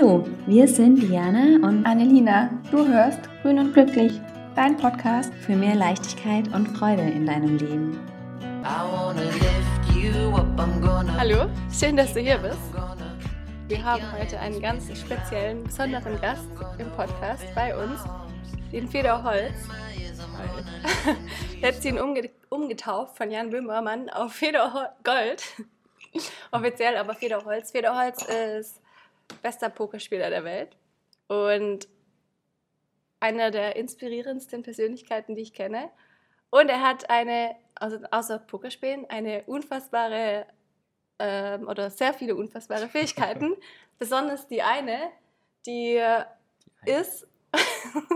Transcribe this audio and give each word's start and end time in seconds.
Hallo, 0.00 0.24
wir 0.46 0.66
sind 0.66 1.02
Diana 1.02 1.56
und 1.68 1.84
Annelina. 1.84 2.48
Du 2.70 2.88
hörst 2.88 3.20
Grün 3.42 3.58
und 3.58 3.74
Glücklich, 3.74 4.18
dein 4.56 4.74
Podcast 4.78 5.30
für 5.34 5.54
mehr 5.54 5.74
Leichtigkeit 5.74 6.48
und 6.54 6.68
Freude 6.68 7.02
in 7.02 7.26
deinem 7.26 7.58
Leben. 7.58 8.00
Hallo, 11.18 11.50
schön, 11.70 11.98
dass 11.98 12.14
du 12.14 12.20
hier 12.20 12.38
bist. 12.38 12.56
Wir 13.68 13.84
haben 13.84 14.02
heute 14.18 14.40
einen 14.40 14.62
ganz 14.62 14.86
speziellen, 14.98 15.64
besonderen 15.64 16.18
Gast 16.22 16.48
im 16.78 16.90
Podcast 16.92 17.44
bei 17.54 17.76
uns, 17.76 18.00
den 18.72 18.88
Fedor 18.88 19.22
Holz. 19.22 19.52
Jetzt 21.60 21.84
ihn 21.84 21.98
umge 21.98 22.30
umgetauft 22.48 23.18
von 23.18 23.30
Jan 23.30 23.50
Böhmermann 23.50 24.08
auf 24.08 24.32
Fedor 24.32 24.94
Gold. 25.04 25.42
Offiziell 26.52 26.96
aber 26.96 27.12
Fedor 27.12 27.44
Holz. 27.44 27.72
Fedor 27.72 28.02
Holz 28.02 28.22
ist 28.22 28.80
bester 29.42 29.70
Pokerspieler 29.70 30.30
der 30.30 30.44
Welt 30.44 30.76
und 31.28 31.88
einer 33.20 33.50
der 33.50 33.76
inspirierendsten 33.76 34.62
Persönlichkeiten, 34.62 35.36
die 35.36 35.42
ich 35.42 35.52
kenne. 35.52 35.90
Und 36.50 36.68
er 36.68 36.80
hat 36.80 37.08
eine, 37.10 37.54
also 37.74 37.98
außer 38.10 38.38
Pokerspielen, 38.38 39.08
eine 39.08 39.44
unfassbare 39.44 40.46
ähm, 41.18 41.68
oder 41.68 41.90
sehr 41.90 42.14
viele 42.14 42.34
unfassbare 42.34 42.88
Fähigkeiten. 42.88 43.54
Besonders 43.98 44.48
die 44.48 44.62
eine, 44.62 45.10
die, 45.66 46.02
die 46.86 46.90
ist, 46.90 47.26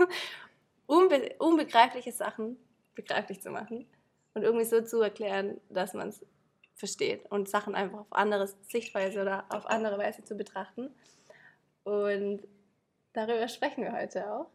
unbe 0.87 1.35
unbegreifliche 1.39 2.11
Sachen 2.11 2.57
begreiflich 2.95 3.41
zu 3.41 3.51
machen 3.51 3.85
und 4.33 4.43
irgendwie 4.43 4.65
so 4.65 4.81
zu 4.81 5.01
erklären, 5.01 5.59
dass 5.69 5.93
man 5.93 6.09
es 6.09 6.25
versteht 6.75 7.31
und 7.31 7.49
Sachen 7.49 7.73
einfach 7.73 7.99
auf 7.99 8.11
andere 8.13 8.47
Sichtweise 8.67 9.21
oder 9.21 9.45
auf 9.49 9.65
andere 9.65 9.97
Weise 9.97 10.23
zu 10.23 10.35
betrachten. 10.35 10.89
Und 11.83 12.41
darüber 13.13 13.47
sprechen 13.47 13.83
wir 13.83 13.93
heute 13.93 14.31
auch. 14.31 14.47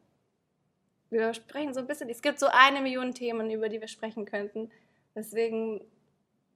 Wir 1.09 1.35
sprechen 1.35 1.75
so 1.75 1.81
ein 1.81 1.87
bisschen, 1.87 2.09
es 2.09 2.23
gibt 2.23 2.39
so 2.39 2.47
eine 2.47 2.81
Million 2.81 3.15
Themen, 3.15 3.51
über 3.51 3.69
die 3.69 3.81
wir 3.81 3.89
sprechen 3.89 4.27
könnten. 4.27 4.71
Deswegen 5.15 5.81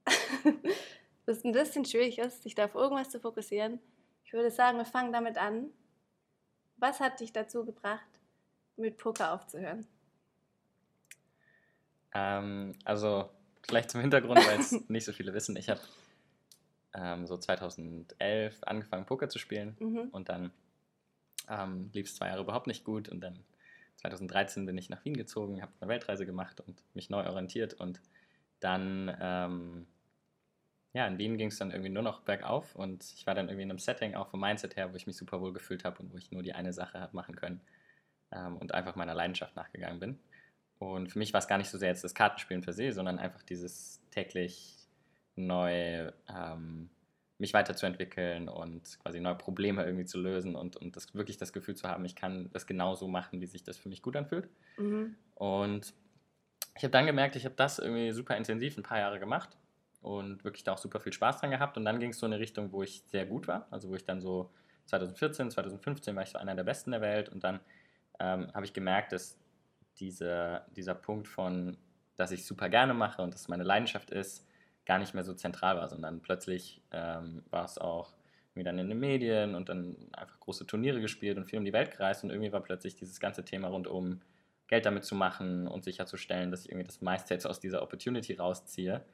es 1.26 1.44
ein 1.44 1.52
bisschen 1.52 1.84
schwierig 1.84 2.18
ist, 2.18 2.42
sich 2.42 2.54
da 2.54 2.66
auf 2.66 2.74
irgendwas 2.74 3.10
zu 3.10 3.18
fokussieren. 3.18 3.80
Ich 4.24 4.32
würde 4.32 4.50
sagen, 4.50 4.78
wir 4.78 4.84
fangen 4.84 5.12
damit 5.12 5.38
an. 5.38 5.70
Was 6.76 7.00
hat 7.00 7.20
dich 7.20 7.32
dazu 7.32 7.64
gebracht, 7.64 8.20
mit 8.76 8.96
Poker 8.98 9.32
aufzuhören? 9.32 9.86
Ähm, 12.14 12.72
also 12.84 13.30
vielleicht 13.66 13.90
zum 13.90 14.00
Hintergrund, 14.00 14.46
weil 14.46 14.60
es 14.60 14.72
nicht 14.88 15.04
so 15.04 15.12
viele 15.12 15.34
wissen. 15.34 15.56
Ich 15.56 15.68
habe 15.68 15.80
ähm, 16.94 17.26
so 17.26 17.36
2011 17.36 18.62
angefangen, 18.62 19.06
Poker 19.06 19.28
zu 19.28 19.38
spielen 19.38 19.76
mhm. 19.80 20.08
und 20.12 20.28
dann 20.28 20.52
ähm, 21.48 21.90
lief 21.92 22.06
es 22.06 22.16
zwei 22.16 22.28
Jahre 22.28 22.42
überhaupt 22.42 22.66
nicht 22.66 22.84
gut 22.84 23.08
und 23.08 23.20
dann 23.20 23.38
2013 23.96 24.66
bin 24.66 24.78
ich 24.78 24.90
nach 24.90 25.04
Wien 25.04 25.16
gezogen, 25.16 25.62
habe 25.62 25.72
eine 25.80 25.88
Weltreise 25.88 26.26
gemacht 26.26 26.60
und 26.60 26.82
mich 26.94 27.10
neu 27.10 27.26
orientiert 27.26 27.74
und 27.74 28.00
dann, 28.60 29.14
ähm, 29.20 29.86
ja, 30.92 31.06
in 31.06 31.18
Wien 31.18 31.36
ging 31.36 31.48
es 31.48 31.58
dann 31.58 31.70
irgendwie 31.70 31.90
nur 31.90 32.02
noch 32.02 32.20
bergauf 32.20 32.74
und 32.76 33.04
ich 33.16 33.26
war 33.26 33.34
dann 33.34 33.48
irgendwie 33.48 33.64
in 33.64 33.70
einem 33.70 33.78
Setting 33.78 34.14
auch 34.14 34.28
vom 34.28 34.40
Mindset 34.40 34.76
her, 34.76 34.92
wo 34.92 34.96
ich 34.96 35.06
mich 35.06 35.16
super 35.16 35.40
wohl 35.40 35.52
gefühlt 35.52 35.84
habe 35.84 36.00
und 36.00 36.12
wo 36.12 36.16
ich 36.16 36.30
nur 36.30 36.42
die 36.42 36.54
eine 36.54 36.72
Sache 36.72 37.00
habe 37.00 37.14
machen 37.16 37.34
können 37.34 37.60
ähm, 38.30 38.56
und 38.56 38.72
einfach 38.72 38.94
meiner 38.94 39.14
Leidenschaft 39.14 39.56
nachgegangen 39.56 40.00
bin. 40.00 40.20
Und 40.78 41.12
für 41.12 41.18
mich 41.18 41.32
war 41.32 41.38
es 41.38 41.48
gar 41.48 41.58
nicht 41.58 41.70
so 41.70 41.78
sehr 41.78 41.88
jetzt 41.88 42.04
das 42.04 42.14
Kartenspielen 42.14 42.62
per 42.62 42.72
se, 42.72 42.92
sondern 42.92 43.18
einfach 43.18 43.42
dieses 43.42 44.02
täglich 44.10 44.76
neu 45.36 46.10
ähm, 46.28 46.90
mich 47.38 47.54
weiterzuentwickeln 47.54 48.48
und 48.48 48.98
quasi 49.00 49.20
neue 49.20 49.34
Probleme 49.34 49.84
irgendwie 49.84 50.04
zu 50.04 50.20
lösen 50.20 50.54
und, 50.54 50.76
und 50.76 50.96
das 50.96 51.14
wirklich 51.14 51.36
das 51.36 51.52
Gefühl 51.52 51.74
zu 51.74 51.88
haben, 51.88 52.04
ich 52.04 52.14
kann 52.14 52.48
das 52.52 52.66
genauso 52.66 53.08
machen, 53.08 53.40
wie 53.40 53.46
sich 53.46 53.64
das 53.64 53.76
für 53.76 53.88
mich 53.88 54.02
gut 54.02 54.16
anfühlt. 54.16 54.48
Mhm. 54.78 55.16
Und 55.34 55.94
ich 56.76 56.82
habe 56.82 56.92
dann 56.92 57.06
gemerkt, 57.06 57.36
ich 57.36 57.44
habe 57.44 57.54
das 57.54 57.78
irgendwie 57.78 58.12
super 58.12 58.36
intensiv 58.36 58.76
ein 58.76 58.82
paar 58.82 58.98
Jahre 58.98 59.18
gemacht 59.18 59.56
und 60.00 60.44
wirklich 60.44 60.64
da 60.64 60.72
auch 60.72 60.78
super 60.78 61.00
viel 61.00 61.12
Spaß 61.12 61.40
dran 61.40 61.50
gehabt. 61.50 61.76
Und 61.76 61.84
dann 61.84 61.98
ging 61.98 62.10
es 62.10 62.18
so 62.18 62.26
in 62.26 62.32
eine 62.32 62.40
Richtung, 62.40 62.72
wo 62.72 62.82
ich 62.82 63.02
sehr 63.06 63.26
gut 63.26 63.48
war. 63.48 63.66
Also 63.70 63.88
wo 63.90 63.94
ich 63.94 64.04
dann 64.04 64.20
so 64.20 64.50
2014, 64.86 65.50
2015 65.50 66.14
war 66.14 66.22
ich 66.22 66.30
so 66.30 66.38
einer 66.38 66.54
der 66.54 66.64
Besten 66.64 66.92
der 66.92 67.00
Welt 67.00 67.28
und 67.28 67.42
dann 67.42 67.60
ähm, 68.20 68.52
habe 68.54 68.64
ich 68.64 68.72
gemerkt, 68.72 69.12
dass 69.12 69.38
diese, 70.00 70.62
dieser 70.76 70.94
Punkt 70.94 71.28
von, 71.28 71.76
dass 72.16 72.30
ich 72.30 72.46
super 72.46 72.68
gerne 72.68 72.94
mache 72.94 73.22
und 73.22 73.34
dass 73.34 73.48
meine 73.48 73.64
Leidenschaft 73.64 74.10
ist, 74.10 74.46
gar 74.86 74.98
nicht 74.98 75.14
mehr 75.14 75.24
so 75.24 75.34
zentral 75.34 75.76
war, 75.76 75.88
sondern 75.88 76.20
plötzlich 76.20 76.82
ähm, 76.90 77.42
war 77.50 77.64
es 77.64 77.78
auch 77.78 78.14
irgendwie 78.50 78.64
dann 78.64 78.78
in 78.78 78.88
den 78.88 79.00
Medien 79.00 79.54
und 79.54 79.68
dann 79.68 79.96
einfach 80.12 80.38
große 80.40 80.66
Turniere 80.66 81.00
gespielt 81.00 81.38
und 81.38 81.46
viel 81.46 81.58
um 81.58 81.64
die 81.64 81.72
Welt 81.72 81.90
gereist 81.90 82.22
und 82.22 82.30
irgendwie 82.30 82.52
war 82.52 82.60
plötzlich 82.60 82.94
dieses 82.94 83.18
ganze 83.18 83.44
Thema 83.44 83.68
rund 83.68 83.86
um 83.88 84.20
Geld 84.68 84.86
damit 84.86 85.04
zu 85.04 85.14
machen 85.14 85.66
und 85.66 85.84
sicherzustellen, 85.84 86.50
dass 86.50 86.64
ich 86.64 86.70
irgendwie 86.70 86.86
das 86.86 87.00
meiste 87.00 87.34
jetzt 87.34 87.46
aus 87.46 87.60
dieser 87.60 87.82
Opportunity 87.82 88.34
rausziehe. 88.34 89.04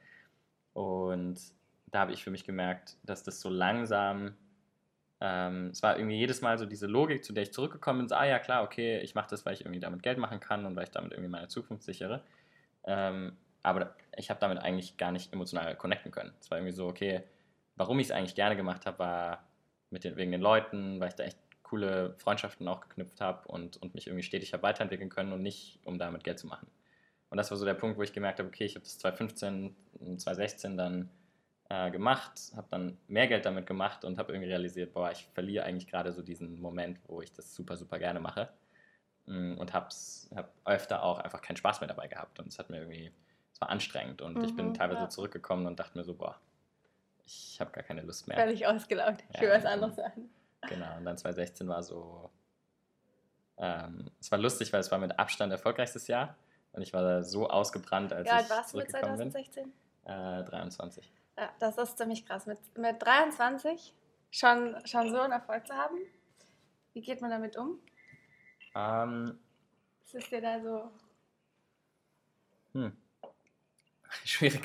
Und 0.73 1.39
da 1.87 1.99
habe 1.99 2.13
ich 2.13 2.23
für 2.23 2.31
mich 2.31 2.45
gemerkt, 2.45 2.97
dass 3.03 3.23
das 3.23 3.41
so 3.41 3.49
langsam, 3.49 4.35
ähm, 5.21 5.67
es 5.67 5.83
war 5.83 5.97
irgendwie 5.97 6.17
jedes 6.17 6.41
Mal 6.41 6.57
so 6.57 6.65
diese 6.65 6.87
Logik, 6.87 7.23
zu 7.23 7.31
der 7.31 7.43
ich 7.43 7.53
zurückgekommen 7.53 7.99
bin, 7.99 8.09
so, 8.09 8.15
ah 8.15 8.25
ja 8.25 8.39
klar, 8.39 8.63
okay, 8.63 8.99
ich 9.01 9.13
mache 9.13 9.29
das, 9.29 9.45
weil 9.45 9.53
ich 9.53 9.61
irgendwie 9.61 9.79
damit 9.79 10.01
Geld 10.01 10.17
machen 10.17 10.39
kann 10.39 10.65
und 10.65 10.75
weil 10.75 10.85
ich 10.85 10.91
damit 10.91 11.11
irgendwie 11.11 11.29
meine 11.29 11.47
Zukunft 11.47 11.83
sichere. 11.83 12.23
Ähm, 12.85 13.37
aber 13.61 13.95
ich 14.17 14.31
habe 14.31 14.39
damit 14.39 14.57
eigentlich 14.57 14.97
gar 14.97 15.11
nicht 15.11 15.31
emotional 15.31 15.75
connecten 15.75 16.11
können. 16.11 16.33
Es 16.39 16.49
war 16.49 16.57
irgendwie 16.57 16.75
so, 16.75 16.87
okay, 16.87 17.21
warum 17.75 17.99
ich 17.99 18.07
es 18.07 18.11
eigentlich 18.11 18.33
gerne 18.33 18.55
gemacht 18.55 18.87
habe, 18.87 18.97
war 18.97 19.43
mit 19.91 20.03
den, 20.03 20.15
wegen 20.17 20.31
den 20.31 20.41
Leuten, 20.41 20.99
weil 20.99 21.09
ich 21.09 21.15
da 21.15 21.23
echt 21.23 21.37
coole 21.61 22.15
Freundschaften 22.17 22.67
auch 22.67 22.81
geknüpft 22.81 23.21
habe 23.21 23.47
und, 23.47 23.77
und 23.77 23.93
mich 23.93 24.07
irgendwie 24.07 24.23
stetig 24.23 24.53
habe 24.53 24.63
weiterentwickeln 24.63 25.09
können 25.09 25.31
und 25.33 25.43
nicht, 25.43 25.79
um 25.85 25.99
damit 25.99 26.23
Geld 26.23 26.39
zu 26.39 26.47
machen. 26.47 26.67
Und 27.29 27.37
das 27.37 27.51
war 27.51 27.57
so 27.57 27.65
der 27.65 27.75
Punkt, 27.75 27.97
wo 27.97 28.01
ich 28.01 28.11
gemerkt 28.11 28.39
habe, 28.39 28.49
okay, 28.49 28.65
ich 28.65 28.73
habe 28.75 28.83
das 28.83 28.97
2015, 28.97 29.75
2016 30.17 30.77
dann 30.77 31.09
äh, 31.71 31.91
gemacht, 31.91 32.51
habe 32.55 32.67
dann 32.69 32.97
mehr 33.07 33.27
Geld 33.27 33.45
damit 33.45 33.65
gemacht 33.65 34.03
und 34.03 34.17
habe 34.17 34.33
irgendwie 34.33 34.49
realisiert, 34.49 34.93
boah, 34.93 35.11
ich 35.11 35.27
verliere 35.33 35.63
eigentlich 35.63 35.87
gerade 35.87 36.11
so 36.11 36.21
diesen 36.21 36.59
Moment, 36.59 36.99
wo 37.07 37.21
ich 37.21 37.31
das 37.31 37.55
super, 37.55 37.77
super 37.77 37.97
gerne 37.97 38.19
mache. 38.19 38.49
Mm, 39.27 39.57
und 39.57 39.73
habe 39.73 39.87
hab 40.35 40.53
öfter 40.65 41.03
auch 41.03 41.19
einfach 41.19 41.41
keinen 41.41 41.57
Spaß 41.57 41.79
mehr 41.79 41.87
dabei 41.87 42.07
gehabt. 42.07 42.39
Und 42.39 42.47
es 42.47 42.59
hat 42.59 42.69
mir 42.69 42.79
irgendwie 42.79 43.11
war 43.61 43.69
anstrengend 43.69 44.21
und 44.21 44.37
mhm, 44.37 44.43
ich 44.43 44.55
bin 44.55 44.69
mhm, 44.69 44.73
teilweise 44.73 45.01
ja. 45.01 45.09
zurückgekommen 45.09 45.67
und 45.67 45.79
dachte 45.79 45.97
mir 45.97 46.03
so, 46.03 46.15
boah, 46.15 46.35
ich 47.23 47.57
habe 47.61 47.71
gar 47.71 47.83
keine 47.83 48.01
Lust 48.01 48.27
mehr. 48.27 48.37
Völlig 48.37 48.65
ausgelaugt. 48.65 49.23
Ich 49.29 49.35
ja, 49.35 49.41
will 49.43 49.51
was 49.51 49.65
anderes 49.65 49.95
sagen. 49.95 50.29
Genau, 50.67 50.97
und 50.97 51.05
dann 51.05 51.17
2016 51.17 51.67
war 51.67 51.83
so, 51.83 52.31
ähm, 53.57 54.09
es 54.19 54.31
war 54.31 54.39
lustig, 54.39 54.73
weil 54.73 54.79
es 54.79 54.91
war 54.91 54.97
mit 54.97 55.17
Abstand 55.17 55.51
erfolgreichstes 55.51 56.07
Jahr 56.07 56.35
und 56.73 56.81
ich 56.81 56.91
war 56.91 57.03
da 57.03 57.23
so 57.23 57.49
ausgebrannt, 57.49 58.13
als 58.13 58.27
ja, 58.27 58.41
ich 58.41 58.49
warst 58.49 58.71
zurückgekommen 58.71 59.17
du 59.17 59.25
mit 59.25 59.33
2016? 59.33 59.71
bin. 60.03 60.11
Äh, 60.11 60.43
23. 60.43 61.11
Ja, 61.41 61.49
das 61.57 61.79
ist 61.79 61.97
ziemlich 61.97 62.23
krass. 62.23 62.45
Mit, 62.45 62.59
mit 62.77 63.01
23 63.01 63.95
schon, 64.29 64.75
schon 64.85 65.09
so 65.09 65.21
einen 65.21 65.33
Erfolg 65.33 65.65
zu 65.65 65.73
haben, 65.73 65.97
wie 66.93 67.01
geht 67.01 67.19
man 67.19 67.31
damit 67.31 67.57
um? 67.57 67.79
Ähm, 68.75 69.39
Was 70.03 70.13
ist 70.13 70.31
dir 70.31 70.39
da 70.39 70.61
so? 70.61 70.91
Hm. 72.73 72.95
Schwierig. 74.23 74.61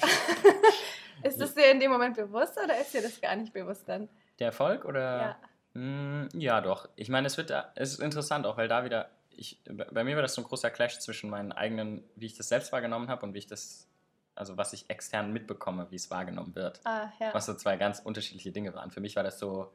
ist 1.22 1.40
das 1.40 1.54
dir 1.54 1.70
in 1.70 1.80
dem 1.80 1.90
Moment 1.90 2.14
bewusst 2.14 2.58
oder 2.62 2.78
ist 2.78 2.92
dir 2.92 3.00
das 3.00 3.22
gar 3.22 3.34
nicht 3.36 3.54
bewusst 3.54 3.88
dann? 3.88 4.10
Der 4.38 4.48
Erfolg 4.48 4.84
oder? 4.84 5.38
Ja. 5.74 5.80
Mm, 5.80 6.28
ja, 6.34 6.60
doch. 6.60 6.90
Ich 6.96 7.08
meine, 7.08 7.26
es 7.26 7.38
wird 7.38 7.50
es 7.74 7.94
ist 7.94 8.00
interessant, 8.00 8.44
auch 8.44 8.58
weil 8.58 8.68
da 8.68 8.84
wieder, 8.84 9.08
ich, 9.30 9.62
bei 9.64 10.04
mir 10.04 10.14
war 10.14 10.22
das 10.22 10.34
so 10.34 10.42
ein 10.42 10.46
großer 10.46 10.70
Clash 10.70 10.98
zwischen 10.98 11.30
meinen 11.30 11.52
eigenen, 11.52 12.04
wie 12.16 12.26
ich 12.26 12.36
das 12.36 12.50
selbst 12.50 12.70
wahrgenommen 12.70 13.08
habe 13.08 13.24
und 13.24 13.32
wie 13.32 13.38
ich 13.38 13.46
das, 13.46 13.88
also 14.36 14.56
was 14.56 14.72
ich 14.72 14.88
extern 14.90 15.32
mitbekomme, 15.32 15.90
wie 15.90 15.96
es 15.96 16.10
wahrgenommen 16.10 16.54
wird. 16.54 16.80
Ah, 16.84 17.10
ja. 17.18 17.34
Was 17.34 17.46
so 17.46 17.54
zwei 17.54 17.76
ganz 17.76 18.00
unterschiedliche 18.00 18.52
Dinge 18.52 18.74
waren. 18.74 18.90
Für 18.90 19.00
mich 19.00 19.16
war 19.16 19.22
das 19.22 19.38
so 19.38 19.72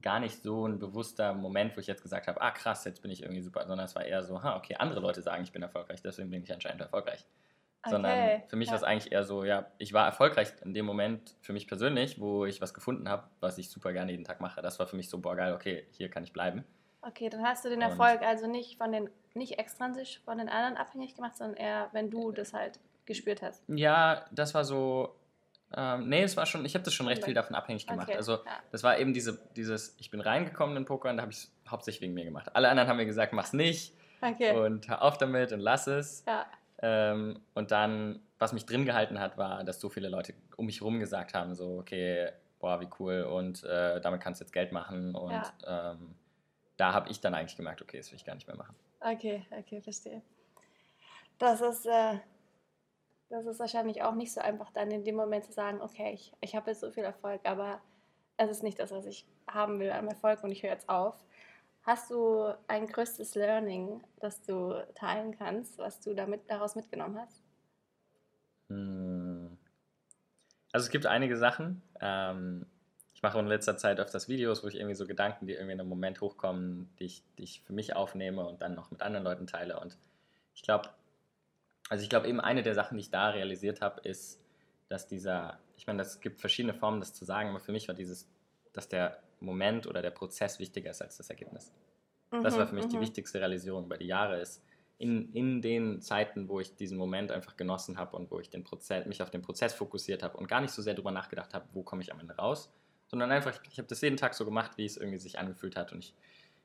gar 0.00 0.20
nicht 0.20 0.42
so 0.42 0.66
ein 0.66 0.78
bewusster 0.78 1.34
Moment, 1.34 1.76
wo 1.76 1.80
ich 1.80 1.86
jetzt 1.86 2.02
gesagt 2.02 2.28
habe, 2.28 2.40
ah 2.40 2.50
krass, 2.50 2.84
jetzt 2.84 3.02
bin 3.02 3.10
ich 3.10 3.22
irgendwie 3.22 3.42
super, 3.42 3.66
sondern 3.66 3.86
es 3.86 3.94
war 3.94 4.04
eher 4.04 4.22
so, 4.22 4.42
ha, 4.42 4.56
okay, 4.56 4.76
andere 4.78 5.00
Leute 5.00 5.22
sagen, 5.22 5.42
ich 5.42 5.52
bin 5.52 5.62
erfolgreich, 5.62 6.02
deswegen 6.02 6.30
bin 6.30 6.42
ich 6.42 6.52
anscheinend 6.52 6.80
erfolgreich. 6.80 7.24
Okay. 7.82 7.90
Sondern 7.90 8.42
für 8.48 8.56
mich 8.56 8.68
ja. 8.68 8.72
war 8.72 8.78
es 8.78 8.84
eigentlich 8.84 9.12
eher 9.12 9.24
so, 9.24 9.44
ja, 9.44 9.70
ich 9.78 9.92
war 9.92 10.04
erfolgreich 10.04 10.52
in 10.64 10.74
dem 10.74 10.84
Moment 10.84 11.36
für 11.40 11.52
mich 11.52 11.66
persönlich, 11.68 12.20
wo 12.20 12.44
ich 12.44 12.60
was 12.60 12.74
gefunden 12.74 13.08
habe, 13.08 13.28
was 13.40 13.58
ich 13.58 13.70
super 13.70 13.92
gerne 13.92 14.10
jeden 14.10 14.24
Tag 14.24 14.40
mache. 14.40 14.62
Das 14.62 14.78
war 14.78 14.86
für 14.86 14.96
mich 14.96 15.08
so, 15.08 15.18
boah, 15.18 15.36
geil, 15.36 15.52
okay, 15.52 15.86
hier 15.92 16.08
kann 16.10 16.24
ich 16.24 16.32
bleiben. 16.32 16.64
Okay, 17.00 17.28
dann 17.28 17.44
hast 17.44 17.64
du 17.64 17.68
den 17.68 17.80
Erfolg 17.80 18.20
Und 18.20 18.26
also 18.26 18.48
nicht 18.48 18.76
von 18.76 18.90
den, 18.90 19.08
nicht 19.34 19.58
extrinsisch 19.58 20.20
von 20.24 20.38
den 20.38 20.48
anderen 20.48 20.76
abhängig 20.76 21.14
gemacht, 21.14 21.36
sondern 21.36 21.56
eher, 21.56 21.88
wenn 21.92 22.10
du 22.10 22.32
das 22.32 22.52
halt 22.52 22.80
gespürt 23.08 23.42
hast. 23.42 23.64
Ja, 23.68 24.24
das 24.30 24.54
war 24.54 24.64
so, 24.64 25.16
ähm, 25.76 26.08
nee, 26.08 26.22
es 26.22 26.36
war 26.36 26.46
schon, 26.46 26.64
ich 26.64 26.74
habe 26.74 26.84
das 26.84 26.94
schon 26.94 27.08
recht 27.08 27.24
viel 27.24 27.34
davon 27.34 27.56
abhängig 27.56 27.86
gemacht. 27.86 28.08
Okay, 28.08 28.16
also 28.16 28.34
ja. 28.34 28.58
das 28.70 28.84
war 28.84 28.98
eben 28.98 29.12
diese, 29.12 29.38
dieses, 29.56 29.96
ich 29.98 30.10
bin 30.10 30.20
reingekommen 30.20 30.76
in 30.76 30.84
Poker 30.84 31.10
und 31.10 31.16
da 31.16 31.22
habe 31.22 31.32
ich 31.32 31.38
es 31.38 31.52
hauptsächlich 31.68 32.02
wegen 32.02 32.14
mir 32.14 32.24
gemacht. 32.24 32.54
Alle 32.54 32.68
anderen 32.68 32.88
haben 32.88 32.96
mir 32.96 33.06
gesagt, 33.06 33.32
mach's 33.32 33.52
nicht 33.52 33.94
okay. 34.22 34.56
und 34.56 34.88
hör 34.88 35.02
auf 35.02 35.18
damit 35.18 35.52
und 35.52 35.60
lass 35.60 35.88
es. 35.88 36.24
Ja. 36.26 36.46
Ähm, 36.80 37.40
und 37.54 37.72
dann, 37.72 38.20
was 38.38 38.52
mich 38.52 38.64
drin 38.64 38.84
gehalten 38.84 39.18
hat, 39.18 39.36
war, 39.36 39.64
dass 39.64 39.80
so 39.80 39.88
viele 39.88 40.08
Leute 40.08 40.32
um 40.56 40.66
mich 40.66 40.80
herum 40.80 41.00
gesagt 41.00 41.34
haben, 41.34 41.54
so, 41.54 41.78
okay, 41.78 42.30
boah, 42.60 42.80
wie 42.80 42.88
cool 42.98 43.22
und 43.22 43.64
äh, 43.64 44.00
damit 44.00 44.20
kannst 44.20 44.40
du 44.40 44.44
jetzt 44.44 44.52
Geld 44.52 44.72
machen 44.72 45.14
und 45.14 45.32
ja. 45.32 45.92
ähm, 45.92 46.14
da 46.76 46.92
habe 46.92 47.10
ich 47.10 47.20
dann 47.20 47.34
eigentlich 47.34 47.56
gemerkt, 47.56 47.82
okay, 47.82 47.98
das 47.98 48.10
will 48.10 48.16
ich 48.16 48.24
gar 48.24 48.34
nicht 48.34 48.46
mehr 48.46 48.56
machen. 48.56 48.74
Okay, 49.00 49.44
okay, 49.50 49.80
verstehe. 49.82 50.22
Das 51.38 51.60
ist, 51.60 51.86
äh, 51.86 52.18
das 53.30 53.46
ist 53.46 53.60
wahrscheinlich 53.60 54.02
auch 54.02 54.14
nicht 54.14 54.32
so 54.32 54.40
einfach, 54.40 54.70
dann 54.72 54.90
in 54.90 55.04
dem 55.04 55.16
Moment 55.16 55.44
zu 55.44 55.52
sagen, 55.52 55.80
okay, 55.80 56.12
ich, 56.14 56.32
ich 56.40 56.56
habe 56.56 56.70
jetzt 56.70 56.80
so 56.80 56.90
viel 56.90 57.04
Erfolg, 57.04 57.40
aber 57.44 57.80
es 58.36 58.50
ist 58.50 58.62
nicht 58.62 58.78
das, 58.78 58.90
was 58.90 59.04
ich 59.06 59.26
haben 59.46 59.80
will 59.80 59.90
am 59.90 60.08
Erfolg 60.08 60.42
und 60.42 60.52
ich 60.52 60.62
höre 60.62 60.70
jetzt 60.70 60.88
auf. 60.88 61.16
Hast 61.82 62.10
du 62.10 62.54
ein 62.66 62.86
größtes 62.86 63.34
Learning, 63.34 64.02
das 64.20 64.42
du 64.42 64.74
teilen 64.94 65.36
kannst, 65.36 65.78
was 65.78 66.00
du 66.00 66.14
damit, 66.14 66.42
daraus 66.48 66.74
mitgenommen 66.74 67.18
hast? 67.18 67.42
Hm. 68.68 69.56
Also 70.72 70.84
es 70.84 70.90
gibt 70.90 71.06
einige 71.06 71.36
Sachen. 71.36 71.82
Ähm, 72.00 72.66
ich 73.14 73.22
mache 73.22 73.38
in 73.38 73.46
letzter 73.46 73.76
Zeit 73.76 73.98
öfters 74.00 74.28
Videos, 74.28 74.62
wo 74.62 74.68
ich 74.68 74.76
irgendwie 74.76 74.94
so 74.94 75.06
Gedanken, 75.06 75.46
die 75.46 75.54
irgendwie 75.54 75.72
in 75.72 75.80
einem 75.80 75.88
Moment 75.88 76.20
hochkommen, 76.20 76.90
die 76.98 77.04
ich, 77.04 77.24
die 77.36 77.44
ich 77.44 77.62
für 77.62 77.72
mich 77.72 77.96
aufnehme 77.96 78.46
und 78.46 78.62
dann 78.62 78.74
noch 78.74 78.90
mit 78.90 79.02
anderen 79.02 79.24
Leuten 79.24 79.46
teile. 79.46 79.80
Und 79.80 79.96
ich 80.54 80.62
glaube, 80.62 80.90
also 81.88 82.02
ich 82.02 82.10
glaube 82.10 82.28
eben 82.28 82.40
eine 82.40 82.62
der 82.62 82.74
Sachen, 82.74 82.96
die 82.96 83.02
ich 83.02 83.10
da 83.10 83.30
realisiert 83.30 83.80
habe, 83.80 84.00
ist, 84.02 84.40
dass 84.88 85.06
dieser, 85.06 85.58
ich 85.76 85.86
meine, 85.86 86.02
es 86.02 86.20
gibt 86.20 86.40
verschiedene 86.40 86.74
Formen, 86.74 87.00
das 87.00 87.14
zu 87.14 87.24
sagen, 87.24 87.50
aber 87.50 87.60
für 87.60 87.72
mich 87.72 87.88
war 87.88 87.94
dieses, 87.94 88.28
dass 88.72 88.88
der 88.88 89.22
Moment 89.40 89.86
oder 89.86 90.02
der 90.02 90.10
Prozess 90.10 90.58
wichtiger 90.58 90.90
ist 90.90 91.02
als 91.02 91.16
das 91.16 91.30
Ergebnis. 91.30 91.72
Mhm, 92.30 92.42
das 92.42 92.56
war 92.58 92.66
für 92.66 92.74
mich 92.74 92.88
die 92.88 92.96
mhm. 92.96 93.02
wichtigste 93.02 93.38
Realisierung 93.38 93.84
über 93.84 93.98
die 93.98 94.06
Jahre 94.06 94.40
ist, 94.40 94.62
in, 94.98 95.32
in 95.32 95.62
den 95.62 96.00
Zeiten, 96.00 96.48
wo 96.48 96.58
ich 96.58 96.74
diesen 96.74 96.98
Moment 96.98 97.30
einfach 97.30 97.56
genossen 97.56 97.98
habe 97.98 98.16
und 98.16 98.30
wo 98.30 98.40
ich 98.40 98.50
den 98.50 98.64
Prozess, 98.64 99.06
mich 99.06 99.22
auf 99.22 99.30
den 99.30 99.42
Prozess 99.42 99.72
fokussiert 99.72 100.22
habe 100.22 100.36
und 100.36 100.48
gar 100.48 100.60
nicht 100.60 100.72
so 100.72 100.82
sehr 100.82 100.94
darüber 100.94 101.12
nachgedacht 101.12 101.54
habe, 101.54 101.66
wo 101.72 101.82
komme 101.82 102.02
ich 102.02 102.12
am 102.12 102.18
Ende 102.18 102.34
raus, 102.34 102.72
sondern 103.06 103.30
einfach, 103.30 103.52
ich, 103.52 103.72
ich 103.72 103.78
habe 103.78 103.88
das 103.88 104.00
jeden 104.00 104.16
Tag 104.16 104.34
so 104.34 104.44
gemacht, 104.44 104.72
wie 104.76 104.84
es 104.84 104.96
irgendwie 104.96 105.18
sich 105.18 105.38
angefühlt 105.38 105.76
hat 105.76 105.92
und 105.92 106.00
ich 106.00 106.14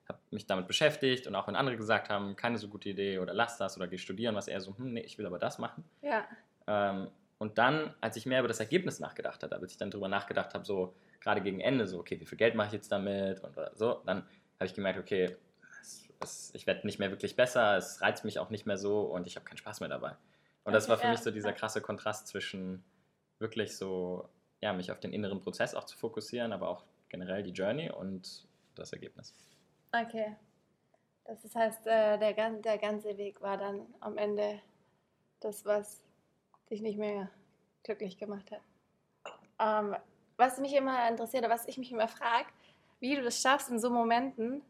habe 0.07 0.19
mich 0.31 0.45
damit 0.45 0.67
beschäftigt 0.67 1.27
und 1.27 1.35
auch 1.35 1.47
wenn 1.47 1.55
andere 1.55 1.77
gesagt 1.77 2.09
haben, 2.09 2.35
keine 2.35 2.57
so 2.57 2.67
gute 2.67 2.89
Idee 2.89 3.19
oder 3.19 3.33
lass 3.33 3.57
das 3.57 3.77
oder 3.77 3.87
geh 3.87 3.97
studieren, 3.97 4.35
was 4.35 4.47
eher 4.47 4.61
so, 4.61 4.77
hm, 4.77 4.93
nee, 4.93 5.01
ich 5.01 5.17
will 5.17 5.25
aber 5.25 5.39
das 5.39 5.59
machen. 5.59 5.83
Ja. 6.01 6.25
Ähm, 6.67 7.09
und 7.37 7.57
dann, 7.57 7.93
als 8.01 8.15
ich 8.15 8.25
mehr 8.25 8.39
über 8.39 8.47
das 8.47 8.59
Ergebnis 8.59 8.99
nachgedacht 8.99 9.43
habe, 9.43 9.55
als 9.55 9.71
ich 9.71 9.77
dann 9.77 9.91
darüber 9.91 10.07
nachgedacht 10.07 10.53
habe, 10.53 10.65
so 10.65 10.93
gerade 11.19 11.41
gegen 11.41 11.59
Ende, 11.59 11.87
so, 11.87 11.99
okay, 11.99 12.19
wie 12.19 12.25
viel 12.25 12.37
Geld 12.37 12.55
mache 12.55 12.67
ich 12.67 12.73
jetzt 12.73 12.91
damit 12.91 13.43
und 13.43 13.55
so, 13.75 14.01
dann 14.05 14.19
habe 14.55 14.65
ich 14.65 14.73
gemerkt, 14.73 14.99
okay, 14.99 15.35
es, 15.81 16.09
es, 16.21 16.51
ich 16.53 16.67
werde 16.67 16.85
nicht 16.85 16.99
mehr 16.99 17.11
wirklich 17.11 17.35
besser, 17.35 17.77
es 17.77 18.01
reizt 18.01 18.23
mich 18.25 18.39
auch 18.39 18.49
nicht 18.49 18.65
mehr 18.65 18.77
so 18.77 19.01
und 19.01 19.27
ich 19.27 19.35
habe 19.35 19.45
keinen 19.45 19.57
Spaß 19.57 19.79
mehr 19.79 19.89
dabei. 19.89 20.15
Und 20.63 20.73
das 20.73 20.87
war 20.87 20.97
für 20.97 21.09
mich 21.09 21.19
so 21.19 21.31
dieser 21.31 21.51
krasse 21.51 21.81
Kontrast 21.81 22.27
zwischen 22.27 22.83
wirklich 23.39 23.75
so, 23.75 24.29
ja, 24.61 24.71
mich 24.71 24.91
auf 24.91 24.99
den 24.99 25.11
inneren 25.11 25.41
Prozess 25.41 25.75
auch 25.75 25.83
zu 25.83 25.97
fokussieren, 25.97 26.53
aber 26.53 26.69
auch 26.69 26.85
generell 27.09 27.43
die 27.43 27.51
Journey 27.51 27.91
und 27.91 28.47
das 28.75 28.93
Ergebnis. 28.93 29.33
Okay. 29.93 30.35
Das 31.25 31.55
heißt, 31.55 31.87
äh, 31.87 32.17
der, 32.17 32.33
der 32.33 32.77
ganze 32.77 33.17
Weg 33.17 33.41
war 33.41 33.57
dann 33.57 33.85
am 34.01 34.17
Ende 34.17 34.59
das, 35.39 35.65
was 35.65 36.03
dich 36.69 36.81
nicht 36.81 36.97
mehr 36.97 37.29
glücklich 37.83 38.17
gemacht 38.17 38.51
hat. 38.51 38.61
Ähm, 39.59 39.95
was 40.35 40.57
mich 40.57 40.73
immer 40.73 41.07
interessiert, 41.07 41.45
oder 41.45 41.53
was 41.53 41.67
ich 41.67 41.77
mich 41.77 41.91
immer 41.91 42.07
frage, 42.07 42.47
wie 42.99 43.15
du 43.15 43.21
das 43.21 43.41
schaffst, 43.41 43.69
in 43.69 43.79
so 43.79 43.89
Momenten 43.89 44.61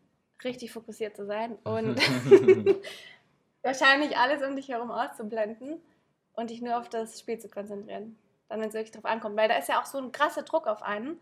richtig 0.44 0.72
fokussiert 0.72 1.16
zu 1.16 1.25
sein 1.25 1.56
und 1.64 1.98
wahrscheinlich 3.64 4.18
alles 4.18 4.44
um 4.44 4.56
dich 4.56 4.68
herum 4.68 4.92
auszublenden 4.92 5.81
und 6.34 6.50
dich 6.50 6.62
nur 6.62 6.78
auf 6.78 6.90
das 6.90 7.20
Spiel 7.20 7.40
zu 7.40 7.50
konzentrieren. 7.50 8.18
Dann, 8.50 8.60
wenn 8.60 8.68
es 8.68 8.74
wirklich 8.74 8.92
drauf 8.92 9.06
ankommt. 9.06 9.38
Weil 9.38 9.48
da 9.48 9.58
ist 9.58 9.70
ja 9.70 9.81
auch 9.81 9.86
so 9.86 9.98
ein 9.98 10.12
krasser 10.12 10.44
Druck 10.44 10.68
auf 10.68 10.84
einen. 10.84 11.20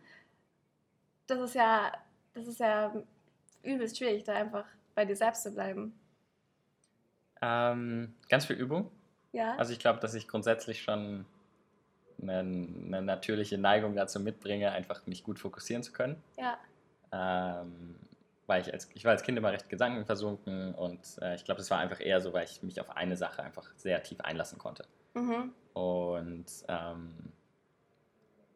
Das 1.28 1.40
ist 1.40 1.56
ja, 1.56 1.92
das 2.34 2.48
ist 2.48 2.60
ja 2.60 2.92
übelst 3.64 3.98
schwierig, 3.98 4.24
da 4.24 4.34
einfach 4.34 4.66
bei 4.96 5.06
dir 5.06 5.16
selbst 5.16 5.44
zu 5.44 5.52
bleiben. 5.52 5.94
Ähm, 7.42 8.14
ganz 8.30 8.46
viel 8.46 8.56
Übung. 8.56 8.92
Ja. 9.32 9.56
Also 9.56 9.74
ich 9.74 9.80
glaube, 9.80 10.00
dass 10.00 10.14
ich 10.14 10.28
grundsätzlich 10.28 10.82
schon 10.82 11.26
eine, 12.22 12.40
eine, 12.40 13.02
natürliche 13.02 13.58
Neigung 13.58 13.96
dazu 13.96 14.20
mitbringe, 14.20 14.72
einfach 14.72 15.08
mich 15.08 15.24
gut 15.24 15.40
fokussieren 15.40 15.84
zu 15.84 15.92
können. 15.92 16.22
Ja. 16.38 16.58
Ähm, 17.12 17.96
weil 18.46 18.62
ich 18.62 18.74
als 18.74 18.90
ich 18.94 19.06
war 19.06 19.12
als 19.12 19.24
Kind 19.24 19.38
immer 19.38 19.52
recht 19.52 19.70
gedankenversunken 19.70 20.76
und 20.76 21.00
äh, 21.22 21.36
ich 21.36 21.46
glaube, 21.46 21.62
es 21.62 21.72
war 21.72 21.80
einfach 21.80 22.02
eher 22.02 22.22
so, 22.22 22.34
weil 22.34 22.46
ich 22.46 22.62
mich 22.64 22.80
auf 22.82 22.90
eine 22.96 23.16
Sache 23.16 23.44
einfach 23.44 23.72
sehr 23.78 24.04
tief 24.04 24.20
einlassen 24.22 24.60
konnte. 24.60 24.86
Mhm. 25.14 25.54
Und 25.74 26.46
ähm, 26.68 27.32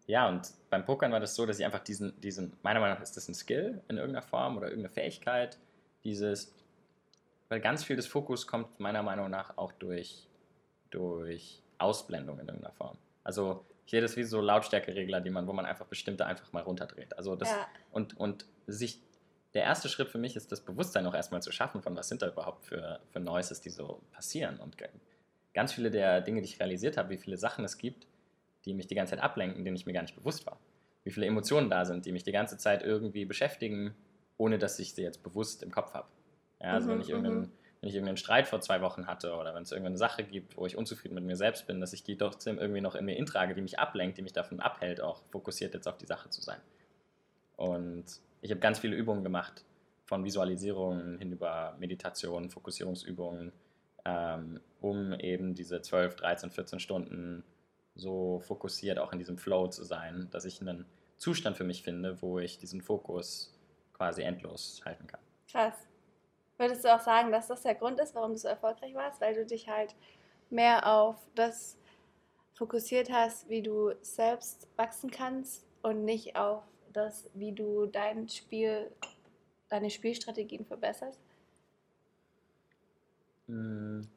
ja, 0.07 0.27
und 0.27 0.51
beim 0.69 0.85
Pokern 0.85 1.11
war 1.11 1.19
das 1.19 1.35
so, 1.35 1.45
dass 1.45 1.59
ich 1.59 1.65
einfach 1.65 1.79
diesen, 1.79 2.19
diesen, 2.21 2.53
meiner 2.61 2.79
Meinung 2.79 2.97
nach 2.97 3.03
ist 3.03 3.17
das 3.17 3.27
ein 3.27 3.33
Skill 3.33 3.81
in 3.87 3.97
irgendeiner 3.97 4.25
Form 4.25 4.57
oder 4.57 4.67
irgendeine 4.67 4.93
Fähigkeit, 4.93 5.57
dieses, 6.03 6.53
weil 7.49 7.59
ganz 7.59 7.83
viel 7.83 7.95
des 7.95 8.05
Fokus 8.05 8.45
kommt 8.45 8.79
meiner 8.79 9.01
Meinung 9.01 9.29
nach 9.29 9.57
auch 9.57 9.71
durch, 9.71 10.27
durch 10.91 11.61
Ausblendung 11.79 12.39
in 12.39 12.47
irgendeiner 12.47 12.73
Form. 12.73 12.97
Also 13.23 13.65
ich 13.85 13.91
sehe 13.91 14.01
das 14.01 14.15
wie 14.15 14.23
so 14.23 14.41
Lautstärkeregler, 14.41 15.21
die 15.21 15.29
man, 15.29 15.47
wo 15.47 15.53
man 15.53 15.65
einfach 15.65 15.85
bestimmte 15.85 16.25
einfach 16.25 16.51
mal 16.53 16.63
runterdreht. 16.63 17.17
Also 17.17 17.35
das 17.35 17.49
ja. 17.49 17.67
und, 17.91 18.17
und 18.17 18.45
sich 18.67 19.01
der 19.55 19.63
erste 19.63 19.89
Schritt 19.89 20.09
für 20.09 20.17
mich 20.17 20.35
ist, 20.35 20.51
das 20.51 20.61
Bewusstsein 20.61 21.07
auch 21.07 21.13
erstmal 21.13 21.41
zu 21.41 21.51
schaffen, 21.51 21.81
von 21.81 21.95
was 21.95 22.09
sind 22.09 22.21
da 22.21 22.27
überhaupt 22.27 22.65
für, 22.65 22.99
für 23.11 23.19
Noises, 23.19 23.61
die 23.61 23.69
so 23.69 24.01
passieren. 24.11 24.59
Und 24.59 24.75
ganz 25.53 25.73
viele 25.73 25.89
der 25.89 26.21
Dinge, 26.21 26.41
die 26.41 26.47
ich 26.47 26.59
realisiert 26.59 26.97
habe, 26.97 27.09
wie 27.09 27.17
viele 27.17 27.37
Sachen 27.37 27.63
es 27.63 27.77
gibt, 27.77 28.05
die 28.65 28.73
mich 28.73 28.87
die 28.87 28.95
ganze 28.95 29.11
Zeit 29.11 29.23
ablenken, 29.23 29.63
denen 29.63 29.75
ich 29.75 29.85
mir 29.85 29.93
gar 29.93 30.01
nicht 30.01 30.15
bewusst 30.15 30.45
war. 30.45 30.59
Wie 31.03 31.11
viele 31.11 31.27
Emotionen 31.27 31.69
da 31.69 31.85
sind, 31.85 32.05
die 32.05 32.11
mich 32.11 32.23
die 32.23 32.31
ganze 32.31 32.57
Zeit 32.57 32.83
irgendwie 32.83 33.25
beschäftigen, 33.25 33.95
ohne 34.37 34.57
dass 34.57 34.79
ich 34.79 34.93
sie 34.93 35.03
jetzt 35.03 35.23
bewusst 35.23 35.63
im 35.63 35.71
Kopf 35.71 35.93
habe. 35.93 36.07
Ja, 36.61 36.71
also 36.71 36.87
mhm, 36.87 36.93
wenn, 36.93 37.01
ich 37.01 37.09
irgendeinen, 37.09 37.39
mhm. 37.41 37.51
wenn 37.81 37.89
ich 37.89 37.95
irgendeinen 37.95 38.17
Streit 38.17 38.47
vor 38.47 38.59
zwei 38.61 38.81
Wochen 38.81 39.07
hatte 39.07 39.35
oder 39.35 39.53
wenn 39.53 39.63
es 39.63 39.71
irgendeine 39.71 39.97
Sache 39.97 40.23
gibt, 40.23 40.57
wo 40.57 40.65
ich 40.65 40.75
unzufrieden 40.75 41.15
mit 41.15 41.23
mir 41.23 41.35
selbst 41.35 41.67
bin, 41.67 41.79
dass 41.79 41.93
ich 41.93 42.03
die 42.03 42.17
trotzdem 42.17 42.57
irgendwie 42.57 42.81
noch 42.81 42.95
in 42.95 43.05
mir 43.05 43.17
intrage, 43.17 43.53
die 43.53 43.61
mich 43.61 43.79
ablenkt, 43.79 44.17
die 44.17 44.23
mich 44.23 44.33
davon 44.33 44.59
abhält, 44.59 44.99
auch 44.99 45.21
fokussiert 45.29 45.73
jetzt 45.73 45.87
auf 45.87 45.97
die 45.97 46.07
Sache 46.07 46.29
zu 46.29 46.41
sein. 46.41 46.59
Und 47.55 48.05
ich 48.41 48.51
habe 48.51 48.59
ganz 48.59 48.79
viele 48.79 48.95
Übungen 48.95 49.23
gemacht, 49.23 49.63
von 50.05 50.23
Visualisierungen 50.23 51.17
hin 51.17 51.31
über 51.31 51.75
Meditation, 51.79 52.49
Fokussierungsübungen, 52.49 53.51
ähm, 54.05 54.59
um 54.81 55.13
eben 55.13 55.55
diese 55.55 55.81
12, 55.81 56.15
13, 56.15 56.51
14 56.51 56.79
Stunden 56.79 57.43
so 57.95 58.39
fokussiert 58.39 58.99
auch 58.99 59.11
in 59.13 59.19
diesem 59.19 59.37
Flow 59.37 59.67
zu 59.67 59.83
sein, 59.83 60.27
dass 60.31 60.45
ich 60.45 60.61
einen 60.61 60.85
Zustand 61.17 61.57
für 61.57 61.63
mich 61.63 61.83
finde, 61.83 62.21
wo 62.21 62.39
ich 62.39 62.57
diesen 62.57 62.81
Fokus 62.81 63.53
quasi 63.93 64.21
endlos 64.21 64.81
halten 64.85 65.07
kann. 65.07 65.21
Krass. 65.49 65.75
Würdest 66.57 66.83
du 66.83 66.93
auch 66.93 66.99
sagen, 66.99 67.31
dass 67.31 67.47
das 67.47 67.63
der 67.63 67.75
Grund 67.75 67.99
ist, 67.99 68.15
warum 68.15 68.31
du 68.31 68.37
so 68.37 68.47
erfolgreich 68.47 68.93
warst? 68.93 69.21
Weil 69.21 69.35
du 69.35 69.45
dich 69.45 69.67
halt 69.67 69.95
mehr 70.49 70.87
auf 70.87 71.17
das 71.35 71.77
fokussiert 72.53 73.11
hast, 73.11 73.49
wie 73.49 73.61
du 73.61 73.93
selbst 74.01 74.67
wachsen 74.77 75.11
kannst 75.11 75.65
und 75.81 76.05
nicht 76.05 76.35
auf 76.35 76.63
das, 76.93 77.29
wie 77.33 77.51
du 77.51 77.85
dein 77.85 78.29
Spiel, 78.29 78.89
deine 79.69 79.89
Spielstrategien 79.89 80.65
verbesserst? 80.65 81.19
Hm. 83.47 84.07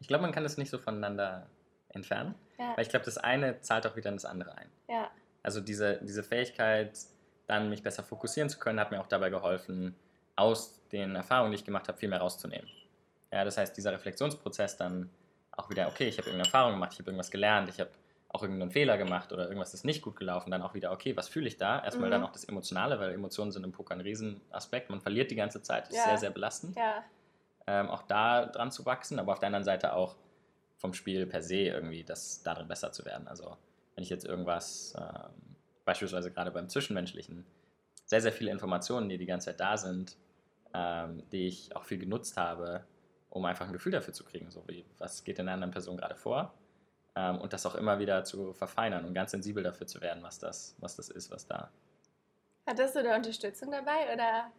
Ich 0.00 0.08
glaube, 0.08 0.22
man 0.22 0.32
kann 0.32 0.42
das 0.42 0.58
nicht 0.58 0.70
so 0.70 0.78
voneinander 0.78 1.48
entfernen. 1.90 2.34
Ja. 2.58 2.76
Weil 2.76 2.82
ich 2.82 2.88
glaube, 2.88 3.04
das 3.04 3.18
eine 3.18 3.60
zahlt 3.60 3.86
auch 3.86 3.96
wieder 3.96 4.10
in 4.10 4.16
das 4.16 4.24
andere 4.24 4.56
ein. 4.56 4.68
Ja. 4.88 5.10
Also 5.42 5.60
diese, 5.60 5.98
diese 6.02 6.22
Fähigkeit, 6.22 6.98
dann 7.46 7.68
mich 7.68 7.82
besser 7.82 8.02
fokussieren 8.02 8.48
zu 8.48 8.58
können, 8.58 8.78
hat 8.78 8.90
mir 8.90 9.00
auch 9.00 9.06
dabei 9.06 9.30
geholfen, 9.30 9.94
aus 10.36 10.80
den 10.92 11.16
Erfahrungen, 11.16 11.52
die 11.52 11.56
ich 11.56 11.64
gemacht 11.64 11.88
habe, 11.88 11.98
viel 11.98 12.08
mehr 12.08 12.20
rauszunehmen. 12.20 12.68
Ja, 13.32 13.44
das 13.44 13.56
heißt, 13.56 13.76
dieser 13.76 13.92
Reflexionsprozess 13.92 14.76
dann 14.76 15.10
auch 15.52 15.68
wieder, 15.70 15.88
okay, 15.88 16.08
ich 16.08 16.18
habe 16.18 16.28
irgendeine 16.28 16.48
Erfahrung 16.48 16.72
gemacht, 16.72 16.92
ich 16.92 16.98
habe 16.98 17.10
irgendwas 17.10 17.30
gelernt, 17.30 17.68
ich 17.68 17.80
habe 17.80 17.90
auch 18.28 18.42
irgendeinen 18.42 18.70
Fehler 18.70 18.96
gemacht 18.96 19.32
oder 19.32 19.44
irgendwas 19.44 19.74
ist 19.74 19.84
nicht 19.84 20.02
gut 20.02 20.16
gelaufen, 20.16 20.50
dann 20.50 20.62
auch 20.62 20.74
wieder, 20.74 20.92
okay, 20.92 21.16
was 21.16 21.28
fühle 21.28 21.48
ich 21.48 21.58
da? 21.58 21.82
Erstmal 21.84 22.08
mhm. 22.08 22.12
dann 22.12 22.24
auch 22.24 22.32
das 22.32 22.44
Emotionale, 22.44 22.98
weil 22.98 23.12
Emotionen 23.12 23.52
sind 23.52 23.64
im 23.64 23.72
Poker 23.72 23.94
ein 23.94 24.00
Riesenaspekt. 24.00 24.88
Man 24.88 25.00
verliert 25.00 25.30
die 25.30 25.34
ganze 25.34 25.60
Zeit, 25.62 25.88
ist 25.88 25.96
ja. 25.96 26.04
sehr, 26.04 26.18
sehr 26.18 26.30
belastend. 26.30 26.76
Ja. 26.76 27.04
Ähm, 27.66 27.88
auch 27.88 28.02
da 28.02 28.46
dran 28.46 28.70
zu 28.70 28.86
wachsen, 28.86 29.18
aber 29.18 29.32
auf 29.32 29.38
der 29.38 29.48
anderen 29.48 29.64
Seite 29.64 29.92
auch 29.92 30.16
vom 30.82 30.92
Spiel 30.94 31.26
per 31.26 31.42
se 31.42 31.58
irgendwie, 31.58 32.02
das 32.02 32.42
darin 32.42 32.66
besser 32.66 32.90
zu 32.90 33.04
werden. 33.04 33.28
Also 33.28 33.56
wenn 33.94 34.02
ich 34.02 34.10
jetzt 34.10 34.26
irgendwas, 34.26 34.94
ähm, 34.98 35.30
beispielsweise 35.84 36.32
gerade 36.32 36.50
beim 36.50 36.68
Zwischenmenschlichen, 36.68 37.46
sehr, 38.04 38.20
sehr 38.20 38.32
viele 38.32 38.50
Informationen, 38.50 39.08
die 39.08 39.16
die 39.16 39.26
ganze 39.26 39.46
Zeit 39.46 39.60
da 39.60 39.76
sind, 39.76 40.16
ähm, 40.74 41.22
die 41.30 41.46
ich 41.46 41.74
auch 41.76 41.84
viel 41.84 41.98
genutzt 41.98 42.36
habe, 42.36 42.84
um 43.30 43.44
einfach 43.44 43.66
ein 43.66 43.72
Gefühl 43.72 43.92
dafür 43.92 44.12
zu 44.12 44.24
kriegen, 44.24 44.50
so 44.50 44.64
wie, 44.66 44.84
was 44.98 45.22
geht 45.22 45.38
in 45.38 45.46
einer 45.46 45.54
anderen 45.54 45.70
Person 45.70 45.96
gerade 45.96 46.16
vor 46.16 46.52
ähm, 47.14 47.40
und 47.40 47.52
das 47.52 47.64
auch 47.64 47.76
immer 47.76 48.00
wieder 48.00 48.24
zu 48.24 48.52
verfeinern 48.52 49.04
und 49.04 49.14
ganz 49.14 49.30
sensibel 49.30 49.62
dafür 49.62 49.86
zu 49.86 50.00
werden, 50.00 50.24
was 50.24 50.40
das, 50.40 50.74
was 50.80 50.96
das 50.96 51.10
ist, 51.10 51.30
was 51.30 51.46
da. 51.46 51.70
Hattest 52.66 52.96
du 52.96 53.04
da 53.04 53.14
Unterstützung 53.14 53.70
dabei 53.70 54.12
oder 54.12 54.50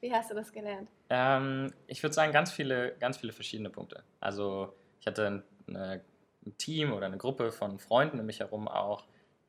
wie 0.00 0.12
hast 0.12 0.30
du 0.30 0.34
das 0.34 0.52
gelernt? 0.52 0.88
Ähm, 1.10 1.72
ich 1.88 2.00
würde 2.00 2.14
sagen, 2.14 2.32
ganz 2.32 2.52
viele, 2.52 2.94
ganz 3.00 3.16
viele 3.16 3.32
verschiedene 3.32 3.70
Punkte. 3.70 4.04
Also 4.20 4.72
ich 5.00 5.06
hatte 5.08 5.42
eine, 5.68 6.02
ein 6.46 6.56
Team 6.58 6.92
oder 6.92 7.06
eine 7.06 7.18
Gruppe 7.18 7.52
von 7.52 7.78
Freunden 7.78 8.20
um 8.20 8.26
mich 8.26 8.40
herum 8.40 8.68
auch, 8.68 9.04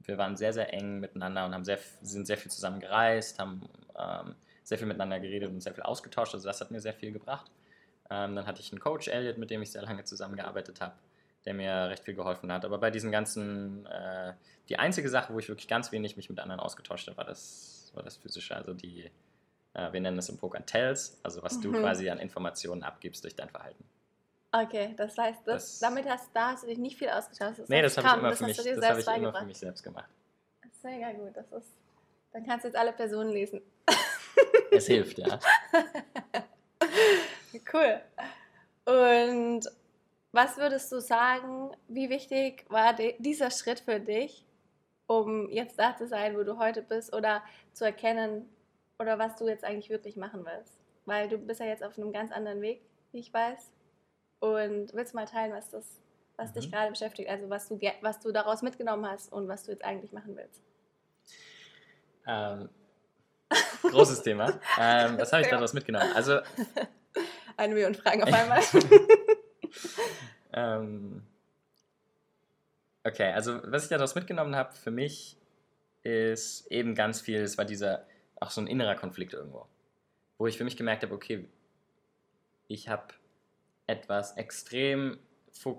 wir 0.07 0.17
waren 0.17 0.37
sehr, 0.37 0.53
sehr 0.53 0.73
eng 0.73 0.99
miteinander 0.99 1.45
und 1.45 1.53
haben 1.53 1.65
sehr, 1.65 1.79
sind 2.01 2.27
sehr 2.27 2.37
viel 2.37 2.51
zusammen 2.51 2.79
gereist, 2.79 3.39
haben 3.39 3.67
ähm, 3.97 4.35
sehr 4.63 4.77
viel 4.77 4.87
miteinander 4.87 5.19
geredet 5.19 5.49
und 5.49 5.61
sehr 5.61 5.73
viel 5.73 5.83
ausgetauscht. 5.83 6.33
Also 6.33 6.47
das 6.47 6.61
hat 6.61 6.71
mir 6.71 6.79
sehr 6.79 6.93
viel 6.93 7.11
gebracht. 7.11 7.51
Ähm, 8.09 8.35
dann 8.35 8.45
hatte 8.45 8.61
ich 8.61 8.71
einen 8.71 8.79
Coach, 8.79 9.07
Elliot, 9.07 9.37
mit 9.37 9.49
dem 9.49 9.61
ich 9.61 9.71
sehr 9.71 9.81
lange 9.81 10.03
zusammengearbeitet 10.03 10.81
habe, 10.81 10.93
der 11.45 11.53
mir 11.53 11.89
recht 11.89 12.03
viel 12.03 12.13
geholfen 12.13 12.51
hat. 12.51 12.65
Aber 12.65 12.77
bei 12.77 12.91
diesen 12.91 13.11
ganzen, 13.11 13.85
äh, 13.87 14.33
die 14.69 14.77
einzige 14.77 15.09
Sache, 15.09 15.33
wo 15.33 15.39
ich 15.39 15.47
wirklich 15.47 15.67
ganz 15.67 15.91
wenig 15.91 16.15
mich 16.17 16.29
mit 16.29 16.39
anderen 16.39 16.59
ausgetauscht 16.59 17.07
habe, 17.07 17.17
war 17.17 17.25
das, 17.25 17.91
war 17.95 18.03
das 18.03 18.17
Physische. 18.17 18.55
Also 18.55 18.73
die, 18.73 19.09
äh, 19.73 19.91
wir 19.91 20.01
nennen 20.01 20.19
es 20.19 20.29
im 20.29 20.37
Poker 20.37 20.65
Tells, 20.65 21.19
also 21.23 21.41
was 21.41 21.57
mhm. 21.57 21.61
du 21.61 21.71
quasi 21.73 22.09
an 22.09 22.19
Informationen 22.19 22.83
abgibst 22.83 23.23
durch 23.23 23.35
dein 23.35 23.49
Verhalten. 23.49 23.83
Okay, 24.63 24.93
das 24.95 25.17
heißt, 25.17 25.39
das, 25.45 25.63
das, 25.63 25.79
damit 25.79 26.07
hast, 26.07 26.29
da 26.33 26.51
hast 26.51 26.63
du 26.63 26.67
dich 26.67 26.77
nicht 26.77 26.97
viel 26.97 27.09
ausgetauscht. 27.09 27.59
Das 27.59 27.67
nee, 27.67 27.81
das 27.81 27.97
habe 27.97 28.07
ich, 28.07 28.13
immer, 28.13 28.33
für 28.33 28.45
mich, 28.45 28.55
das 28.55 28.65
hab 28.65 28.97
ich 28.97 29.07
immer 29.07 29.33
für 29.33 29.45
mich 29.45 29.57
selbst 29.57 29.83
gemacht. 29.83 30.09
Das 30.61 30.71
ist 30.71 30.83
mega 30.83 31.11
gut. 31.11 31.35
Das 31.35 31.51
ist, 31.51 31.73
dann 32.31 32.45
kannst 32.45 32.63
du 32.63 32.69
jetzt 32.69 32.77
alle 32.77 32.93
Personen 32.93 33.31
lesen. 33.31 33.61
Es 34.71 34.87
hilft, 34.87 35.19
ja. 35.19 35.39
cool. 37.73 38.01
Und 38.83 39.61
was 40.33 40.57
würdest 40.57 40.91
du 40.91 40.99
sagen, 40.99 41.71
wie 41.87 42.09
wichtig 42.09 42.65
war 42.67 42.93
dieser 42.93 43.51
Schritt 43.51 43.79
für 43.79 44.01
dich, 44.01 44.43
um 45.07 45.49
jetzt 45.49 45.79
da 45.79 45.95
zu 45.95 46.07
sein, 46.07 46.35
wo 46.35 46.43
du 46.43 46.57
heute 46.57 46.81
bist 46.81 47.15
oder 47.15 47.41
zu 47.71 47.85
erkennen, 47.85 48.49
oder 48.99 49.17
was 49.17 49.37
du 49.37 49.47
jetzt 49.47 49.63
eigentlich 49.63 49.89
wirklich 49.89 50.17
machen 50.17 50.45
willst? 50.45 50.77
Weil 51.05 51.29
du 51.29 51.37
bist 51.37 51.61
ja 51.61 51.67
jetzt 51.67 51.83
auf 51.83 51.97
einem 51.97 52.11
ganz 52.11 52.33
anderen 52.33 52.61
Weg, 52.61 52.81
wie 53.13 53.19
ich 53.19 53.33
weiß. 53.33 53.71
Und 54.53 54.93
willst 54.93 55.13
du 55.13 55.17
mal 55.17 55.25
teilen, 55.25 55.53
was, 55.53 55.69
das, 55.69 55.99
was 56.37 56.49
mhm. 56.49 56.53
dich 56.53 56.71
gerade 56.71 56.91
beschäftigt, 56.91 57.29
also 57.29 57.49
was 57.49 57.67
du, 57.67 57.79
was 58.01 58.19
du 58.19 58.31
daraus 58.31 58.61
mitgenommen 58.61 59.07
hast 59.09 59.31
und 59.31 59.47
was 59.47 59.63
du 59.63 59.71
jetzt 59.71 59.83
eigentlich 59.83 60.11
machen 60.11 60.35
willst? 60.35 60.61
Ähm, 62.27 62.69
großes 63.81 64.21
Thema. 64.21 64.59
Ähm, 64.79 65.17
was 65.17 65.31
habe 65.31 65.43
ich 65.43 65.49
daraus 65.49 65.73
mitgenommen? 65.73 66.11
Also 66.13 66.39
eine 67.57 67.73
Million 67.73 67.95
Fragen 67.95 68.23
auf 68.23 68.33
einmal. 68.33 68.61
ähm, 70.53 71.23
okay, 73.03 73.31
also 73.31 73.61
was 73.63 73.83
ich 73.83 73.89
daraus 73.89 74.15
mitgenommen 74.15 74.55
habe 74.55 74.73
für 74.73 74.91
mich 74.91 75.37
ist 76.03 76.67
eben 76.67 76.93
ganz 76.93 77.21
viel, 77.21 77.41
es 77.41 77.57
war 77.57 77.65
dieser, 77.65 78.05
auch 78.39 78.51
so 78.51 78.61
ein 78.61 78.67
innerer 78.67 78.95
Konflikt 78.95 79.33
irgendwo, 79.33 79.65
wo 80.37 80.45
ich 80.45 80.57
für 80.57 80.63
mich 80.63 80.77
gemerkt 80.77 81.01
habe, 81.03 81.15
okay, 81.15 81.47
ich 82.67 82.89
habe 82.89 83.07
etwas 83.87 84.35
extrem 84.37 85.19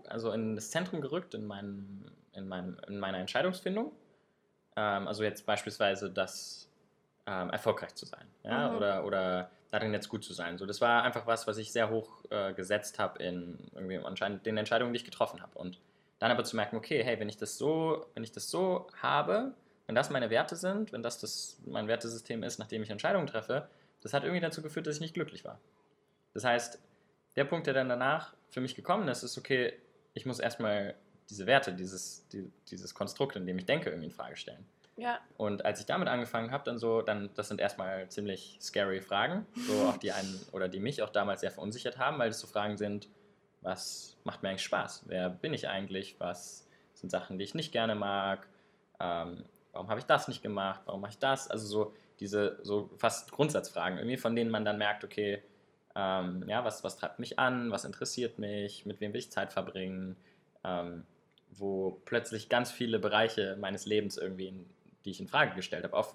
also 0.08 0.32
in 0.32 0.54
das 0.54 0.70
Zentrum 0.70 1.00
gerückt 1.00 1.34
in, 1.34 1.46
meinem, 1.46 2.10
in, 2.32 2.48
meinem, 2.48 2.78
in 2.88 2.98
meiner 2.98 3.18
Entscheidungsfindung. 3.18 3.92
Ähm, 4.76 5.06
also 5.06 5.22
jetzt 5.22 5.44
beispielsweise 5.46 6.10
das 6.10 6.68
ähm, 7.26 7.50
erfolgreich 7.50 7.94
zu 7.94 8.06
sein 8.06 8.26
ja? 8.44 8.70
Mhm. 8.70 8.76
oder, 8.76 9.04
oder 9.04 9.50
darin 9.70 9.92
jetzt 9.92 10.08
gut 10.08 10.24
zu 10.24 10.32
sein. 10.32 10.58
So, 10.58 10.66
das 10.66 10.80
war 10.80 11.02
einfach 11.02 11.26
was, 11.26 11.46
was 11.46 11.58
ich 11.58 11.72
sehr 11.72 11.90
hoch 11.90 12.24
äh, 12.30 12.52
gesetzt 12.54 12.98
habe 12.98 13.22
in 13.22 13.58
irgendwie 13.74 13.98
anscheinend 13.98 14.46
den 14.46 14.56
Entscheidungen, 14.56 14.92
die 14.92 14.98
ich 14.98 15.04
getroffen 15.04 15.42
habe. 15.42 15.58
Und 15.58 15.78
dann 16.18 16.30
aber 16.30 16.44
zu 16.44 16.56
merken, 16.56 16.76
okay, 16.76 17.02
hey, 17.04 17.20
wenn 17.20 17.28
ich 17.28 17.36
das 17.36 17.58
so, 17.58 18.06
wenn 18.14 18.24
ich 18.24 18.32
das 18.32 18.48
so 18.50 18.86
habe, 19.02 19.52
wenn 19.86 19.94
das 19.94 20.10
meine 20.10 20.30
Werte 20.30 20.56
sind, 20.56 20.92
wenn 20.92 21.02
das, 21.02 21.18
das 21.18 21.58
mein 21.66 21.88
Wertesystem 21.88 22.42
ist, 22.42 22.58
nachdem 22.58 22.82
ich 22.82 22.90
Entscheidungen 22.90 23.26
treffe, 23.26 23.68
das 24.02 24.14
hat 24.14 24.22
irgendwie 24.22 24.40
dazu 24.40 24.62
geführt, 24.62 24.86
dass 24.86 24.96
ich 24.96 25.00
nicht 25.00 25.14
glücklich 25.14 25.44
war. 25.44 25.58
Das 26.32 26.44
heißt, 26.44 26.80
der 27.36 27.44
Punkt, 27.44 27.66
der 27.66 27.74
dann 27.74 27.88
danach 27.88 28.34
für 28.48 28.60
mich 28.60 28.74
gekommen 28.74 29.08
ist, 29.08 29.22
ist, 29.22 29.38
okay, 29.38 29.74
ich 30.14 30.26
muss 30.26 30.38
erstmal 30.38 30.94
diese 31.28 31.46
Werte, 31.46 31.72
dieses, 31.72 32.26
die, 32.28 32.50
dieses 32.70 32.94
Konstrukt, 32.94 33.36
in 33.36 33.46
dem 33.46 33.58
ich 33.58 33.66
denke, 33.66 33.90
irgendwie 33.90 34.06
in 34.06 34.12
Frage 34.12 34.36
stellen. 34.36 34.66
Ja. 34.96 35.18
Und 35.36 35.64
als 35.64 35.80
ich 35.80 35.86
damit 35.86 36.08
angefangen 36.08 36.50
habe, 36.50 36.64
dann 36.64 36.78
so, 36.78 37.02
dann, 37.02 37.30
das 37.34 37.48
sind 37.48 37.60
erstmal 37.60 38.08
ziemlich 38.08 38.56
scary 38.60 39.00
Fragen, 39.02 39.46
so 39.54 39.72
auch 39.88 39.98
die 39.98 40.12
einen 40.12 40.40
oder 40.52 40.68
die 40.68 40.80
mich 40.80 41.02
auch 41.02 41.10
damals 41.10 41.42
sehr 41.42 41.50
verunsichert 41.50 41.98
haben, 41.98 42.18
weil 42.18 42.30
es 42.30 42.40
so 42.40 42.46
Fragen 42.46 42.76
sind, 42.78 43.08
was 43.60 44.16
macht 44.24 44.42
mir 44.42 44.50
eigentlich 44.50 44.64
Spaß? 44.64 45.04
Wer 45.06 45.28
bin 45.28 45.52
ich 45.52 45.68
eigentlich? 45.68 46.16
Was 46.18 46.66
sind 46.94 47.10
Sachen, 47.10 47.38
die 47.38 47.44
ich 47.44 47.54
nicht 47.54 47.72
gerne 47.72 47.94
mag? 47.94 48.48
Ähm, 49.00 49.44
warum 49.72 49.88
habe 49.88 50.00
ich 50.00 50.06
das 50.06 50.28
nicht 50.28 50.42
gemacht? 50.42 50.80
Warum 50.86 51.00
mache 51.02 51.12
ich 51.12 51.18
das? 51.18 51.50
Also 51.50 51.66
so 51.66 51.94
diese 52.20 52.58
so 52.62 52.88
fast 52.96 53.32
Grundsatzfragen, 53.32 53.98
irgendwie, 53.98 54.16
von 54.16 54.34
denen 54.34 54.50
man 54.50 54.64
dann 54.64 54.78
merkt, 54.78 55.04
okay, 55.04 55.42
ähm, 55.96 56.44
ja, 56.46 56.62
was, 56.62 56.84
was 56.84 56.98
treibt 56.98 57.18
mich 57.18 57.38
an, 57.38 57.70
was 57.70 57.86
interessiert 57.86 58.38
mich, 58.38 58.84
mit 58.84 59.00
wem 59.00 59.14
will 59.14 59.20
ich 59.20 59.32
Zeit 59.32 59.52
verbringen, 59.52 60.16
ähm, 60.62 61.04
wo 61.50 62.02
plötzlich 62.04 62.50
ganz 62.50 62.70
viele 62.70 62.98
Bereiche 62.98 63.56
meines 63.58 63.86
Lebens 63.86 64.18
irgendwie, 64.18 64.48
in, 64.48 64.66
die 65.06 65.10
ich 65.10 65.20
in 65.20 65.26
Frage 65.26 65.54
gestellt 65.54 65.84
habe, 65.84 65.96
auf 65.96 66.14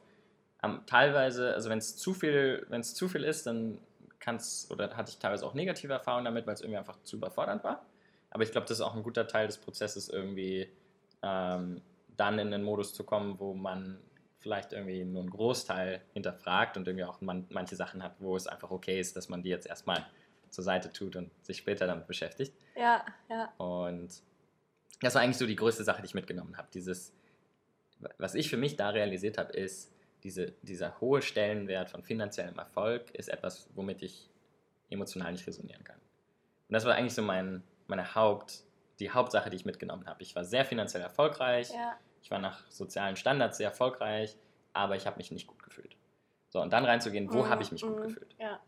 ähm, 0.64 0.82
teilweise, 0.86 1.56
also 1.56 1.72
wenn 1.72 1.80
es 1.80 1.98
zu 1.98 2.14
viel, 2.14 2.64
wenn 2.70 2.82
es 2.82 2.94
zu 2.94 3.10
viel 3.10 3.24
ist, 3.24 3.48
dann 3.48 3.80
kann 4.20 4.36
es, 4.36 4.70
oder 4.70 4.96
hatte 4.96 5.10
ich 5.10 5.18
teilweise 5.18 5.48
auch 5.48 5.56
negative 5.56 5.94
Erfahrungen 5.94 6.26
damit, 6.26 6.46
weil 6.46 6.54
es 6.54 6.62
irgendwie 6.62 6.78
einfach 6.78 7.02
zu 7.02 7.16
überfordernd 7.16 7.64
war. 7.64 7.84
Aber 8.30 8.44
ich 8.44 8.52
glaube, 8.52 8.68
das 8.68 8.78
ist 8.78 8.82
auch 8.82 8.96
ein 8.96 9.02
guter 9.02 9.28
Teil 9.28 9.48
des 9.48 9.58
Prozesses, 9.58 10.10
irgendwie 10.10 10.70
ähm, 11.24 11.82
dann 12.18 12.38
in 12.38 12.52
den 12.52 12.62
Modus 12.62 12.94
zu 12.94 13.04
kommen, 13.04 13.40
wo 13.40 13.56
man 13.56 13.98
vielleicht 14.42 14.74
irgendwie 14.74 15.06
nur 15.06 15.22
einen 15.22 15.30
Großteil 15.30 16.02
hinterfragt 16.14 16.76
und 16.76 16.88
irgendwie 16.88 17.06
auch 17.06 17.22
man, 17.22 17.46
manche 17.50 17.76
Sachen 17.76 18.04
hat, 18.04 18.16
wo 18.20 18.36
es 18.36 18.48
einfach 18.48 18.72
okay 18.72 19.00
ist, 19.00 19.16
dass 19.16 19.30
man 19.30 19.44
die 19.44 19.50
jetzt 19.50 19.68
erstmal 19.68 20.06
zur 20.50 20.64
Seite 20.64 20.92
tut 20.92 21.16
und 21.16 21.32
sich 21.46 21.58
später 21.58 21.88
damit 21.88 22.08
beschäftigt. 22.08 22.54
Ja, 22.76 23.06
ja. 23.30 23.54
Und 23.58 24.10
das 25.00 25.16
war 25.16 25.22
eigentlich 25.22 25.38
so 25.38 25.46
die 25.46 25.56
größte 25.56 25.84
Sache, 25.84 26.02
die 26.02 26.08
ich 26.08 26.14
mitgenommen 26.16 26.58
habe. 26.58 26.68
Dieses, 26.74 27.14
was 28.18 28.36
ich 28.36 28.50
für 28.50 28.58
mich 28.58 28.76
da 28.76 28.90
realisiert 28.90 29.38
habe, 29.38 29.54
ist, 29.54 29.94
diese, 30.24 30.54
dieser 30.62 31.00
hohe 31.00 31.22
Stellenwert 31.22 31.90
von 31.90 32.04
finanziellem 32.04 32.58
Erfolg 32.58 33.10
ist 33.12 33.30
etwas, 33.30 33.70
womit 33.74 34.04
ich 34.04 34.30
emotional 34.90 35.32
nicht 35.32 35.48
resonieren 35.48 35.84
kann. 35.84 35.98
Und 35.98 36.74
das 36.74 36.86
war 36.86 36.96
eigentlich 36.96 37.14
so 37.16 37.22
mein, 37.22 37.64
meine 37.88 38.14
Haupt, 38.14 38.64
die 39.00 39.10
Hauptsache, 39.10 39.50
die 39.50 39.56
ich 39.56 39.66
mitgenommen 39.66 40.06
habe. 40.08 40.22
Ich 40.22 40.36
war 40.36 40.46
sehr 40.46 40.66
finanziell 40.66 41.02
erfolgreich. 41.02 41.70
Ja 41.72 41.98
ich 42.22 42.32
war 42.32 42.40
nach 42.40 42.70
sozialen 42.70 43.16
Standards 43.16 43.58
sehr 43.58 43.70
erfolgreich, 43.70 44.36
aber 44.74 44.96
ich 44.96 45.06
habe 45.06 45.18
mich 45.18 45.32
nicht 45.32 45.48
gut 45.48 45.64
gefühlt. 45.64 45.96
So, 46.50 46.62
und 46.62 46.72
dann 46.74 46.86
reinzugehen, 46.86 47.32
wo 47.32 47.44
mm, 47.44 47.50
habe 47.50 47.64
ich 47.64 47.72
mich 47.72 47.84
mm, 47.84 47.88
gut 47.88 47.98
mhm, 47.98 48.04
gefühlt? 48.04 48.36
Ja. 48.40 48.60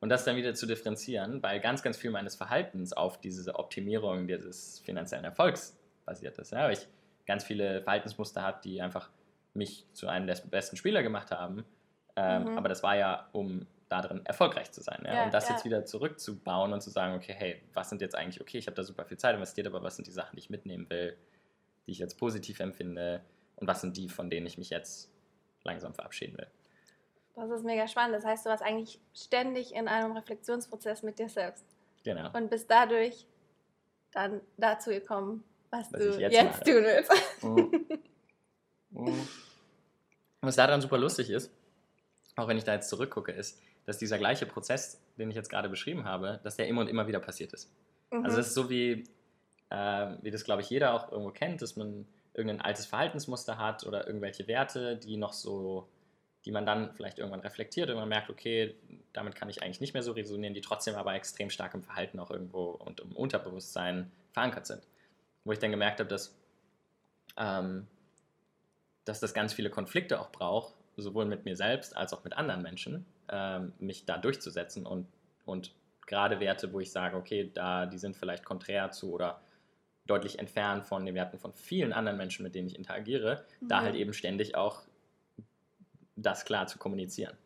Und 0.00 0.08
das 0.08 0.24
dann 0.24 0.36
wieder 0.36 0.54
zu 0.54 0.66
differenzieren, 0.66 1.42
weil 1.42 1.60
ganz, 1.60 1.82
ganz 1.82 1.96
viel 1.96 2.10
meines 2.10 2.34
Verhaltens 2.34 2.92
auf 2.92 3.20
diese 3.20 3.54
Optimierung 3.54 4.26
dieses 4.26 4.80
finanziellen 4.80 5.24
Erfolgs 5.24 5.78
basiert 6.04 6.38
ist. 6.38 6.52
Ja, 6.52 6.64
weil 6.64 6.72
ich 6.72 6.88
ganz 7.26 7.44
viele 7.44 7.82
Verhaltensmuster 7.82 8.42
habe, 8.42 8.60
die 8.64 8.82
einfach 8.82 9.10
mich 9.54 9.86
zu 9.92 10.08
einem 10.08 10.26
der 10.26 10.34
besten 10.50 10.76
Spieler 10.76 11.02
gemacht 11.02 11.30
haben. 11.30 11.64
Ähm, 12.16 12.44
mhm. 12.44 12.58
Aber 12.58 12.68
das 12.68 12.82
war 12.82 12.96
ja, 12.96 13.28
um 13.32 13.66
darin 13.88 14.24
erfolgreich 14.24 14.72
zu 14.72 14.80
sein. 14.80 15.02
Ja? 15.04 15.14
ja 15.14 15.24
und 15.24 15.34
das 15.34 15.48
ja. 15.48 15.54
jetzt 15.54 15.64
wieder 15.64 15.84
zurückzubauen 15.84 16.72
und 16.72 16.80
zu 16.80 16.90
sagen, 16.90 17.14
okay, 17.14 17.34
hey, 17.36 17.62
was 17.74 17.90
sind 17.90 18.00
jetzt 18.00 18.14
eigentlich, 18.14 18.40
okay, 18.40 18.58
ich 18.58 18.66
habe 18.66 18.74
da 18.74 18.82
super 18.82 19.04
viel 19.04 19.18
Zeit 19.18 19.34
investiert, 19.34 19.66
aber 19.66 19.82
was 19.82 19.96
sind 19.96 20.08
die 20.08 20.12
Sachen, 20.12 20.34
die 20.34 20.40
ich 20.40 20.50
mitnehmen 20.50 20.88
will? 20.90 21.16
Die 21.86 21.92
ich 21.92 21.98
jetzt 21.98 22.18
positiv 22.18 22.60
empfinde 22.60 23.24
und 23.56 23.66
was 23.66 23.80
sind 23.80 23.96
die, 23.96 24.08
von 24.08 24.30
denen 24.30 24.46
ich 24.46 24.58
mich 24.58 24.70
jetzt 24.70 25.10
langsam 25.64 25.94
verabschieden 25.94 26.36
will. 26.36 26.48
Das 27.34 27.50
ist 27.50 27.64
mega 27.64 27.88
spannend. 27.88 28.14
Das 28.14 28.24
heißt, 28.24 28.44
du 28.44 28.50
warst 28.50 28.62
eigentlich 28.62 29.00
ständig 29.14 29.74
in 29.74 29.88
einem 29.88 30.12
Reflexionsprozess 30.12 31.02
mit 31.02 31.18
dir 31.18 31.28
selbst. 31.28 31.64
Genau. 32.04 32.30
Und 32.36 32.50
bist 32.50 32.70
dadurch 32.70 33.26
dann 34.12 34.40
dazu 34.58 34.90
gekommen, 34.90 35.44
was, 35.70 35.92
was 35.92 36.00
du 36.00 36.20
jetzt, 36.20 36.32
jetzt 36.34 36.64
tun 36.64 36.84
willst. 36.84 37.42
Mhm. 37.42 38.02
Mhm. 38.94 39.26
Was 40.42 40.56
daran 40.56 40.82
super 40.82 40.98
lustig 40.98 41.30
ist, 41.30 41.50
auch 42.36 42.48
wenn 42.48 42.58
ich 42.58 42.64
da 42.64 42.74
jetzt 42.74 42.88
zurückgucke, 42.88 43.32
ist, 43.32 43.58
dass 43.86 43.98
dieser 43.98 44.18
gleiche 44.18 44.44
Prozess, 44.44 45.00
den 45.16 45.30
ich 45.30 45.36
jetzt 45.36 45.48
gerade 45.48 45.68
beschrieben 45.68 46.04
habe, 46.04 46.40
dass 46.44 46.56
der 46.56 46.68
immer 46.68 46.82
und 46.82 46.88
immer 46.88 47.06
wieder 47.06 47.20
passiert 47.20 47.52
ist. 47.52 47.72
Mhm. 48.10 48.24
Also 48.24 48.36
das 48.36 48.48
ist 48.48 48.54
so 48.54 48.68
wie, 48.68 49.04
äh, 49.72 50.16
wie 50.20 50.30
das, 50.30 50.44
glaube 50.44 50.60
ich, 50.60 50.70
jeder 50.70 50.92
auch 50.92 51.10
irgendwo 51.10 51.30
kennt, 51.30 51.62
dass 51.62 51.76
man 51.76 52.06
irgendein 52.34 52.60
altes 52.60 52.86
Verhaltensmuster 52.86 53.58
hat 53.58 53.86
oder 53.86 54.06
irgendwelche 54.06 54.46
Werte, 54.46 54.96
die 54.96 55.16
noch 55.16 55.32
so, 55.32 55.88
die 56.44 56.50
man 56.50 56.66
dann 56.66 56.92
vielleicht 56.94 57.18
irgendwann 57.18 57.40
reflektiert 57.40 57.88
und 57.88 57.96
man 57.96 58.08
merkt, 58.08 58.28
okay, 58.28 58.74
damit 59.12 59.34
kann 59.34 59.48
ich 59.48 59.62
eigentlich 59.62 59.80
nicht 59.80 59.94
mehr 59.94 60.02
so 60.02 60.12
resonieren, 60.12 60.54
die 60.54 60.60
trotzdem 60.60 60.94
aber 60.94 61.14
extrem 61.14 61.48
stark 61.48 61.74
im 61.74 61.82
Verhalten 61.82 62.18
auch 62.20 62.30
irgendwo 62.30 62.64
und 62.70 63.00
im 63.00 63.12
Unterbewusstsein 63.12 64.10
verankert 64.32 64.66
sind. 64.66 64.82
Wo 65.44 65.52
ich 65.52 65.58
dann 65.58 65.70
gemerkt 65.70 66.00
habe, 66.00 66.08
dass, 66.08 66.36
ähm, 67.38 67.86
dass 69.04 69.20
das 69.20 69.32
ganz 69.32 69.54
viele 69.54 69.70
Konflikte 69.70 70.20
auch 70.20 70.30
braucht, 70.30 70.74
sowohl 70.96 71.24
mit 71.24 71.46
mir 71.46 71.56
selbst 71.56 71.96
als 71.96 72.12
auch 72.12 72.24
mit 72.24 72.36
anderen 72.36 72.62
Menschen, 72.62 73.06
ähm, 73.30 73.72
mich 73.78 74.04
da 74.04 74.18
durchzusetzen 74.18 74.84
und, 74.84 75.06
und 75.46 75.72
gerade 76.06 76.40
Werte, 76.40 76.72
wo 76.72 76.80
ich 76.80 76.92
sage, 76.92 77.16
okay, 77.16 77.50
da 77.54 77.86
die 77.86 77.98
sind 77.98 78.16
vielleicht 78.16 78.44
konträr 78.44 78.90
zu 78.90 79.12
oder 79.12 79.40
deutlich 80.06 80.38
entfernt 80.38 80.84
von 80.84 81.06
den 81.06 81.14
Werten 81.14 81.38
von 81.38 81.52
vielen 81.52 81.92
anderen 81.92 82.18
Menschen, 82.18 82.42
mit 82.42 82.54
denen 82.54 82.68
ich 82.68 82.76
interagiere, 82.76 83.44
mhm. 83.60 83.68
da 83.68 83.82
halt 83.82 83.94
eben 83.94 84.12
ständig 84.12 84.56
auch 84.56 84.82
das 86.16 86.44
klar 86.44 86.66
zu 86.66 86.78
kommunizieren. 86.78 87.36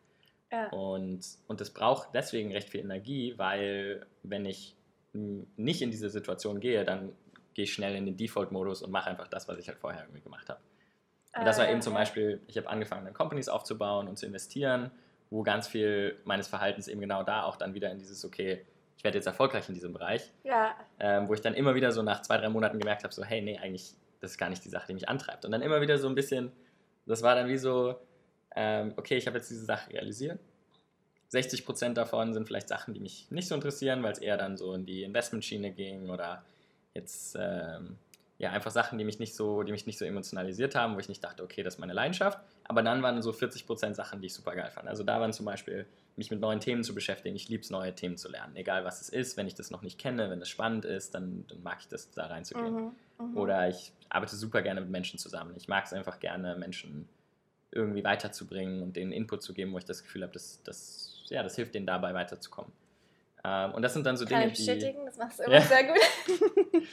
Ja. 0.51 0.69
Und, 0.69 1.25
und 1.47 1.61
das 1.61 1.71
braucht 1.71 2.09
deswegen 2.13 2.51
recht 2.51 2.69
viel 2.69 2.81
Energie, 2.81 3.33
weil 3.37 4.05
wenn 4.23 4.45
ich 4.45 4.75
nicht 5.13 5.81
in 5.81 5.91
diese 5.91 6.09
Situation 6.09 6.59
gehe, 6.59 6.83
dann 6.85 7.13
gehe 7.53 7.63
ich 7.63 7.73
schnell 7.73 7.95
in 7.95 8.05
den 8.05 8.17
Default-Modus 8.17 8.81
und 8.81 8.91
mache 8.91 9.09
einfach 9.09 9.27
das, 9.27 9.47
was 9.47 9.57
ich 9.57 9.67
halt 9.67 9.79
vorher 9.79 10.03
irgendwie 10.03 10.21
gemacht 10.21 10.49
habe. 10.49 10.59
Und 11.37 11.45
das 11.45 11.57
war 11.57 11.69
eben 11.69 11.81
zum 11.81 11.93
Beispiel, 11.93 12.41
ich 12.47 12.57
habe 12.57 12.67
angefangen, 12.69 13.05
dann 13.05 13.13
Companies 13.13 13.49
aufzubauen 13.49 14.07
und 14.07 14.17
zu 14.17 14.25
investieren, 14.25 14.91
wo 15.29 15.43
ganz 15.43 15.67
viel 15.67 16.19
meines 16.23 16.47
Verhaltens 16.47 16.87
eben 16.87 17.01
genau 17.01 17.23
da 17.23 17.43
auch 17.43 17.57
dann 17.57 17.73
wieder 17.73 17.91
in 17.91 17.99
dieses, 17.99 18.23
okay, 18.25 18.65
ich 18.97 19.03
werde 19.03 19.17
jetzt 19.17 19.27
erfolgreich 19.27 19.69
in 19.69 19.75
diesem 19.75 19.93
Bereich. 19.93 20.31
Ja. 20.43 20.75
Ähm, 20.99 21.27
wo 21.29 21.33
ich 21.33 21.41
dann 21.41 21.53
immer 21.53 21.75
wieder 21.75 21.91
so 21.91 22.01
nach 22.01 22.23
zwei, 22.23 22.37
drei 22.37 22.49
Monaten 22.49 22.79
gemerkt 22.79 23.03
habe, 23.03 23.13
so, 23.13 23.23
hey, 23.23 23.41
nee, 23.41 23.57
eigentlich, 23.57 23.93
das 24.19 24.31
ist 24.31 24.37
gar 24.37 24.49
nicht 24.49 24.65
die 24.65 24.69
Sache, 24.69 24.87
die 24.87 24.95
mich 24.95 25.07
antreibt. 25.07 25.45
Und 25.45 25.51
dann 25.51 25.61
immer 25.61 25.81
wieder 25.81 25.99
so 25.99 26.09
ein 26.09 26.15
bisschen, 26.15 26.51
das 27.05 27.21
war 27.21 27.35
dann 27.35 27.47
wie 27.47 27.57
so, 27.57 27.99
ähm, 28.55 28.93
okay, 28.97 29.15
ich 29.15 29.27
habe 29.27 29.37
jetzt 29.37 29.49
diese 29.51 29.65
Sache 29.65 29.91
realisiert. 29.91 30.39
60 31.29 31.65
Prozent 31.65 31.97
davon 31.97 32.33
sind 32.33 32.47
vielleicht 32.47 32.69
Sachen, 32.69 32.93
die 32.93 32.99
mich 32.99 33.29
nicht 33.29 33.47
so 33.47 33.53
interessieren, 33.53 34.01
weil 34.01 34.13
es 34.13 34.19
eher 34.19 34.37
dann 34.37 34.57
so 34.57 34.73
in 34.73 34.85
die 34.85 35.03
Investmentschiene 35.03 35.71
ging 35.71 36.09
oder 36.09 36.43
jetzt 36.93 37.37
ähm, 37.39 37.97
ja 38.39 38.51
einfach 38.51 38.71
Sachen, 38.71 38.97
die 38.97 39.03
mich 39.03 39.19
nicht 39.19 39.35
so, 39.35 39.61
die 39.61 39.73
mich 39.73 39.85
nicht 39.85 39.99
so 39.99 40.05
emotionalisiert 40.05 40.73
haben, 40.73 40.95
wo 40.95 40.99
ich 40.99 41.09
nicht 41.09 41.23
dachte, 41.23 41.43
okay, 41.43 41.63
das 41.63 41.75
ist 41.75 41.79
meine 41.79 41.93
Leidenschaft. 41.93 42.39
Aber 42.63 42.81
dann 42.81 43.03
waren 43.03 43.21
so 43.21 43.31
40 43.33 43.67
Prozent 43.67 43.95
Sachen, 43.95 44.21
die 44.21 44.27
ich 44.27 44.33
super 44.33 44.55
geil 44.55 44.71
fand. 44.71 44.87
Also 44.87 45.03
da 45.03 45.19
waren 45.19 45.33
zum 45.33 45.45
Beispiel 45.45 45.85
mich 46.17 46.31
mit 46.31 46.39
neuen 46.39 46.59
Themen 46.59 46.83
zu 46.83 46.95
beschäftigen. 46.95 47.35
Ich 47.35 47.47
liebe 47.47 47.61
es, 47.61 47.69
neue 47.69 47.93
Themen 47.93 48.17
zu 48.17 48.29
lernen, 48.29 48.55
egal 48.55 48.83
was 48.83 49.01
es 49.01 49.09
ist. 49.09 49.37
Wenn 49.37 49.47
ich 49.47 49.53
das 49.53 49.69
noch 49.69 49.83
nicht 49.83 49.99
kenne, 49.99 50.29
wenn 50.29 50.41
es 50.41 50.49
spannend 50.49 50.83
ist, 50.83 51.13
dann, 51.13 51.45
dann, 51.47 51.61
mag 51.61 51.77
ich 51.79 51.87
das, 51.87 52.11
da 52.11 52.25
reinzugehen. 52.25 52.73
Mhm, 52.73 52.91
mh. 53.19 53.39
Oder 53.39 53.69
ich 53.69 53.93
arbeite 54.09 54.35
super 54.35 54.61
gerne 54.61 54.81
mit 54.81 54.89
Menschen 54.89 55.19
zusammen. 55.19 55.53
Ich 55.55 55.67
mag 55.67 55.85
es 55.85 55.93
einfach 55.93 56.19
gerne, 56.19 56.55
Menschen 56.55 57.07
irgendwie 57.71 58.03
weiterzubringen 58.03 58.81
und 58.81 58.95
denen 58.95 59.11
Input 59.11 59.43
zu 59.43 59.53
geben, 59.53 59.73
wo 59.73 59.77
ich 59.77 59.85
das 59.85 60.03
Gefühl 60.03 60.23
habe, 60.23 60.33
dass, 60.33 60.63
dass, 60.63 61.23
ja, 61.29 61.43
das 61.43 61.55
hilft 61.55 61.75
denen 61.75 61.85
dabei 61.85 62.13
weiterzukommen. 62.13 62.71
Ähm, 63.43 63.73
und 63.73 63.83
das 63.83 63.93
sind 63.93 64.05
dann 64.05 64.17
so 64.17 64.25
Kann 64.25 64.39
Dinge, 64.39 64.51
ich 64.53 64.57
bestätigen, 64.57 64.99
die, 65.01 65.05
das 65.05 65.17
machst 65.17 65.39
du 65.39 65.43
immer 65.45 65.55
ja. 65.55 65.61
sehr 65.61 65.83
gut. 65.83 66.83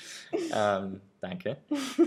ähm, 0.52 1.00
danke. 1.20 1.56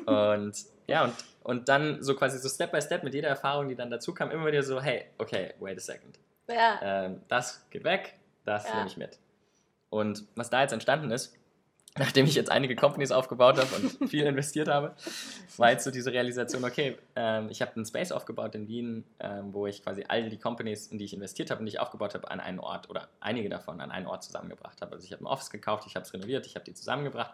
Und 0.06 0.54
ja, 0.86 1.06
und, 1.06 1.14
und 1.44 1.70
dann 1.70 2.04
so 2.04 2.16
quasi 2.16 2.38
so 2.38 2.48
Step 2.48 2.72
by 2.72 2.82
Step 2.82 3.04
mit 3.04 3.14
jeder 3.14 3.30
Erfahrung, 3.30 3.70
die 3.70 3.76
dann 3.76 3.90
dazu 3.90 4.14
kam, 4.14 4.30
immer 4.30 4.46
wieder 4.46 4.62
so, 4.62 4.82
hey, 4.82 5.06
okay, 5.18 5.54
wait 5.60 5.78
a 5.78 5.82
second. 5.82 6.20
Ja. 6.48 6.80
Ähm, 6.82 7.22
das 7.28 7.68
geht 7.70 7.84
weg, 7.84 8.16
das 8.46 8.68
ja. 8.68 8.76
nehme 8.76 8.88
ich 8.88 8.98
mit. 8.98 9.20
Und 9.90 10.26
was 10.36 10.50
da 10.50 10.62
jetzt 10.62 10.72
entstanden 10.72 11.12
ist, 11.12 11.36
nachdem 11.98 12.26
ich 12.26 12.36
jetzt 12.36 12.52
einige 12.52 12.76
Companies 12.76 13.12
aufgebaut 13.12 13.58
habe 13.58 13.76
und 13.76 14.10
viel 14.10 14.26
investiert 14.26 14.68
habe, 14.68 14.96
war 15.58 15.72
jetzt 15.72 15.84
so 15.84 15.92
diese 15.92 16.12
Realisation, 16.12 16.64
okay, 16.64 16.98
ähm, 17.16 17.50
ich 17.50 17.62
habe 17.62 17.76
einen 17.76 17.86
Space 17.86 18.12
aufgebaut 18.12 18.54
in 18.56 18.68
Wien, 18.68 19.04
ähm, 19.20 19.54
wo 19.54 19.66
ich 19.66 19.84
quasi 19.84 20.06
all 20.08 20.30
die 20.30 20.38
Companies, 20.38 20.88
in 20.88 21.00
die 21.00 21.06
ich 21.06 21.14
investiert 21.14 21.50
habe 21.50 21.60
und 21.60 21.66
die 21.66 21.72
ich 21.72 21.80
aufgebaut 21.80 22.14
habe, 22.14 22.30
an 22.30 22.40
einen 22.40 22.60
Ort 22.60 22.90
oder 22.90 23.10
einige 23.20 23.50
davon 23.50 23.82
an 23.82 23.92
einen 23.92 24.06
Ort 24.06 24.24
zusammengebracht 24.24 24.82
habe. 24.82 24.94
Also 24.94 25.06
ich 25.06 25.12
habe 25.12 25.24
ein 25.24 25.28
Office 25.28 25.50
gekauft, 25.50 25.86
ich 25.88 25.96
habe 25.96 26.06
es 26.06 26.14
renoviert, 26.14 26.46
ich 26.46 26.56
habe 26.56 26.66
die 26.66 26.74
zusammengebracht 26.74 27.34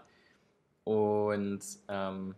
und 0.83 1.61
ähm, 1.87 2.35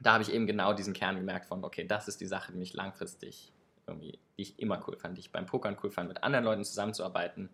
da 0.00 0.12
habe 0.14 0.22
ich 0.22 0.32
eben 0.32 0.46
genau 0.46 0.72
diesen 0.72 0.92
Kern 0.92 1.16
gemerkt 1.16 1.46
von, 1.46 1.64
okay, 1.64 1.86
das 1.86 2.08
ist 2.08 2.20
die 2.20 2.26
Sache, 2.26 2.52
die 2.52 2.58
mich 2.58 2.74
langfristig 2.74 3.52
irgendwie, 3.86 4.18
die 4.36 4.42
ich 4.42 4.58
immer 4.58 4.82
cool 4.86 4.96
fand, 4.96 5.16
die 5.16 5.20
ich 5.20 5.32
beim 5.32 5.46
Pokern 5.46 5.76
cool 5.82 5.90
fand, 5.90 6.08
mit 6.08 6.22
anderen 6.22 6.44
Leuten 6.44 6.64
zusammenzuarbeiten, 6.64 7.48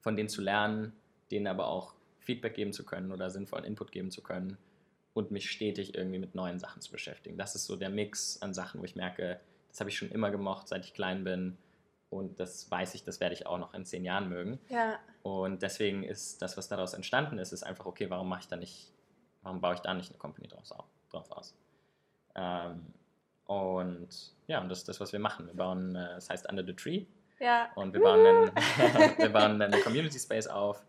von 0.00 0.16
denen 0.16 0.28
zu 0.28 0.42
lernen, 0.42 0.92
denen 1.30 1.46
aber 1.46 1.68
auch 1.68 1.94
Feedback 2.18 2.54
geben 2.54 2.72
zu 2.72 2.84
können 2.84 3.12
oder 3.12 3.30
sinnvollen 3.30 3.64
Input 3.64 3.92
geben 3.92 4.10
zu 4.10 4.22
können 4.22 4.58
und 5.14 5.30
mich 5.30 5.50
stetig 5.50 5.94
irgendwie 5.94 6.18
mit 6.18 6.34
neuen 6.34 6.58
Sachen 6.58 6.82
zu 6.82 6.92
beschäftigen. 6.92 7.38
Das 7.38 7.54
ist 7.54 7.64
so 7.64 7.76
der 7.76 7.90
Mix 7.90 8.40
an 8.42 8.54
Sachen, 8.54 8.80
wo 8.80 8.84
ich 8.84 8.96
merke, 8.96 9.40
das 9.68 9.80
habe 9.80 9.90
ich 9.90 9.96
schon 9.96 10.10
immer 10.10 10.30
gemocht, 10.30 10.68
seit 10.68 10.84
ich 10.84 10.94
klein 10.94 11.24
bin 11.24 11.56
und 12.10 12.40
das 12.40 12.70
weiß 12.70 12.94
ich, 12.94 13.04
das 13.04 13.20
werde 13.20 13.34
ich 13.34 13.46
auch 13.46 13.58
noch 13.58 13.74
in 13.74 13.84
zehn 13.84 14.04
Jahren 14.04 14.28
mögen. 14.28 14.58
Ja. 14.68 14.98
Und 15.22 15.62
deswegen 15.62 16.04
ist 16.04 16.40
das, 16.40 16.56
was 16.56 16.68
daraus 16.68 16.94
entstanden 16.94 17.38
ist, 17.38 17.52
ist 17.52 17.62
einfach, 17.62 17.86
okay, 17.86 18.08
warum 18.10 18.28
mache 18.28 18.40
ich 18.40 18.48
da 18.48 18.56
nicht, 18.56 18.92
warum 19.42 19.60
baue 19.60 19.74
ich 19.74 19.80
da 19.80 19.92
nicht 19.94 20.10
eine 20.10 20.18
Company 20.18 20.48
drauf, 20.48 20.68
drauf 21.10 21.30
aus? 21.30 21.54
Ähm, 22.34 22.94
und 23.48 24.08
ja, 24.46 24.60
und 24.60 24.68
das 24.68 24.80
ist 24.80 24.88
das, 24.88 25.00
was 25.00 25.12
wir 25.12 25.18
machen. 25.18 25.46
Wir 25.46 25.54
bauen, 25.54 25.96
äh, 25.96 26.14
das 26.14 26.28
heißt 26.28 26.48
Under 26.50 26.64
the 26.64 26.74
Tree. 26.74 27.06
Ja. 27.40 27.70
Und 27.76 27.94
wir 27.94 28.00
bauen, 28.00 28.26
einen, 28.26 28.52
wir 29.18 29.28
bauen 29.30 29.62
einen 29.62 29.82
Community 29.82 30.18
Space 30.18 30.46
auf, 30.46 30.84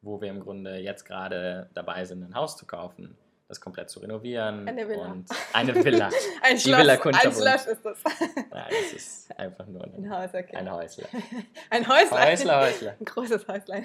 wo 0.00 0.20
wir 0.20 0.30
im 0.30 0.38
Grunde 0.38 0.76
jetzt 0.76 1.04
gerade 1.04 1.68
dabei 1.74 2.04
sind, 2.04 2.22
ein 2.22 2.34
Haus 2.36 2.56
zu 2.56 2.66
kaufen, 2.66 3.18
das 3.48 3.60
komplett 3.60 3.90
zu 3.90 3.98
renovieren. 3.98 4.68
Eine 4.68 4.88
Villa. 4.88 5.06
Und 5.06 5.28
eine 5.52 5.74
Villa. 5.84 6.08
ein 6.42 6.54
Die 6.54 6.62
Schloss, 6.62 6.78
Villa 6.78 6.92
ein. 6.92 7.32
Schloss 7.32 7.66
ist 7.66 7.84
das. 7.84 7.98
Nein, 8.50 8.64
das 8.70 8.92
ist 8.92 9.36
einfach 9.36 9.66
nur 9.66 9.82
ein, 9.82 9.94
Ein 9.96 10.10
Haus, 10.10 10.30
okay. 10.34 10.56
ein 10.56 10.70
Häusler. 10.70 11.08
Ein 11.70 11.88
Häuslein. 11.88 12.28
Häusler, 12.28 12.60
Häusler. 12.60 12.96
Ein 13.00 13.04
großes 13.06 13.48
Häuslein. 13.48 13.84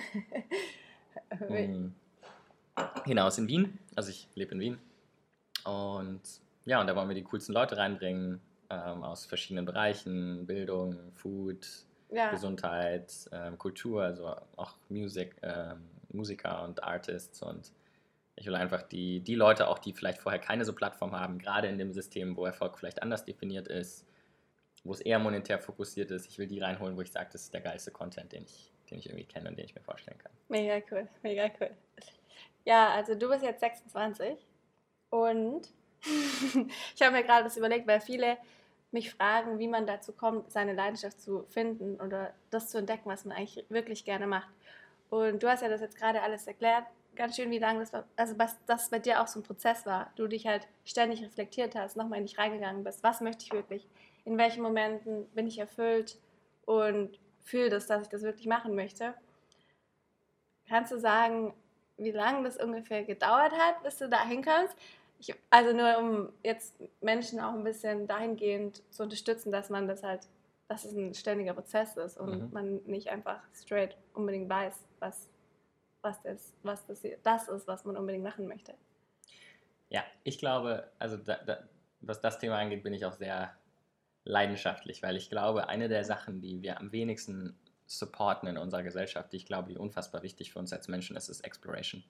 Hinaus 3.05 3.39
in 3.39 3.47
Wien. 3.47 3.79
Also 3.95 4.11
ich 4.11 4.27
lebe 4.35 4.53
in 4.53 4.59
Wien. 4.59 4.79
Und 5.65 6.21
ja, 6.69 6.79
und 6.79 6.85
da 6.85 6.95
wollen 6.95 7.09
wir 7.09 7.15
die 7.15 7.23
coolsten 7.23 7.53
Leute 7.53 7.77
reinbringen 7.77 8.39
ähm, 8.69 9.03
aus 9.03 9.25
verschiedenen 9.25 9.65
Bereichen, 9.65 10.45
Bildung, 10.45 11.11
Food, 11.15 11.67
ja. 12.11 12.29
Gesundheit, 12.29 13.11
ähm, 13.31 13.57
Kultur, 13.57 14.03
also 14.03 14.35
auch 14.55 14.75
Music, 14.87 15.35
ähm, 15.41 15.89
Musiker 16.13 16.63
und 16.63 16.83
Artists 16.83 17.41
und 17.41 17.71
ich 18.35 18.45
will 18.45 18.55
einfach 18.55 18.83
die, 18.83 19.19
die 19.19 19.33
Leute 19.33 19.67
auch, 19.67 19.79
die 19.79 19.93
vielleicht 19.93 20.19
vorher 20.19 20.39
keine 20.39 20.63
so 20.63 20.73
Plattform 20.73 21.13
haben, 21.13 21.39
gerade 21.39 21.67
in 21.67 21.79
dem 21.79 21.91
System, 21.91 22.37
wo 22.37 22.45
Erfolg 22.45 22.77
vielleicht 22.77 23.01
anders 23.01 23.25
definiert 23.25 23.67
ist, 23.67 24.05
wo 24.83 24.93
es 24.93 25.01
eher 25.01 25.17
monetär 25.17 25.57
fokussiert 25.57 26.11
ist, 26.11 26.27
ich 26.27 26.37
will 26.37 26.47
die 26.47 26.59
reinholen, 26.59 26.95
wo 26.95 27.01
ich 27.01 27.11
sage, 27.11 27.29
das 27.33 27.41
ist 27.41 27.53
der 27.53 27.61
geilste 27.61 27.89
Content, 27.89 28.31
den 28.31 28.43
ich, 28.43 28.71
den 28.91 28.99
ich 28.99 29.07
irgendwie 29.07 29.25
kenne 29.25 29.49
und 29.49 29.57
den 29.57 29.65
ich 29.65 29.73
mir 29.73 29.81
vorstellen 29.81 30.19
kann. 30.19 30.31
Mega 30.49 30.79
cool, 30.91 31.07
mega 31.23 31.49
cool. 31.59 31.71
Ja, 32.63 32.91
also 32.91 33.15
du 33.15 33.27
bist 33.27 33.43
jetzt 33.43 33.59
26 33.59 34.37
und 35.09 35.73
ich 36.95 37.01
habe 37.01 37.11
mir 37.11 37.23
gerade 37.23 37.43
das 37.43 37.57
überlegt, 37.57 37.87
weil 37.87 38.01
viele 38.01 38.37
mich 38.91 39.13
fragen, 39.13 39.59
wie 39.59 39.67
man 39.67 39.85
dazu 39.85 40.13
kommt, 40.13 40.51
seine 40.51 40.73
Leidenschaft 40.73 41.21
zu 41.21 41.43
finden 41.49 41.99
oder 42.01 42.33
das 42.49 42.69
zu 42.69 42.79
entdecken, 42.79 43.09
was 43.09 43.25
man 43.25 43.37
eigentlich 43.37 43.65
wirklich 43.69 44.03
gerne 44.03 44.25
macht. 44.25 44.49
Und 45.09 45.43
du 45.43 45.49
hast 45.49 45.61
ja 45.61 45.69
das 45.69 45.81
jetzt 45.81 45.97
gerade 45.97 46.21
alles 46.21 46.47
erklärt, 46.47 46.85
ganz 47.15 47.35
schön, 47.35 47.51
wie 47.51 47.59
lange 47.59 47.79
das 47.79 47.93
war, 47.93 48.05
also 48.15 48.37
was 48.39 48.57
das 48.65 48.89
bei 48.89 48.99
dir 48.99 49.21
auch 49.21 49.27
so 49.27 49.39
ein 49.39 49.43
Prozess 49.43 49.85
war. 49.85 50.11
Du 50.15 50.27
dich 50.27 50.47
halt 50.47 50.67
ständig 50.85 51.21
reflektiert 51.21 51.75
hast, 51.75 51.97
nochmal 51.97 52.19
in 52.19 52.25
dich 52.25 52.37
reingegangen 52.37 52.83
bist. 52.83 53.03
Was 53.03 53.21
möchte 53.21 53.43
ich 53.45 53.51
wirklich? 53.51 53.87
In 54.25 54.37
welchen 54.37 54.63
Momenten 54.63 55.27
bin 55.33 55.47
ich 55.47 55.59
erfüllt 55.59 56.17
und 56.65 57.19
fühle 57.43 57.69
das, 57.69 57.87
dass 57.87 58.03
ich 58.03 58.09
das 58.09 58.23
wirklich 58.23 58.47
machen 58.47 58.75
möchte? 58.75 59.13
Kannst 60.67 60.91
du 60.91 60.99
sagen, 60.99 61.53
wie 61.97 62.11
lange 62.11 62.43
das 62.43 62.57
ungefähr 62.57 63.03
gedauert 63.03 63.53
hat, 63.53 63.83
bis 63.83 63.97
du 63.97 64.07
da 64.07 64.23
hinkommst? 64.25 64.75
Ich, 65.19 65.35
also 65.49 65.75
nur 65.75 65.97
um 65.97 66.33
jetzt 66.43 66.81
Menschen 67.01 67.39
auch 67.39 67.53
ein 67.53 67.63
bisschen 67.63 68.07
dahingehend 68.07 68.81
zu 68.91 69.03
unterstützen, 69.03 69.51
dass 69.51 69.69
man 69.69 69.87
das 69.87 70.01
halt, 70.01 70.27
dass 70.67 70.85
es 70.85 70.93
ein 70.93 71.13
ständiger 71.13 71.53
Prozess 71.53 71.97
ist 71.97 72.17
und 72.17 72.47
mhm. 72.47 72.53
man 72.53 72.77
nicht 72.85 73.09
einfach 73.09 73.41
straight 73.53 73.97
unbedingt 74.13 74.49
weiß, 74.49 74.87
was, 74.99 75.29
was, 76.01 76.21
das, 76.21 76.53
was 76.63 76.85
das, 76.87 77.03
das 77.23 77.49
ist, 77.49 77.67
was 77.67 77.83
man 77.83 77.97
unbedingt 77.97 78.23
machen 78.23 78.47
möchte. 78.47 78.73
Ja, 79.89 80.03
ich 80.23 80.39
glaube, 80.39 80.89
also 80.99 81.17
da, 81.17 81.35
da, 81.37 81.67
was 82.01 82.21
das 82.21 82.39
Thema 82.39 82.57
angeht, 82.57 82.83
bin 82.83 82.93
ich 82.93 83.05
auch 83.05 83.13
sehr 83.13 83.53
leidenschaftlich, 84.23 85.01
weil 85.03 85.17
ich 85.17 85.29
glaube, 85.29 85.67
eine 85.67 85.89
der 85.89 86.03
Sachen, 86.03 86.41
die 86.41 86.61
wir 86.61 86.79
am 86.79 86.91
wenigsten 86.91 87.57
supporten 87.87 88.47
in 88.47 88.57
unserer 88.57 88.83
Gesellschaft, 88.83 89.33
die 89.33 89.37
ich 89.37 89.45
glaube, 89.45 89.69
die 89.69 89.77
unfassbar 89.77 90.21
wichtig 90.21 90.53
für 90.53 90.59
uns 90.59 90.71
als 90.71 90.87
Menschen 90.87 91.15
ist, 91.15 91.27
ist 91.27 91.41
Exploration. 91.41 92.03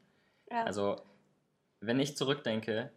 Ja. 0.52 0.64
Also, 0.66 1.02
wenn 1.80 2.00
ich 2.00 2.18
zurückdenke, 2.18 2.92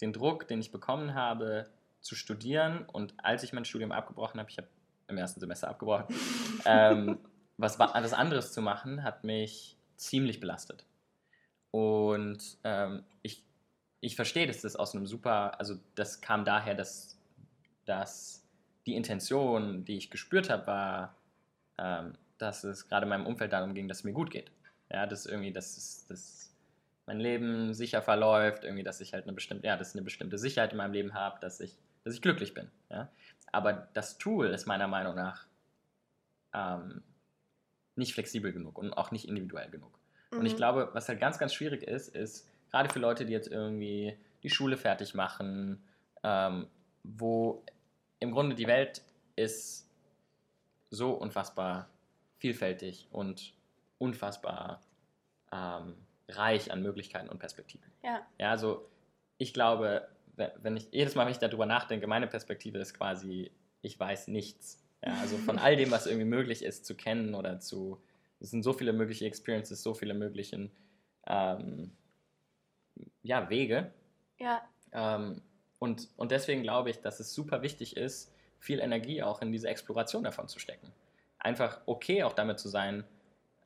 den 0.00 0.12
Druck, 0.12 0.48
den 0.48 0.60
ich 0.60 0.70
bekommen 0.70 1.14
habe, 1.14 1.68
zu 2.00 2.14
studieren 2.14 2.84
und 2.92 3.14
als 3.18 3.42
ich 3.42 3.52
mein 3.52 3.64
Studium 3.64 3.92
abgebrochen 3.92 4.38
habe, 4.38 4.50
ich 4.50 4.58
habe 4.58 4.68
im 5.08 5.18
ersten 5.18 5.40
Semester 5.40 5.68
abgebrochen, 5.68 6.06
ähm, 6.64 7.18
was 7.56 7.80
alles 7.80 8.12
anderes 8.12 8.52
zu 8.52 8.62
machen, 8.62 9.02
hat 9.02 9.24
mich 9.24 9.76
ziemlich 9.96 10.40
belastet. 10.40 10.84
Und 11.70 12.58
ähm, 12.64 13.04
ich, 13.22 13.44
ich 14.00 14.16
verstehe, 14.16 14.46
dass 14.46 14.62
das 14.62 14.76
aus 14.76 14.94
einem 14.94 15.06
super, 15.06 15.58
also 15.58 15.76
das 15.94 16.20
kam 16.20 16.44
daher, 16.44 16.74
dass, 16.74 17.18
dass 17.84 18.46
die 18.86 18.94
Intention, 18.94 19.84
die 19.84 19.96
ich 19.96 20.10
gespürt 20.10 20.48
habe, 20.48 20.66
war, 20.66 21.16
ähm, 21.78 22.16
dass 22.38 22.64
es 22.64 22.88
gerade 22.88 23.04
in 23.04 23.10
meinem 23.10 23.26
Umfeld 23.26 23.52
darum 23.52 23.74
ging, 23.74 23.88
dass 23.88 23.98
es 23.98 24.04
mir 24.04 24.12
gut 24.12 24.30
geht. 24.30 24.50
Ja, 24.90 25.06
dass 25.06 25.26
irgendwie, 25.26 25.52
dass, 25.52 25.76
es, 25.76 26.06
dass 26.06 26.55
mein 27.06 27.20
Leben 27.20 27.72
sicher 27.72 28.02
verläuft, 28.02 28.64
irgendwie, 28.64 28.82
dass 28.82 29.00
ich 29.00 29.12
halt 29.12 29.24
eine 29.24 29.32
bestimmte, 29.32 29.66
ja, 29.66 29.76
dass 29.76 29.90
ich 29.90 29.94
eine 29.94 30.04
bestimmte 30.04 30.38
Sicherheit 30.38 30.72
in 30.72 30.78
meinem 30.78 30.92
Leben 30.92 31.14
habe, 31.14 31.38
dass 31.40 31.60
ich, 31.60 31.76
dass 32.04 32.14
ich 32.14 32.20
glücklich 32.20 32.52
bin. 32.52 32.70
Ja? 32.90 33.08
Aber 33.52 33.88
das 33.94 34.18
Tool 34.18 34.48
ist 34.48 34.66
meiner 34.66 34.88
Meinung 34.88 35.14
nach 35.14 35.46
ähm, 36.52 37.02
nicht 37.94 38.12
flexibel 38.12 38.52
genug 38.52 38.78
und 38.78 38.92
auch 38.92 39.12
nicht 39.12 39.28
individuell 39.28 39.70
genug. 39.70 39.98
Mhm. 40.32 40.40
Und 40.40 40.46
ich 40.46 40.54
mhm. 40.54 40.58
glaube, 40.58 40.90
was 40.92 41.08
halt 41.08 41.20
ganz, 41.20 41.38
ganz 41.38 41.54
schwierig 41.54 41.82
ist, 41.82 42.14
ist, 42.14 42.48
gerade 42.70 42.92
für 42.92 42.98
Leute, 42.98 43.24
die 43.24 43.32
jetzt 43.32 43.48
irgendwie 43.48 44.18
die 44.42 44.50
Schule 44.50 44.76
fertig 44.76 45.14
machen, 45.14 45.82
ähm, 46.24 46.66
wo 47.04 47.64
im 48.18 48.32
Grunde 48.32 48.56
die 48.56 48.66
Welt 48.66 49.02
ist 49.36 49.88
so 50.90 51.12
unfassbar 51.12 51.88
vielfältig 52.38 53.08
und 53.10 53.54
unfassbar 53.98 54.80
ähm, 55.52 55.94
reich 56.28 56.72
an 56.72 56.82
Möglichkeiten 56.82 57.28
und 57.28 57.38
Perspektiven. 57.38 57.90
Ja. 58.02 58.26
Ja, 58.38 58.50
also 58.50 58.88
ich 59.38 59.52
glaube, 59.54 60.08
wenn 60.36 60.76
ich, 60.76 60.88
jedes 60.90 61.14
Mal, 61.14 61.24
wenn 61.24 61.32
ich 61.32 61.38
darüber 61.38 61.66
nachdenke, 61.66 62.06
meine 62.06 62.26
Perspektive 62.26 62.78
ist 62.78 62.94
quasi, 62.94 63.50
ich 63.82 63.98
weiß 63.98 64.28
nichts. 64.28 64.82
Ja, 65.04 65.14
also 65.20 65.36
von 65.46 65.58
all 65.58 65.76
dem, 65.76 65.90
was 65.90 66.06
irgendwie 66.06 66.26
möglich 66.26 66.62
ist, 66.64 66.84
zu 66.84 66.94
kennen 66.94 67.34
oder 67.34 67.60
zu, 67.60 68.00
es 68.40 68.50
sind 68.50 68.62
so 68.62 68.72
viele 68.72 68.92
mögliche 68.92 69.26
Experiences, 69.26 69.82
so 69.82 69.94
viele 69.94 70.14
möglichen 70.14 70.70
ähm, 71.26 71.92
ja, 73.22 73.48
Wege. 73.50 73.92
Ja. 74.38 74.62
Ähm, 74.92 75.42
und, 75.78 76.08
und 76.16 76.30
deswegen 76.30 76.62
glaube 76.62 76.90
ich, 76.90 77.00
dass 77.00 77.20
es 77.20 77.34
super 77.34 77.62
wichtig 77.62 77.96
ist, 77.96 78.32
viel 78.58 78.80
Energie 78.80 79.22
auch 79.22 79.42
in 79.42 79.52
diese 79.52 79.68
Exploration 79.68 80.24
davon 80.24 80.48
zu 80.48 80.58
stecken. 80.58 80.92
Einfach 81.38 81.80
okay 81.86 82.22
auch 82.22 82.32
damit 82.32 82.58
zu 82.58 82.68
sein. 82.68 83.04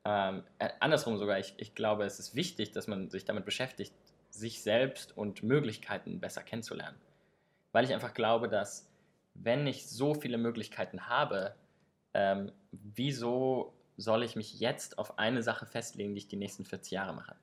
Ähm, 0.05 0.43
äh, 0.59 0.69
andersrum 0.79 1.17
sogar, 1.17 1.39
ich, 1.39 1.53
ich 1.57 1.75
glaube, 1.75 2.05
es 2.05 2.19
ist 2.19 2.35
wichtig, 2.35 2.71
dass 2.71 2.87
man 2.87 3.09
sich 3.09 3.25
damit 3.25 3.45
beschäftigt, 3.45 3.93
sich 4.29 4.61
selbst 4.61 5.15
und 5.17 5.43
Möglichkeiten 5.43 6.19
besser 6.19 6.41
kennenzulernen. 6.41 6.97
Weil 7.71 7.85
ich 7.85 7.93
einfach 7.93 8.13
glaube, 8.13 8.49
dass 8.49 8.89
wenn 9.33 9.67
ich 9.67 9.87
so 9.87 10.13
viele 10.13 10.37
Möglichkeiten 10.37 11.07
habe, 11.07 11.55
ähm, 12.13 12.51
wieso 12.71 13.73
soll 13.97 14.23
ich 14.23 14.35
mich 14.35 14.59
jetzt 14.59 14.97
auf 14.97 15.19
eine 15.19 15.43
Sache 15.43 15.65
festlegen, 15.65 16.13
die 16.15 16.19
ich 16.19 16.27
die 16.27 16.37
nächsten 16.37 16.65
40 16.65 16.91
Jahre 16.91 17.13
mache? 17.13 17.35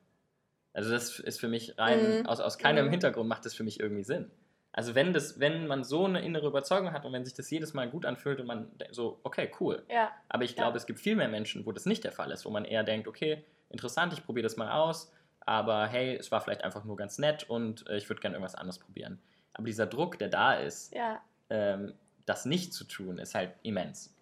Also 0.73 0.91
das 0.91 1.19
ist 1.19 1.41
für 1.41 1.49
mich 1.49 1.79
rein, 1.79 2.21
mhm. 2.21 2.27
aus, 2.27 2.41
aus 2.41 2.59
keinem 2.59 2.87
mhm. 2.87 2.91
Hintergrund 2.91 3.29
macht 3.29 3.45
das 3.45 3.55
für 3.55 3.65
mich 3.65 3.81
irgendwie 3.81 4.05
Sinn. 4.05 4.31
Also 4.73 4.95
wenn 4.95 5.13
das, 5.13 5.41
wenn 5.41 5.67
man 5.67 5.83
so 5.83 6.05
eine 6.05 6.21
innere 6.21 6.47
Überzeugung 6.47 6.93
hat 6.93 7.05
und 7.05 7.13
wenn 7.13 7.25
sich 7.25 7.35
das 7.35 7.51
jedes 7.51 7.75
Mal 7.75 7.89
gut 7.89 8.05
anfühlt 8.05 8.39
und 8.41 8.47
man 8.47 8.71
so, 8.91 9.19
okay, 9.23 9.51
cool. 9.61 9.85
Ja. 9.89 10.11
Aber 10.29 10.45
ich 10.45 10.55
glaube, 10.55 10.73
ja. 10.73 10.77
es 10.77 10.87
gibt 10.87 11.01
viel 11.01 11.17
mehr 11.17 11.29
Menschen, 11.29 11.67
wo 11.67 11.73
das 11.73 11.87
nicht 11.87 12.05
der 12.05 12.13
Fall 12.13 12.31
ist, 12.31 12.45
wo 12.45 12.51
man 12.51 12.65
eher 12.65 12.85
denkt, 12.85 13.09
okay, 13.09 13.45
interessant, 13.71 14.13
ich 14.13 14.25
probiere 14.25 14.45
das 14.45 14.57
mal 14.57 14.71
aus, 14.71 15.13
aber 15.41 15.87
hey, 15.87 16.17
es 16.17 16.31
war 16.31 16.41
vielleicht 16.41 16.63
einfach 16.63 16.85
nur 16.85 16.97
ganz 16.97 17.19
nett 17.19 17.49
und 17.49 17.89
äh, 17.89 17.97
ich 17.97 18.09
würde 18.09 18.21
gerne 18.21 18.37
irgendwas 18.37 18.55
anderes 18.55 18.79
probieren. 18.79 19.21
Aber 19.55 19.65
dieser 19.65 19.87
Druck, 19.87 20.19
der 20.19 20.29
da 20.29 20.55
ist, 20.55 20.95
ja. 20.95 21.21
ähm, 21.51 21.95
das 22.27 22.45
nicht 22.45 22.73
zu 22.73 22.85
tun, 22.85 23.19
ist 23.19 23.35
halt 23.35 23.55
immens. 23.63 24.15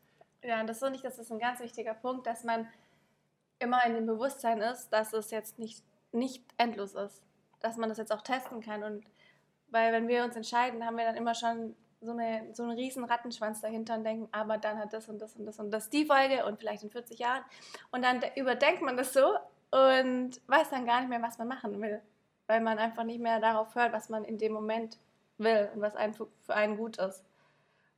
Ja, 0.42 0.60
und 0.60 0.68
das 0.68 0.78
finde 0.78 0.94
ich, 0.94 1.02
das 1.02 1.18
ist 1.18 1.32
ein 1.32 1.40
ganz 1.40 1.60
wichtiger 1.60 1.94
Punkt, 1.94 2.26
dass 2.26 2.44
man 2.44 2.68
immer 3.58 3.84
in 3.84 3.94
dem 3.94 4.06
Bewusstsein 4.06 4.60
ist, 4.60 4.90
dass 4.90 5.12
es 5.12 5.30
jetzt 5.30 5.58
nicht, 5.58 5.82
nicht 6.12 6.44
endlos 6.56 6.94
ist. 6.94 7.22
Dass 7.60 7.76
man 7.76 7.88
das 7.88 7.98
jetzt 7.98 8.12
auch 8.12 8.22
testen 8.22 8.60
kann. 8.60 8.82
Und 8.82 9.04
weil 9.70 9.92
wenn 9.92 10.08
wir 10.08 10.24
uns 10.24 10.36
entscheiden, 10.36 10.84
haben 10.84 10.96
wir 10.96 11.04
dann 11.04 11.16
immer 11.16 11.34
schon 11.34 11.74
so, 12.00 12.12
eine, 12.12 12.54
so 12.54 12.62
einen 12.62 12.72
riesen 12.72 13.04
Rattenschwanz 13.04 13.60
dahinter 13.60 13.94
und 13.96 14.04
denken, 14.04 14.28
aber 14.32 14.58
dann 14.58 14.78
hat 14.78 14.92
das 14.92 15.08
und 15.08 15.18
das 15.20 15.34
und 15.36 15.46
das 15.46 15.58
und 15.58 15.70
das 15.70 15.90
die 15.90 16.04
Folge 16.04 16.44
und 16.46 16.58
vielleicht 16.58 16.82
in 16.82 16.90
40 16.90 17.18
Jahren. 17.18 17.42
Und 17.90 18.02
dann 18.02 18.22
überdenkt 18.36 18.82
man 18.82 18.96
das 18.96 19.12
so 19.12 19.34
und 19.70 20.40
weiß 20.46 20.70
dann 20.70 20.86
gar 20.86 21.00
nicht 21.00 21.08
mehr, 21.08 21.22
was 21.22 21.38
man 21.38 21.48
machen 21.48 21.80
will. 21.80 22.00
Weil 22.46 22.60
man 22.60 22.78
einfach 22.78 23.04
nicht 23.04 23.20
mehr 23.20 23.40
darauf 23.40 23.74
hört, 23.74 23.92
was 23.92 24.08
man 24.08 24.24
in 24.24 24.38
dem 24.38 24.52
Moment 24.52 24.98
will 25.38 25.68
und 25.74 25.80
was 25.80 25.96
einen 25.96 26.14
für 26.14 26.28
einen 26.48 26.76
gut 26.76 26.98
ist. 26.98 27.24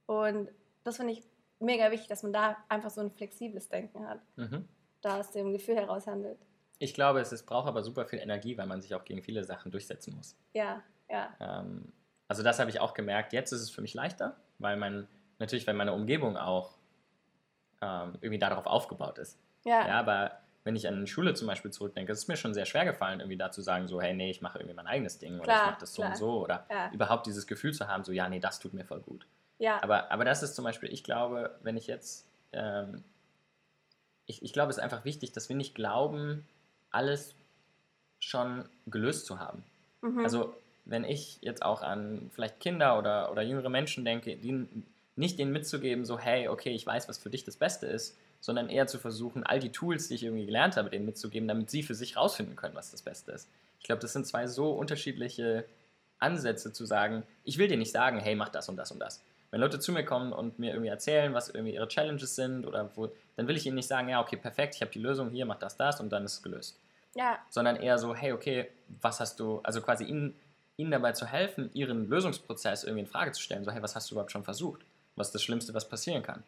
Und 0.07 0.49
das 0.85 0.97
finde 0.97 1.13
ich 1.13 1.23
mega 1.61 1.91
wichtig, 1.91 2.09
dass 2.09 2.23
man 2.23 2.33
da 2.33 2.57
einfach 2.69 2.91
so 2.91 3.01
ein 3.01 3.11
flexibles 3.11 3.69
Denken 3.69 4.09
hat, 4.09 4.21
mhm. 4.37 4.67
da 5.03 5.21
aus 5.21 5.33
dem 5.33 5.53
Gefühl 5.53 5.77
heraus 5.77 6.07
handelt. 6.07 6.39
Ich 6.79 6.95
glaube, 6.95 7.21
es 7.21 7.33
ist, 7.33 7.45
braucht 7.45 7.67
aber 7.67 7.83
super 7.83 8.07
viel 8.07 8.21
Energie, 8.21 8.57
weil 8.57 8.67
man 8.67 8.81
sich 8.81 8.95
auch 8.95 9.05
gegen 9.05 9.23
viele 9.23 9.43
Sachen 9.45 9.71
durchsetzen 9.71 10.15
muss. 10.15 10.37
Ja, 10.55 10.83
ja. 11.09 11.35
Ähm, 11.40 11.92
also 12.29 12.42
das 12.42 12.59
habe 12.59 12.71
ich 12.71 12.81
auch 12.81 12.94
gemerkt. 12.94 13.33
Jetzt 13.33 13.53
ist 13.53 13.62
es 13.62 13.71
für 13.71 13.81
mich 13.81 13.94
leichter, 13.94 14.37
weil 14.59 14.77
man 14.77 15.09
natürlich, 15.38 15.66
weil 15.66 15.75
meine 15.75 15.92
Umgebung 15.92 16.37
auch 16.37 16.77
ähm, 17.81 18.14
irgendwie 18.21 18.38
darauf 18.38 18.66
aufgebaut 18.66 19.18
ist. 19.18 19.38
Ja. 19.64 19.87
ja. 19.87 19.94
Aber 19.99 20.33
wenn 20.64 20.77
ich 20.77 20.87
an 20.87 21.07
Schule 21.07 21.33
zum 21.35 21.47
Beispiel 21.47 21.71
zurückdenke, 21.71 22.12
ist 22.12 22.18
es 22.18 22.29
mir 22.29 22.37
schon 22.37 22.53
sehr 22.53 22.66
schwer 22.66 22.85
gefallen, 22.85 23.21
irgendwie 23.21 23.38
da 23.38 23.51
zu 23.51 23.62
sagen, 23.62 23.88
so, 23.88 24.03
hey, 24.03 24.14
nee, 24.14 24.31
ich 24.31 24.42
mache 24.42 24.59
irgendwie 24.59 24.75
mein 24.75 24.87
eigenes 24.87 25.18
Ding 25.18 25.40
klar, 25.40 25.42
oder 25.42 25.55
ich 25.55 25.71
mache 25.71 25.81
das 25.81 25.94
so 25.94 26.03
klar. 26.03 26.11
und 26.11 26.16
so 26.18 26.42
oder 26.42 26.66
ja. 26.71 26.90
überhaupt 26.92 27.27
dieses 27.27 27.47
Gefühl 27.47 27.73
zu 27.73 27.88
haben, 27.88 28.05
so, 28.05 28.12
ja, 28.12 28.29
nee, 28.29 28.40
das 28.40 28.59
tut 28.59 28.75
mir 28.75 28.85
voll 28.85 29.01
gut. 29.01 29.27
Ja. 29.59 29.83
Aber, 29.83 30.11
aber 30.12 30.25
das 30.25 30.42
ist 30.42 30.55
zum 30.55 30.64
Beispiel, 30.64 30.92
ich 30.92 31.05
glaube, 31.05 31.59
wenn 31.62 31.77
ich 31.77 31.87
jetzt, 31.87 32.27
ähm, 32.53 33.03
ich, 34.27 34.42
ich 34.42 34.53
glaube, 34.53 34.71
es 34.71 34.77
ist 34.77 34.83
einfach 34.83 35.05
wichtig, 35.05 35.33
dass 35.33 35.49
wir 35.49 35.57
nicht 35.57 35.75
glauben, 35.75 36.47
alles 36.90 37.35
schon 38.21 38.68
gelöst 38.87 39.27
zu 39.27 39.38
haben. 39.38 39.64
Mhm. 40.03 40.23
Also 40.23 40.55
wenn 40.88 41.05
ich 41.05 41.38
jetzt 41.40 41.62
auch 41.62 41.83
an 41.83 42.31
vielleicht 42.35 42.61
Kinder 42.61 42.98
oder, 42.98 43.31
oder 43.31 43.42
jüngere 43.42 43.68
Menschen 43.68 44.05
denke, 44.05 44.37
die, 44.37 44.66
nicht 45.16 45.38
denen 45.38 45.53
mitzugeben, 45.53 46.05
so 46.05 46.18
hey, 46.18 46.48
okay, 46.48 46.70
ich 46.70 46.87
weiß, 46.87 47.09
was 47.09 47.18
für 47.18 47.31
dich 47.31 47.44
das 47.44 47.57
Beste 47.57 47.87
ist, 47.87 48.16
sondern 48.40 48.68
eher 48.68 48.87
zu 48.87 48.98
versuchen, 48.98 49.44
all 49.44 49.59
die 49.59 49.72
Tools, 49.72 50.09
die 50.09 50.14
ich 50.14 50.24
irgendwie 50.24 50.46
gelernt 50.46 50.77
habe, 50.77 50.90
denen 50.90 51.07
mitzugeben, 51.07 51.48
damit 51.48 51.70
sie 51.70 51.83
für 51.83 51.94
sich 51.94 52.16
rausfinden 52.16 52.57
können, 52.57 52.74
was 52.74 52.90
das 52.90 53.03
Beste 53.03 53.33
ist. 53.33 53.48
Ich 53.81 53.85
glaube, 53.85 54.01
das 54.01 54.12
sind 54.12 54.27
zwei 54.27 54.46
so 54.46 54.72
unterschiedliche 54.72 55.64
Ansätze 56.18 56.72
zu 56.72 56.85
sagen, 56.85 57.22
ich 57.44 57.59
will 57.59 57.68
dir 57.68 57.77
nicht 57.77 57.92
sagen, 57.92 58.18
hey, 58.18 58.35
mach 58.35 58.48
das 58.48 58.68
und 58.68 58.77
das 58.77 58.90
und 58.90 59.01
das. 59.01 59.22
Wenn 59.51 59.61
Leute 59.61 59.81
zu 59.81 59.92
mir 59.92 60.05
kommen 60.05 60.33
und 60.33 60.59
mir 60.59 60.72
irgendwie 60.72 60.90
erzählen, 60.90 61.33
was 61.33 61.48
irgendwie 61.48 61.74
ihre 61.74 61.88
Challenges 61.88 62.37
sind 62.37 62.66
oder 62.66 62.90
wo, 62.94 63.11
dann 63.37 63.48
will 63.48 63.57
ich 63.57 63.66
ihnen 63.66 63.77
nicht 63.77 63.88
sagen, 63.88 64.09
ja, 64.09 64.20
okay, 64.20 64.37
perfekt, 64.37 64.74
ich 64.74 64.83
habe 64.83 64.90
die 64.90 64.98
Lösung 64.98 65.31
hier, 65.31 65.46
mach 65.46 65.59
das, 65.59 65.77
das 65.77 66.01
und 66.01 66.11
dann 66.11 66.24
ist 66.24 66.35
es 66.35 66.42
gelöst. 66.42 66.79
Ja. 67.14 67.38
Sondern 67.48 67.77
eher 67.77 67.98
so, 67.98 68.14
hey, 68.14 68.33
okay, 68.33 68.68
was 69.01 69.20
hast 69.20 69.40
du, 69.40 69.61
also 69.62 69.81
quasi 69.81 70.05
ihnen, 70.05 70.35
ihnen 70.79 70.91
dabei 70.91 71.12
zu 71.12 71.27
helfen, 71.27 71.71
ihren 71.75 72.09
Lösungsprozess 72.09 72.85
irgendwie 72.85 73.01
in 73.01 73.07
Frage 73.07 73.33
zu 73.33 73.43
stellen. 73.43 73.64
So, 73.64 73.73
hey, 73.73 73.83
was 73.83 73.95
hast 73.95 74.11
du 74.11 74.14
überhaupt 74.14 74.33
schon 74.33 74.45
versucht? 74.45 74.81
Was 75.17 75.29
ist 75.29 75.35
das 75.35 75.43
Schlimmste, 75.43 75.75
was 75.75 75.88
passieren 75.88 76.23
kann? 76.23 76.45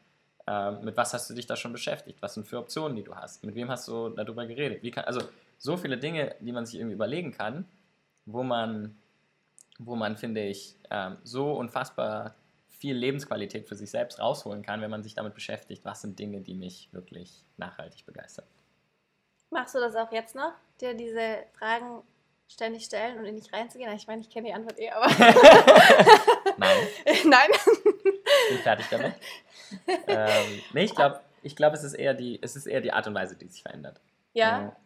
Ähm, 0.46 0.84
mit 0.84 0.96
was 0.96 1.12
hast 1.12 1.28
du 1.28 1.34
dich 1.34 1.46
da 1.46 1.56
schon 1.56 1.72
beschäftigt? 1.72 2.22
Was 2.22 2.34
sind 2.34 2.46
für 2.46 2.58
Optionen, 2.58 2.96
die 2.96 3.02
du 3.02 3.14
hast? 3.14 3.44
Mit 3.44 3.56
wem 3.56 3.68
hast 3.68 3.88
du 3.88 4.08
darüber 4.08 4.46
geredet? 4.46 4.82
Kann, 4.94 5.04
also 5.04 5.20
so 5.58 5.76
viele 5.76 5.98
Dinge, 5.98 6.34
die 6.40 6.52
man 6.52 6.64
sich 6.64 6.76
irgendwie 6.76 6.94
überlegen 6.94 7.32
kann, 7.32 7.66
wo 8.24 8.44
man, 8.44 8.96
wo 9.78 9.96
man 9.96 10.16
finde 10.16 10.46
ich, 10.46 10.76
ähm, 10.90 11.18
so 11.24 11.52
unfassbar 11.52 12.34
viel 12.68 12.96
Lebensqualität 12.96 13.68
für 13.68 13.74
sich 13.74 13.90
selbst 13.90 14.20
rausholen 14.20 14.62
kann, 14.62 14.80
wenn 14.80 14.90
man 14.90 15.02
sich 15.02 15.14
damit 15.14 15.34
beschäftigt, 15.34 15.84
was 15.84 16.02
sind 16.02 16.18
Dinge, 16.18 16.40
die 16.40 16.54
mich 16.54 16.88
wirklich 16.92 17.44
nachhaltig 17.56 18.06
begeistern. 18.06 18.46
Machst 19.50 19.74
du 19.74 19.80
das 19.80 19.96
auch 19.96 20.12
jetzt 20.12 20.36
noch, 20.36 20.52
dir 20.80 20.94
diese 20.94 21.44
Fragen 21.58 22.02
ständig 22.50 22.84
stellen 22.84 23.18
und 23.18 23.24
in 23.24 23.36
dich 23.36 23.52
reinzugehen? 23.52 23.92
Ich 23.94 24.06
meine, 24.06 24.20
ich 24.20 24.30
kenne 24.30 24.48
die 24.48 24.54
Antwort 24.54 24.78
eh, 24.78 24.90
aber. 24.90 25.06
Nein. 26.58 26.76
Nein. 27.24 27.50
Bin 28.48 28.58
fertig 28.58 28.86
damit. 28.90 29.14
ähm, 30.06 30.62
nee, 30.72 30.84
ich 30.84 30.94
glaube, 30.94 31.20
ich 31.42 31.56
glaub, 31.56 31.72
es, 31.72 31.84
ist 31.84 31.94
eher 31.94 32.14
die, 32.14 32.38
es 32.42 32.56
ist 32.56 32.66
eher 32.66 32.80
die 32.80 32.92
Art 32.92 33.06
und 33.06 33.14
Weise, 33.14 33.36
die 33.36 33.46
sich 33.46 33.62
verändert. 33.62 34.00
Ja. 34.34 34.76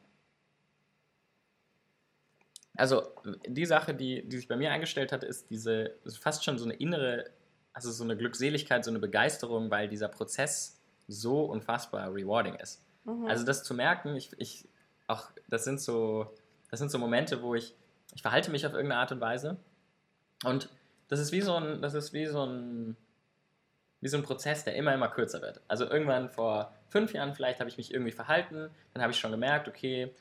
Also, 2.76 3.02
die 3.46 3.66
Sache, 3.66 3.94
die, 3.94 4.28
die 4.28 4.36
sich 4.36 4.48
bei 4.48 4.56
mir 4.56 4.70
eingestellt 4.72 5.12
hat, 5.12 5.22
ist 5.22 5.50
diese, 5.50 5.94
ist 6.04 6.18
fast 6.18 6.44
schon 6.44 6.58
so 6.58 6.64
eine 6.64 6.74
innere 6.74 7.30
also 7.74 7.90
so 7.90 8.04
eine 8.04 8.16
Glückseligkeit, 8.16 8.84
so 8.84 8.90
eine 8.90 9.00
Begeisterung, 9.00 9.70
weil 9.70 9.88
dieser 9.88 10.08
Prozess 10.08 10.80
so 11.08 11.44
unfassbar 11.44 12.14
rewarding 12.14 12.54
ist. 12.54 12.82
Mhm. 13.04 13.26
Also 13.26 13.44
das 13.44 13.64
zu 13.64 13.74
merken, 13.74 14.16
ich, 14.16 14.30
ich 14.38 14.66
auch, 15.08 15.26
das 15.48 15.64
sind 15.64 15.80
so, 15.80 16.32
das 16.74 16.80
sind 16.80 16.90
so 16.90 16.98
Momente, 16.98 17.40
wo 17.40 17.54
ich, 17.54 17.72
ich 18.16 18.22
verhalte 18.22 18.50
mich 18.50 18.66
auf 18.66 18.72
irgendeine 18.72 19.00
Art 19.00 19.12
und 19.12 19.20
Weise. 19.20 19.58
Und 20.42 20.68
das 21.06 21.20
ist 21.20 21.30
wie 21.30 21.40
so 21.40 21.54
ein, 21.54 21.80
das 21.80 21.94
ist 21.94 22.12
wie 22.12 22.26
so 22.26 22.44
ein, 22.44 22.96
wie 24.00 24.08
so 24.08 24.16
ein 24.16 24.24
Prozess, 24.24 24.64
der 24.64 24.74
immer, 24.74 24.92
immer 24.92 25.06
kürzer 25.06 25.40
wird. 25.40 25.60
Also 25.68 25.88
irgendwann 25.88 26.30
vor 26.30 26.74
fünf 26.88 27.12
Jahren 27.12 27.32
vielleicht 27.32 27.60
habe 27.60 27.70
ich 27.70 27.76
mich 27.76 27.94
irgendwie 27.94 28.10
verhalten, 28.10 28.70
dann 28.92 29.02
habe 29.02 29.12
ich 29.12 29.20
schon 29.20 29.30
gemerkt, 29.30 29.68
okay, 29.68 30.12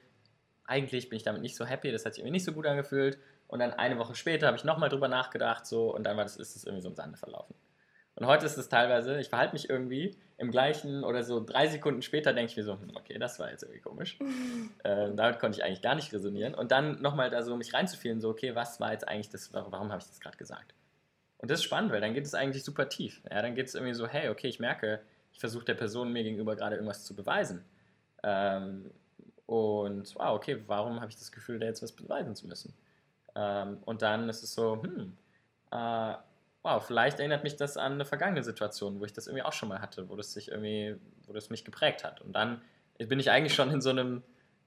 eigentlich 0.65 1.09
bin 1.09 1.17
ich 1.17 1.23
damit 1.23 1.41
nicht 1.41 1.55
so 1.55 1.65
happy, 1.65 1.91
das 1.91 2.05
hat 2.05 2.13
sich 2.13 2.21
irgendwie 2.21 2.33
nicht 2.33 2.45
so 2.45 2.53
gut 2.53 2.67
angefühlt. 2.67 3.17
Und 3.47 3.57
dann 3.57 3.73
eine 3.73 3.97
Woche 3.97 4.13
später 4.13 4.45
habe 4.45 4.57
ich 4.57 4.63
nochmal 4.63 4.89
drüber 4.89 5.07
nachgedacht 5.07 5.65
so. 5.65 5.91
Und 5.91 6.03
dann 6.03 6.17
war 6.17 6.23
das, 6.23 6.37
ist 6.37 6.55
es 6.55 6.65
irgendwie 6.65 6.83
so 6.83 6.89
im 6.89 6.95
Sande 6.95 7.17
verlaufen. 7.17 7.55
Und 8.15 8.28
heute 8.28 8.45
ist 8.45 8.58
es 8.58 8.69
teilweise, 8.69 9.19
ich 9.19 9.30
verhalte 9.30 9.54
mich 9.54 9.69
irgendwie 9.69 10.15
im 10.38 10.52
gleichen 10.52 11.04
oder 11.04 11.23
so 11.23 11.43
drei 11.43 11.67
Sekunden 11.67 12.02
später 12.02 12.34
denke 12.34 12.52
ich 12.52 12.58
mir 12.58 12.63
so, 12.63 12.73
hm, 12.73 12.91
okay, 12.95 13.17
das 13.17 13.39
war 13.39 13.49
jetzt 13.49 13.63
irgendwie 13.63 13.82
komisch. 13.82 14.19
äh, 14.84 15.12
damit 15.15 15.39
konnte 15.39 15.58
ich 15.58 15.63
eigentlich 15.63 15.82
gar 15.82 15.95
nicht 15.95 16.13
resonieren. 16.13 16.54
Und 16.54 16.71
dann 16.71 17.02
nochmal 17.02 17.30
da 17.30 17.41
so 17.41 17.56
mich 17.56 17.73
reinzufühlen, 17.73 18.21
so, 18.21 18.30
okay, 18.30 18.56
was 18.56 18.80
war 18.80 18.91
jetzt 18.91 19.08
eigentlich 19.08 19.30
das, 19.30 19.52
warum 19.54 19.91
habe 19.91 20.02
ich 20.02 20.08
das 20.08 20.19
gerade 20.19 20.38
gesagt? 20.38 20.73
Und 21.39 21.49
das 21.49 21.60
ist 21.60 21.65
spannend, 21.65 21.91
weil 21.91 22.02
dann 22.02 22.13
geht 22.13 22.26
es 22.26 22.36
eigentlich 22.36 22.63
super 22.63 22.88
tief. 22.88 23.21
Ja, 23.30 23.41
dann 23.41 23.56
geht 23.56 23.67
es 23.67 23.76
irgendwie 23.76 23.93
so, 23.93 24.08
hey, 24.08 24.30
okay, 24.30 24.47
ich 24.47 24.60
merke, 24.60 25.02
ich 25.34 25.39
versuche 25.39 25.65
der 25.65 25.73
Person 25.73 26.13
mir 26.13 26.23
gegenüber 26.23 26.56
gerade 26.56 26.76
irgendwas 26.76 27.04
zu 27.04 27.15
beweisen. 27.15 27.65
Ähm, 28.23 28.91
und 29.45 30.15
wow, 30.15 30.36
okay, 30.36 30.63
warum 30.67 31.02
habe 31.02 31.10
ich 31.10 31.17
das 31.17 31.32
Gefühl, 31.32 31.60
da 31.60 31.65
jetzt 31.65 31.84
was 31.84 31.91
beweisen 31.91 32.36
zu 32.36 32.47
müssen? 32.47 32.73
Ähm, 33.36 33.80
und 33.86 34.02
dann 34.02 34.30
ist 34.30 34.43
es 34.43 34.54
so, 34.54 34.82
hm, 34.82 35.17
äh, 35.71 36.13
wow, 36.63 36.84
vielleicht 36.84 37.19
erinnert 37.19 37.43
mich 37.43 37.58
das 37.58 37.78
an 37.78 37.93
eine 37.93 38.06
vergangene 38.06 38.43
Situation, 38.43 38.99
wo 38.99 39.06
ich 39.06 39.13
das 39.13 39.28
irgendwie 39.28 39.43
auch 39.43 39.54
schon 39.54 39.69
mal 39.69 39.82
hatte, 39.82 40.10
wo 40.10 40.15
das 40.15 40.34
sich 40.34 40.49
irgendwie, 40.49 40.95
wo 41.28 41.34
das 41.34 41.49
mich 41.49 41.65
geprägt 41.65 42.04
hat. 42.04 42.21
Und 42.21 42.34
dann 42.34 42.62
bin 42.97 43.19
ich 43.19 43.30
eigentlich 43.30 43.54
schon 43.54 43.69
in 43.69 43.82
so 43.82 43.89
einem, 43.89 44.23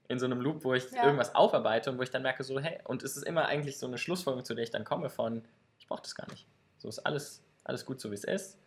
in 0.07 0.19
so 0.19 0.25
einem 0.25 0.39
Loop, 0.39 0.63
wo 0.63 0.75
ich 0.75 0.89
ja. 0.91 1.03
irgendwas 1.03 1.33
aufarbeite 1.33 1.91
und 1.91 1.97
wo 1.97 2.03
ich 2.03 2.11
dann 2.11 2.21
merke, 2.21 2.43
so, 2.43 2.59
hey, 2.59 2.79
und 2.83 3.03
es 3.03 3.17
ist 3.17 3.23
immer 3.23 3.47
eigentlich 3.47 3.79
so 3.79 3.87
eine 3.87 3.97
Schlussfolgerung, 3.97 4.45
zu 4.45 4.53
der 4.53 4.63
ich 4.63 4.69
dann 4.69 4.83
komme 4.83 5.09
von, 5.09 5.43
ich 5.79 5.87
brauche 5.87 6.03
das 6.03 6.13
gar 6.13 6.29
nicht. 6.29 6.47
So 6.77 6.87
ist 6.87 6.99
alles, 6.99 7.43
alles 7.63 7.85
gut, 7.85 7.99
so 7.99 8.11
wie 8.11 8.15
es 8.15 8.23
ist. 8.23 8.59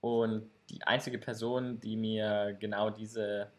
Und 0.00 0.50
die 0.68 0.82
einzige 0.82 1.18
Person, 1.18 1.78
die 1.80 1.96
mir 1.96 2.56
genau 2.58 2.90
diese, 2.90 3.52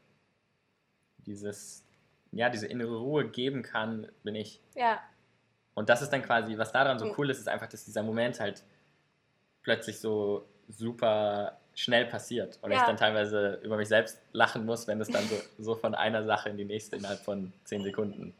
dieses, 1.20 1.86
ja, 2.34 2.50
diese 2.50 2.68
innere 2.68 2.98
Ruhe 2.98 3.30
geben 3.30 3.64
kann, 3.64 4.12
bin 4.24 4.36
ich. 4.36 4.62
Ja, 4.76 5.02
Und 5.76 5.90
das 5.90 6.02
ist 6.02 6.12
dann 6.12 6.24
quasi, 6.24 6.58
was 6.58 6.74
daran 6.74 7.00
so 7.00 7.14
cool 7.18 7.30
ist, 7.30 7.40
ist 7.40 7.48
einfach, 7.48 7.68
dass 7.68 7.86
dieser 7.86 8.04
Moment 8.04 8.40
halt 8.40 8.64
plötzlich 9.68 10.00
so 10.00 10.48
super 10.70 11.58
schnell 11.76 12.06
passiert. 12.06 12.58
Und 12.62 12.72
ja. 12.72 12.78
ich 12.78 12.84
dann 12.84 12.96
teilweise 12.96 13.60
über 13.64 13.76
mich 13.76 13.90
selbst 13.90 14.18
lachen 14.32 14.66
muss, 14.66 14.88
wenn 14.88 15.02
es 15.02 15.10
dann 15.10 15.26
so, 15.28 15.36
so 15.62 15.76
von 15.76 15.94
einer 15.94 16.24
Sache 16.24 16.48
in 16.48 16.56
die 16.56 16.64
nächste 16.64 16.96
innerhalb 16.96 17.20
von 17.20 17.52
zehn 17.66 17.84
Sekunden. 17.84 18.34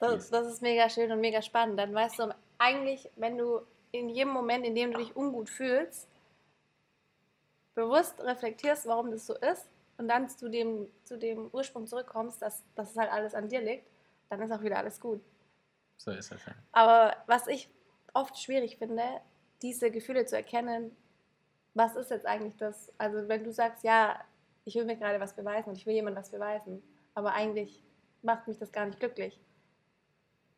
Das, 0.00 0.28
das, 0.28 0.48
ist 0.48 0.62
mega 0.62 0.90
schön 0.90 1.12
und 1.12 1.20
mega 1.20 1.40
spannend. 1.40 1.78
Dann 1.78 1.94
weißt 1.94 2.18
du 2.18 2.34
eigentlich, 2.58 3.08
wenn 3.14 3.38
du 3.38 3.60
in 3.92 4.08
jedem 4.08 4.32
Moment, 4.32 4.66
in 4.66 4.74
dem 4.74 4.90
du 4.90 4.98
dich 4.98 5.14
ungut 5.14 5.48
fühlst, 5.48 6.08
bewusst 7.76 8.20
reflektierst, 8.20 8.88
warum 8.88 9.12
das 9.12 9.24
so 9.24 9.34
ist 9.36 9.68
und 9.98 10.08
dann 10.08 10.28
zu 10.28 10.48
dem, 10.50 10.88
zu 11.04 11.16
dem 11.16 11.48
Ursprung 11.52 11.86
zurückkommst, 11.86 12.42
dass, 12.42 12.64
dass 12.74 12.90
es 12.90 12.96
halt 12.96 13.12
alles 13.12 13.36
an 13.36 13.48
dir 13.48 13.60
liegt, 13.60 13.86
dann 14.30 14.42
ist 14.42 14.50
auch 14.50 14.62
wieder 14.62 14.78
alles 14.78 15.00
gut. 15.00 15.22
So 15.96 16.10
ist 16.10 16.32
es 16.32 16.44
ja. 16.44 16.52
Aber 16.72 17.16
was 17.28 17.46
ich 17.46 17.68
oft 18.14 18.36
schwierig 18.36 18.78
finde, 18.78 19.04
diese 19.62 19.90
Gefühle 19.90 20.26
zu 20.26 20.36
erkennen, 20.36 20.96
was 21.74 21.96
ist 21.96 22.10
jetzt 22.10 22.26
eigentlich 22.26 22.56
das? 22.56 22.92
Also 22.98 23.28
wenn 23.28 23.44
du 23.44 23.52
sagst, 23.52 23.84
ja, 23.84 24.18
ich 24.64 24.74
will 24.74 24.84
mir 24.84 24.96
gerade 24.96 25.20
was 25.20 25.34
beweisen 25.34 25.70
und 25.70 25.76
ich 25.76 25.86
will 25.86 25.94
jemandem 25.94 26.22
was 26.22 26.30
beweisen, 26.30 26.82
aber 27.14 27.32
eigentlich 27.32 27.84
macht 28.22 28.48
mich 28.48 28.58
das 28.58 28.72
gar 28.72 28.86
nicht 28.86 28.98
glücklich. 28.98 29.38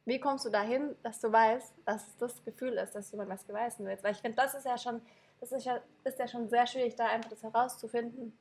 Wie 0.04 0.18
kommst 0.18 0.46
du 0.46 0.50
dahin, 0.50 0.96
dass 1.02 1.20
du 1.20 1.30
weißt, 1.30 1.74
dass 1.84 2.16
das 2.16 2.42
Gefühl 2.42 2.72
ist, 2.74 2.94
dass 2.94 3.10
jemand 3.10 3.28
was 3.28 3.44
beweisen 3.44 3.84
willst? 3.84 4.02
Weil 4.02 4.12
ich 4.12 4.18
finde, 4.18 4.36
das 4.36 4.54
ist 4.54 4.64
ja 4.64 4.78
schon, 4.78 5.02
das 5.38 5.52
ist 5.52 5.66
ja, 5.66 5.80
ist 6.04 6.18
ja 6.18 6.26
schon 6.26 6.48
sehr 6.48 6.66
schwierig, 6.66 6.96
da 6.96 7.06
einfach 7.06 7.28
das 7.28 7.42
herauszufinden. 7.42 8.32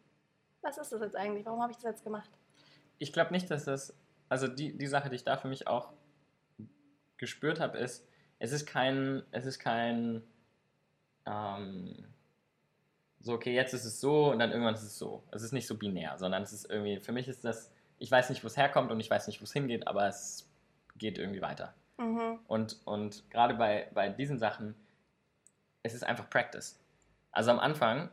Was 0.61 0.77
ist 0.77 0.91
das 0.91 1.01
jetzt 1.01 1.15
eigentlich? 1.15 1.45
Warum 1.45 1.61
habe 1.61 1.71
ich 1.71 1.77
das 1.77 1.85
jetzt 1.85 2.03
gemacht? 2.05 2.29
Ich 2.99 3.11
glaube 3.11 3.33
nicht, 3.33 3.51
dass 3.51 3.65
das, 3.65 3.93
also 4.29 4.47
die, 4.47 4.77
die 4.77 4.87
Sache, 4.87 5.09
die 5.09 5.15
ich 5.15 5.25
da 5.25 5.35
für 5.35 5.49
mich 5.49 5.67
auch 5.67 5.91
gespürt 7.17 7.59
habe, 7.59 7.77
ist, 7.77 8.07
es 8.39 8.51
ist 8.51 8.65
kein, 8.65 9.23
es 9.31 9.45
ist 9.45 9.59
kein, 9.59 10.23
ähm, 11.27 12.05
so, 13.19 13.33
okay, 13.33 13.53
jetzt 13.53 13.73
ist 13.73 13.85
es 13.85 13.99
so 13.99 14.31
und 14.31 14.39
dann 14.39 14.51
irgendwann 14.51 14.75
ist 14.75 14.83
es 14.83 14.97
so. 14.97 15.23
Es 15.31 15.41
ist 15.41 15.51
nicht 15.51 15.67
so 15.67 15.75
binär, 15.75 16.17
sondern 16.17 16.43
es 16.43 16.53
ist 16.53 16.69
irgendwie, 16.69 16.99
für 16.99 17.11
mich 17.11 17.27
ist 17.27 17.43
das, 17.43 17.71
ich 17.99 18.09
weiß 18.09 18.29
nicht, 18.29 18.43
wo 18.43 18.47
es 18.47 18.57
herkommt 18.57 18.91
und 18.91 18.99
ich 18.99 19.09
weiß 19.09 19.27
nicht, 19.27 19.41
wo 19.41 19.43
es 19.43 19.53
hingeht, 19.53 19.87
aber 19.87 20.07
es 20.07 20.49
geht 20.95 21.17
irgendwie 21.17 21.41
weiter. 21.41 21.73
Mhm. 21.97 22.39
Und, 22.47 22.77
und 22.85 23.29
gerade 23.29 23.55
bei, 23.55 23.89
bei 23.93 24.09
diesen 24.09 24.39
Sachen, 24.39 24.75
es 25.83 25.93
ist 25.93 26.03
einfach 26.03 26.29
Practice. 26.29 26.79
Also 27.31 27.51
am 27.51 27.59
Anfang, 27.59 28.09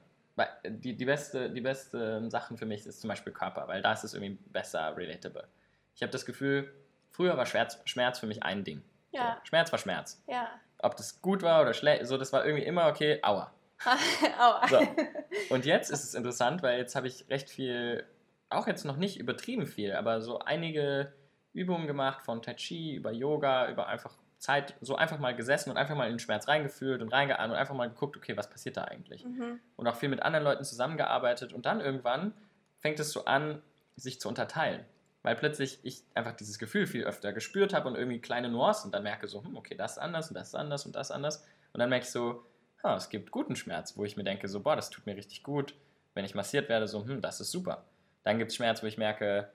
die, 0.67 0.97
die, 0.97 1.05
beste, 1.05 1.51
die 1.51 1.61
beste 1.61 2.29
Sachen 2.31 2.57
für 2.57 2.67
mich 2.67 2.85
ist 2.85 3.01
zum 3.01 3.09
Beispiel 3.09 3.33
Körper, 3.33 3.69
weil 3.69 3.83
da 3.83 3.93
ist 3.93 4.05
es 4.05 4.15
irgendwie 4.15 4.39
besser 4.51 4.97
relatable. 4.97 5.47
Ich 5.95 6.03
habe 6.03 6.11
das 6.11 6.27
Gefühl, 6.27 6.73
früher 7.11 7.37
war 7.37 7.47
Schmerz, 7.47 7.81
Schmerz 7.85 8.19
für 8.19 8.27
mich 8.27 8.43
ein 8.43 8.65
Ding. 8.65 8.83
Ja. 9.13 9.39
So, 9.39 9.47
Schmerz 9.47 9.71
war 9.71 9.79
Schmerz. 9.79 10.23
Ja. 10.27 10.49
Ob 10.85 10.97
das 10.97 11.23
gut 11.23 11.43
war 11.43 11.63
oder 11.63 11.75
schlecht, 11.75 12.07
so 12.07 12.19
das 12.19 12.33
war 12.33 12.45
irgendwie 12.45 12.65
immer 12.65 12.89
okay, 12.89 13.19
aua. 13.23 13.53
Aua. 14.39 14.69
So. 14.69 14.81
Und 15.51 15.67
jetzt 15.67 15.91
ist 15.91 16.05
es 16.05 16.15
interessant, 16.15 16.63
weil 16.63 16.79
jetzt 16.79 16.95
habe 16.95 17.07
ich 17.07 17.29
recht 17.29 17.51
viel, 17.51 18.05
auch 18.51 18.67
jetzt 18.67 18.85
noch 18.85 18.97
nicht 18.97 19.19
übertrieben 19.19 19.67
viel, 19.67 19.93
aber 19.93 20.21
so 20.21 20.39
einige 20.39 21.13
Übungen 21.53 21.87
gemacht 21.87 22.23
von 22.23 22.43
Tai 22.43 22.55
Chi 22.55 22.95
über 22.95 23.13
Yoga, 23.13 23.71
über 23.71 23.89
einfach 23.89 24.15
Zeit, 24.39 24.75
so 24.81 24.97
einfach 24.97 25.19
mal 25.19 25.35
gesessen 25.35 25.71
und 25.71 25.77
einfach 25.77 25.97
mal 25.97 26.05
in 26.05 26.15
den 26.15 26.19
Schmerz 26.19 26.49
reingefühlt 26.49 27.01
und 27.01 27.09
reingeahnt 27.09 27.51
und 27.51 27.57
einfach 27.57 27.75
mal 27.75 27.89
geguckt, 27.89 28.17
okay, 28.17 28.37
was 28.37 28.51
passiert 28.51 28.77
da 28.77 28.85
eigentlich? 28.85 29.25
Mhm. 29.25 29.61
Und 29.77 29.87
auch 29.87 29.97
viel 29.97 30.09
mit 30.09 30.23
anderen 30.23 30.45
Leuten 30.45 30.65
zusammengearbeitet 30.65 31.53
und 31.53 31.67
dann 31.67 31.81
irgendwann 31.81 32.35
fängt 32.81 33.01
es 33.01 33.11
so 33.11 33.25
an, 33.25 33.63
sich 33.97 34.21
zu 34.21 34.29
unterteilen. 34.29 34.85
Weil 35.25 35.37
plötzlich 35.37 35.81
ich 35.83 36.05
einfach 36.13 36.37
dieses 36.37 36.59
Gefühl 36.59 36.87
viel 36.87 37.05
öfter 37.05 37.33
gespürt 37.33 37.73
habe 37.73 37.89
und 37.89 37.97
irgendwie 37.97 38.21
kleine 38.21 38.51
Nuancen 38.51 38.89
und 38.89 38.95
dann 38.95 39.03
merke 39.03 39.27
so, 39.27 39.43
hm, 39.43 39.57
okay, 39.57 39.75
das 39.75 39.93
ist 39.93 39.99
anders 39.99 40.29
und 40.29 40.35
das 40.35 40.49
ist 40.49 40.55
anders 40.55 40.85
und 40.85 40.95
das 40.95 41.09
ist 41.09 41.17
anders. 41.17 41.47
Und 41.73 41.81
dann 41.81 41.89
merke 41.89 42.05
ich 42.05 42.11
so, 42.11 42.45
ah, 42.83 42.95
es 42.95 43.09
gibt 43.09 43.31
guten 43.31 43.57
Schmerz, 43.57 43.97
wo 43.97 44.05
ich 44.05 44.19
mir 44.19 44.25
denke, 44.25 44.49
so, 44.49 44.61
boah, 44.61 44.77
das 44.77 44.91
tut 44.91 45.07
mir 45.07 45.17
richtig 45.17 45.43
gut. 45.43 45.75
Wenn 46.13 46.27
ich 46.27 46.35
massiert 46.35 46.69
werde, 46.69 46.87
so, 46.87 47.07
hm, 47.07 47.23
das 47.23 47.41
ist 47.41 47.51
super. 47.51 47.87
Dann 48.23 48.39
gibt 48.39 48.51
es 48.51 48.57
Schmerz, 48.57 48.83
wo 48.83 48.87
ich 48.87 48.99
merke, 48.99 49.51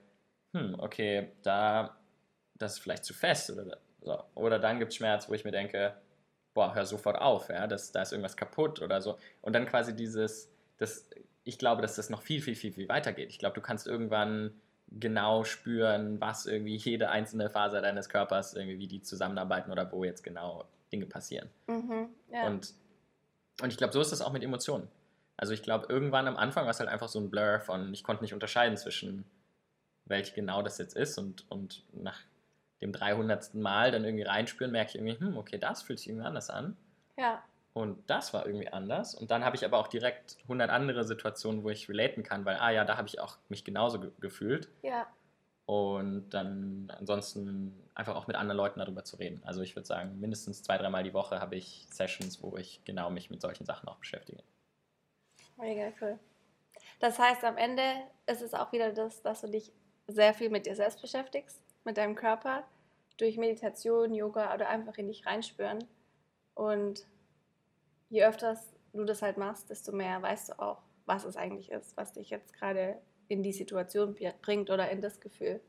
hm, 0.54 0.76
okay, 0.80 1.34
da, 1.44 1.96
das 2.58 2.74
ist 2.74 2.80
vielleicht 2.80 3.06
zu 3.06 3.14
fest 3.14 3.52
oder 3.52 3.78
so. 4.02 4.24
Oder 4.34 4.58
dann 4.58 4.80
gibt 4.80 4.92
es 4.92 4.98
Schmerz, 4.98 5.30
wo 5.30 5.34
ich 5.36 5.46
mir 5.46 5.52
denke, 5.52 5.96
boah, 6.56 6.74
hör 6.74 6.88
sofort 6.88 7.20
auf, 7.20 7.50
ja, 7.50 7.68
das, 7.68 7.92
da 7.92 8.02
ist 8.02 8.12
irgendwas 8.12 8.36
kaputt 8.36 8.82
oder 8.82 9.02
so. 9.02 9.20
Und 9.42 9.54
dann 9.54 9.68
quasi 9.68 9.96
dieses, 9.96 10.52
das, 10.78 11.08
ich 11.44 11.60
glaube, 11.60 11.84
dass 11.84 11.96
das 11.96 12.10
noch 12.10 12.24
viel, 12.24 12.42
viel, 12.42 12.56
viel, 12.56 12.74
viel 12.74 12.90
weiter 12.90 13.14
geht. 13.14 13.30
Ich 13.30 13.38
glaube, 13.38 13.54
du 13.54 13.62
kannst 13.62 13.86
irgendwann 13.86 14.60
genau 14.92 15.44
spüren, 15.44 16.20
was 16.20 16.46
irgendwie 16.46 16.76
jede 16.76 17.10
einzelne 17.10 17.50
Faser 17.50 17.82
deines 17.82 18.10
Körpers, 18.10 18.54
irgendwie 18.54 18.80
wie 18.80 18.88
die 18.88 19.02
zusammenarbeiten 19.02 19.72
oder 19.72 19.92
wo 19.92 20.04
jetzt 20.04 20.24
genau 20.24 20.66
Dinge 20.92 21.06
passieren. 21.06 21.50
Mhm, 21.68 22.10
ja. 22.32 22.48
Und 22.48 22.74
und 23.62 23.72
ich 23.72 23.78
glaube, 23.78 23.94
so 23.94 24.02
ist 24.02 24.12
das 24.12 24.22
auch 24.22 24.32
mit 24.32 24.44
Emotionen. 24.44 24.88
Also 25.38 25.54
ich 25.54 25.64
glaube, 25.64 25.88
irgendwann 25.90 26.28
am 26.28 26.38
Anfang 26.38 26.66
war 26.66 26.72
es 26.72 26.80
halt 26.80 26.90
einfach 26.90 27.08
so 27.08 27.20
ein 27.20 27.30
Blur 27.30 27.60
von, 27.60 27.94
ich 27.94 28.04
konnte 28.04 28.24
nicht 28.24 28.34
unterscheiden 28.34 28.78
zwischen, 28.78 29.26
welche 30.06 30.34
genau 30.34 30.62
das 30.62 30.78
jetzt 30.78 30.96
ist 30.96 31.18
und, 31.18 31.50
und 31.50 31.84
nach 31.94 32.20
dem 32.82 32.92
300. 32.92 33.56
Mal 33.56 33.92
dann 33.92 34.04
irgendwie 34.04 34.24
reinspüren, 34.24 34.72
merke 34.72 34.90
ich 34.90 34.96
irgendwie, 34.96 35.20
hm, 35.20 35.38
okay, 35.38 35.58
das 35.58 35.82
fühlt 35.82 36.00
sich 36.00 36.10
irgendwie 36.10 36.26
anders 36.26 36.50
an. 36.50 36.78
Ja. 37.18 37.44
Und 37.74 38.10
das 38.10 38.34
war 38.34 38.46
irgendwie 38.46 38.70
anders. 38.70 39.14
Und 39.14 39.32
dann 39.32 39.46
habe 39.46 39.56
ich 39.56 39.64
aber 39.64 39.78
auch 39.78 39.88
direkt 39.88 40.38
100 40.44 40.70
andere 40.70 41.04
Situationen, 41.04 41.64
wo 41.64 41.70
ich 41.70 41.88
relaten 41.88 42.24
kann, 42.24 42.46
weil, 42.46 42.58
ah 42.58 42.72
ja, 42.72 42.84
da 42.84 42.98
habe 42.98 43.08
ich 43.08 43.20
auch 43.20 43.38
mich 43.48 43.64
genauso 43.64 44.00
ge 44.00 44.12
gefühlt. 44.20 44.70
Ja. 44.82 45.08
Und 45.66 46.32
dann 46.32 46.92
ansonsten 46.98 47.80
einfach 47.94 48.16
auch 48.16 48.26
mit 48.26 48.36
anderen 48.36 48.58
Leuten 48.58 48.80
darüber 48.80 49.04
zu 49.04 49.18
reden. 49.18 49.40
Also 49.46 49.62
ich 49.62 49.76
würde 49.76 49.86
sagen, 49.86 50.20
mindestens 50.20 50.64
zwei, 50.64 50.80
dreimal 50.80 51.04
die 51.04 51.14
Woche 51.14 51.40
habe 51.40 51.56
ich 51.56 51.86
Sessions, 51.92 52.42
wo 52.42 52.58
ich 52.58 52.82
genau 52.86 53.12
mich 53.12 53.30
mit 53.30 53.40
solchen 53.40 53.66
Sachen 53.66 53.88
auch 53.88 53.98
beschäftige. 53.98 54.42
Mega 55.58 55.92
cool. 56.02 56.18
Das 57.00 57.20
heißt, 57.20 57.44
am 57.44 57.58
Ende 57.58 57.84
ist 58.26 58.42
es 58.42 58.54
auch 58.54 58.72
wieder 58.72 58.92
das, 58.92 59.22
dass 59.22 59.42
du 59.42 59.48
dich 59.48 59.72
sehr 60.08 60.34
viel 60.34 60.50
mit 60.50 60.66
dir 60.66 60.76
selbst 60.76 61.02
beschäftigst, 61.02 61.62
mit 61.84 61.98
deinem 61.98 62.16
Körper, 62.16 62.64
durch 63.18 63.38
Meditation, 63.38 64.14
Yoga 64.14 64.54
oder 64.54 64.70
einfach 64.70 64.98
in 64.98 65.08
dich 65.08 65.26
reinspüren. 65.26 65.80
Und 66.56 67.06
je 68.10 68.26
öfter 68.26 68.58
du 68.94 69.06
das 69.06 69.22
halt 69.22 69.38
machst, 69.38 69.70
desto 69.70 69.92
mehr 69.92 70.22
weißt 70.22 70.50
du 70.50 70.60
auch, 70.60 70.82
was 71.06 71.26
es 71.26 71.38
eigentlich 71.38 71.72
ist, 71.72 71.96
was 71.96 72.14
dich 72.14 72.30
jetzt 72.30 72.54
gerade 72.54 73.00
in 73.28 73.44
die 73.44 73.54
Situation 73.54 74.16
bringt 74.42 74.70
oder 74.70 74.90
in 74.90 75.02
das 75.02 75.20
Gefühl. 75.20 75.62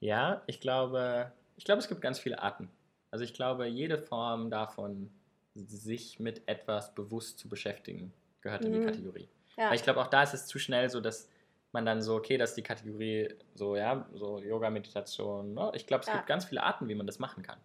Ja, 0.00 0.42
ich 0.46 0.60
glaube, 0.60 1.32
ich 1.56 1.64
glaube, 1.64 1.80
es 1.80 1.88
gibt 1.88 2.00
ganz 2.00 2.18
viele 2.18 2.40
Arten. 2.40 2.70
Also 3.10 3.24
ich 3.24 3.34
glaube, 3.34 3.66
jede 3.66 3.98
Form 3.98 4.50
davon, 4.50 5.10
sich 5.54 6.20
mit 6.20 6.46
etwas 6.46 6.94
bewusst 6.94 7.40
zu 7.40 7.48
beschäftigen, 7.48 8.12
gehört 8.42 8.64
in 8.64 8.72
die 8.72 8.78
mhm. 8.78 8.86
Kategorie. 8.86 9.28
Ja. 9.56 9.70
Weil 9.70 9.76
ich 9.76 9.82
glaube, 9.82 10.00
auch 10.00 10.06
da 10.06 10.22
ist 10.22 10.34
es 10.34 10.46
zu 10.46 10.60
schnell 10.60 10.88
so, 10.88 11.00
dass 11.00 11.28
man 11.72 11.84
dann 11.84 12.00
so, 12.00 12.14
okay, 12.14 12.38
das 12.38 12.50
ist 12.50 12.56
die 12.56 12.62
Kategorie 12.62 13.34
so, 13.54 13.74
ja, 13.74 14.08
so 14.14 14.40
Yoga, 14.40 14.70
Meditation. 14.70 15.54
Ne? 15.54 15.72
Ich 15.74 15.86
glaube, 15.86 16.02
es 16.02 16.06
ja. 16.06 16.14
gibt 16.14 16.26
ganz 16.26 16.44
viele 16.44 16.62
Arten, 16.62 16.88
wie 16.88 16.94
man 16.94 17.06
das 17.06 17.18
machen 17.18 17.42
kann. 17.42 17.58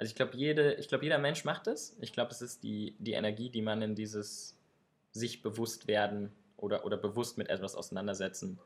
Also 0.00 0.12
ich 0.12 0.16
glaube, 0.16 0.34
jede, 0.34 0.72
ich 0.76 0.88
glaube, 0.88 1.04
jeder 1.04 1.18
Mensch 1.18 1.44
macht 1.44 1.66
es. 1.66 1.94
Ich 2.00 2.14
glaube, 2.14 2.30
es 2.30 2.40
ist 2.40 2.62
die, 2.62 2.96
die 3.00 3.12
Energie, 3.12 3.50
die 3.50 3.60
man 3.60 3.82
in 3.82 3.94
dieses 3.94 4.58
sich 5.12 5.42
bewusst 5.42 5.88
werden 5.88 6.32
oder, 6.56 6.86
oder 6.86 6.96
bewusst 6.96 7.36
mit 7.36 7.50
etwas 7.50 7.74
auseinandersetzen 7.74 8.58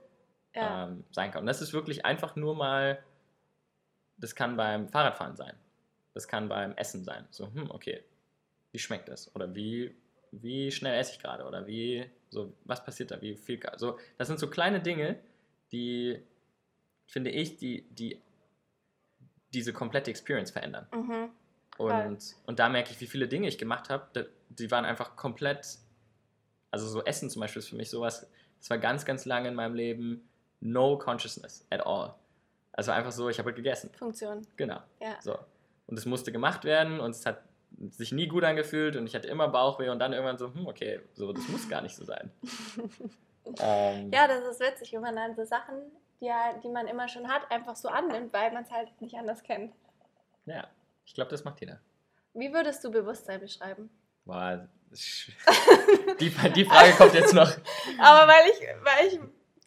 ja. 0.55 0.85
ähm, 0.85 1.03
sein 1.11 1.33
kann. 1.33 1.40
Und 1.40 1.47
das 1.49 1.61
ist 1.61 1.73
wirklich 1.73 2.05
einfach 2.05 2.37
nur 2.37 2.55
mal, 2.55 3.03
das 4.16 4.37
kann 4.37 4.57
beim 4.57 4.88
Fahrradfahren 4.88 5.35
sein, 5.35 5.55
das 6.12 6.29
kann 6.29 6.49
beim 6.49 6.73
Essen 6.77 7.03
sein. 7.03 7.27
So, 7.31 7.53
hm, 7.53 7.68
okay, 7.73 8.05
wie 8.70 8.79
schmeckt 8.79 9.09
das? 9.09 9.35
Oder 9.35 9.57
wie, 9.57 9.92
wie 10.31 10.70
schnell 10.70 10.97
esse 11.01 11.14
ich 11.14 11.18
gerade? 11.18 11.47
Oder 11.47 11.66
wie, 11.66 12.09
so, 12.31 12.55
was 12.62 12.85
passiert 12.85 13.11
da? 13.11 13.20
Wie 13.20 13.35
viel, 13.35 13.59
so, 13.77 13.99
das 14.18 14.29
sind 14.29 14.38
so 14.38 14.49
kleine 14.49 14.81
Dinge, 14.81 15.18
die, 15.73 16.23
finde 17.09 17.31
ich, 17.31 17.57
die, 17.57 17.83
die 17.90 18.23
diese 19.55 19.73
komplette 19.73 20.11
Experience 20.11 20.51
verändern. 20.51 20.87
Mhm. 20.93 21.31
Und, 21.77 22.37
und 22.47 22.59
da 22.59 22.69
merke 22.69 22.90
ich, 22.93 23.01
wie 23.01 23.07
viele 23.07 23.27
Dinge 23.29 23.49
ich 23.49 23.59
gemacht 23.59 23.90
habe, 23.90 24.31
die 24.49 24.71
waren 24.71 24.85
einfach 24.85 25.17
komplett, 25.17 25.79
also 26.71 26.87
so 26.87 27.03
Essen 27.05 27.31
zum 27.31 27.40
Beispiel 27.40 27.61
ist 27.61 27.69
für 27.69 27.77
mich 27.77 27.90
sowas, 27.90 28.29
das 28.61 28.71
war 28.71 28.79
ganz, 28.79 29.05
ganz 29.05 29.25
lange 29.25 29.49
in 29.49 29.55
meinem 29.55 29.75
Leben 29.75 30.29
no 30.61 30.97
consciousness 30.97 31.67
at 31.71 31.85
all. 31.85 32.14
Also 32.73 32.90
einfach 32.90 33.12
so, 33.12 33.29
ich 33.29 33.38
habe 33.38 33.49
halt 33.49 33.57
gegessen. 33.57 33.90
Funktion. 33.97 34.47
Genau. 34.57 34.81
Ja. 35.01 35.21
So. 35.21 35.38
Und 35.87 35.99
es 35.99 36.07
musste 36.07 36.33
gemacht 36.33 36.64
werden 36.64 37.01
und 37.01 37.11
es 37.11 37.27
hat 37.27 37.43
sich 37.90 38.12
nie 38.12 38.29
gut 38.29 38.45
angefühlt 38.45 38.97
und 38.97 39.07
ich 39.07 39.14
hatte 39.14 39.29
immer 39.29 39.49
Bauchweh 39.49 39.88
und 39.88 39.99
dann 39.99 40.12
irgendwann 40.12 40.38
so, 40.38 40.53
hm, 40.53 40.67
okay, 40.67 41.01
so, 41.12 41.33
das 41.33 41.47
muss 41.49 41.69
gar 41.69 41.83
nicht 41.83 41.95
so 41.95 42.05
sein. 42.05 42.31
ähm, 43.61 44.11
ja, 44.12 44.29
das 44.29 44.45
ist 44.45 44.61
witzig, 44.61 44.93
wenn 44.93 45.03
man 45.03 45.17
dann 45.17 45.35
so 45.35 45.45
Sachen, 45.45 45.75
die, 46.25 46.61
die 46.63 46.69
man 46.69 46.87
immer 46.87 47.09
schon 47.09 47.29
hat, 47.29 47.51
einfach 47.51 47.77
so 47.77 47.89
annimmt, 47.89 48.33
weil 48.33 48.53
man 48.53 48.65
es 48.65 48.71
halt 48.71 49.01
nicht 49.01 49.15
anders 49.17 49.43
kennt. 49.43 49.75
Ja, 50.47 50.67
ich 51.05 51.15
glaube, 51.15 51.31
das 51.31 51.45
macht 51.45 51.61
jeder. 51.61 51.81
Wie 52.33 52.53
würdest 52.53 52.83
du 52.85 52.91
Bewusstsein 52.91 53.41
beschreiben? 53.41 53.91
Boah, 54.25 54.69
die, 56.21 56.31
die 56.31 56.65
Frage 56.65 56.93
kommt 56.97 57.15
jetzt 57.15 57.35
noch. 57.35 57.51
Aber 57.99 58.33
weil 58.33 58.51
ich, 58.51 58.61
weil 58.83 59.07
ich 59.09 59.21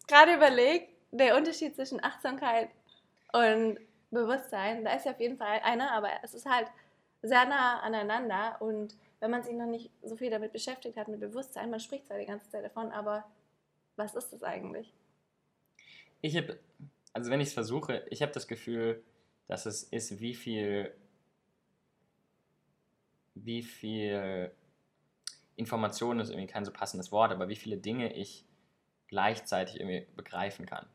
gerade 0.06 0.34
überlege, 0.34 0.88
der 1.10 1.36
Unterschied 1.36 1.74
zwischen 1.74 2.02
Achtsamkeit 2.02 2.70
und 3.32 3.78
Bewusstsein, 4.10 4.84
da 4.84 4.94
ist 4.94 5.06
ja 5.06 5.12
auf 5.12 5.20
jeden 5.20 5.36
Fall 5.36 5.60
einer, 5.62 5.92
aber 5.92 6.08
es 6.22 6.34
ist 6.34 6.46
halt 6.46 6.66
sehr 7.22 7.44
nah 7.44 7.80
aneinander 7.80 8.56
und 8.60 8.96
wenn 9.20 9.30
man 9.30 9.42
sich 9.42 9.54
noch 9.54 9.66
nicht 9.66 9.90
so 10.02 10.16
viel 10.16 10.30
damit 10.30 10.52
beschäftigt 10.52 10.96
hat, 10.96 11.08
mit 11.08 11.20
Bewusstsein, 11.20 11.70
man 11.70 11.80
spricht 11.80 12.06
zwar 12.06 12.18
die 12.18 12.26
ganze 12.26 12.48
Zeit 12.48 12.64
davon, 12.64 12.92
aber 12.92 13.24
was 13.96 14.14
ist 14.14 14.32
das 14.32 14.42
eigentlich? 14.42 14.94
Ich 16.20 16.36
habe, 16.36 16.58
also 17.12 17.30
wenn 17.30 17.40
ich 17.40 17.48
es 17.48 17.54
versuche, 17.54 18.04
ich 18.10 18.22
habe 18.22 18.32
das 18.32 18.48
Gefühl, 18.48 19.02
dass 19.46 19.66
es 19.66 19.82
ist, 19.82 20.20
wie 20.20 20.34
viel, 20.34 20.92
wie 23.34 23.62
viel 23.62 24.50
Informationen 25.56 26.20
ist 26.20 26.30
irgendwie 26.30 26.46
kein 26.46 26.64
so 26.64 26.72
passendes 26.72 27.10
Wort, 27.12 27.32
aber 27.32 27.48
wie 27.48 27.56
viele 27.56 27.76
Dinge 27.76 28.12
ich 28.14 28.44
gleichzeitig 29.08 29.80
irgendwie 29.80 30.06
begreifen 30.14 30.66
kann 30.66 30.86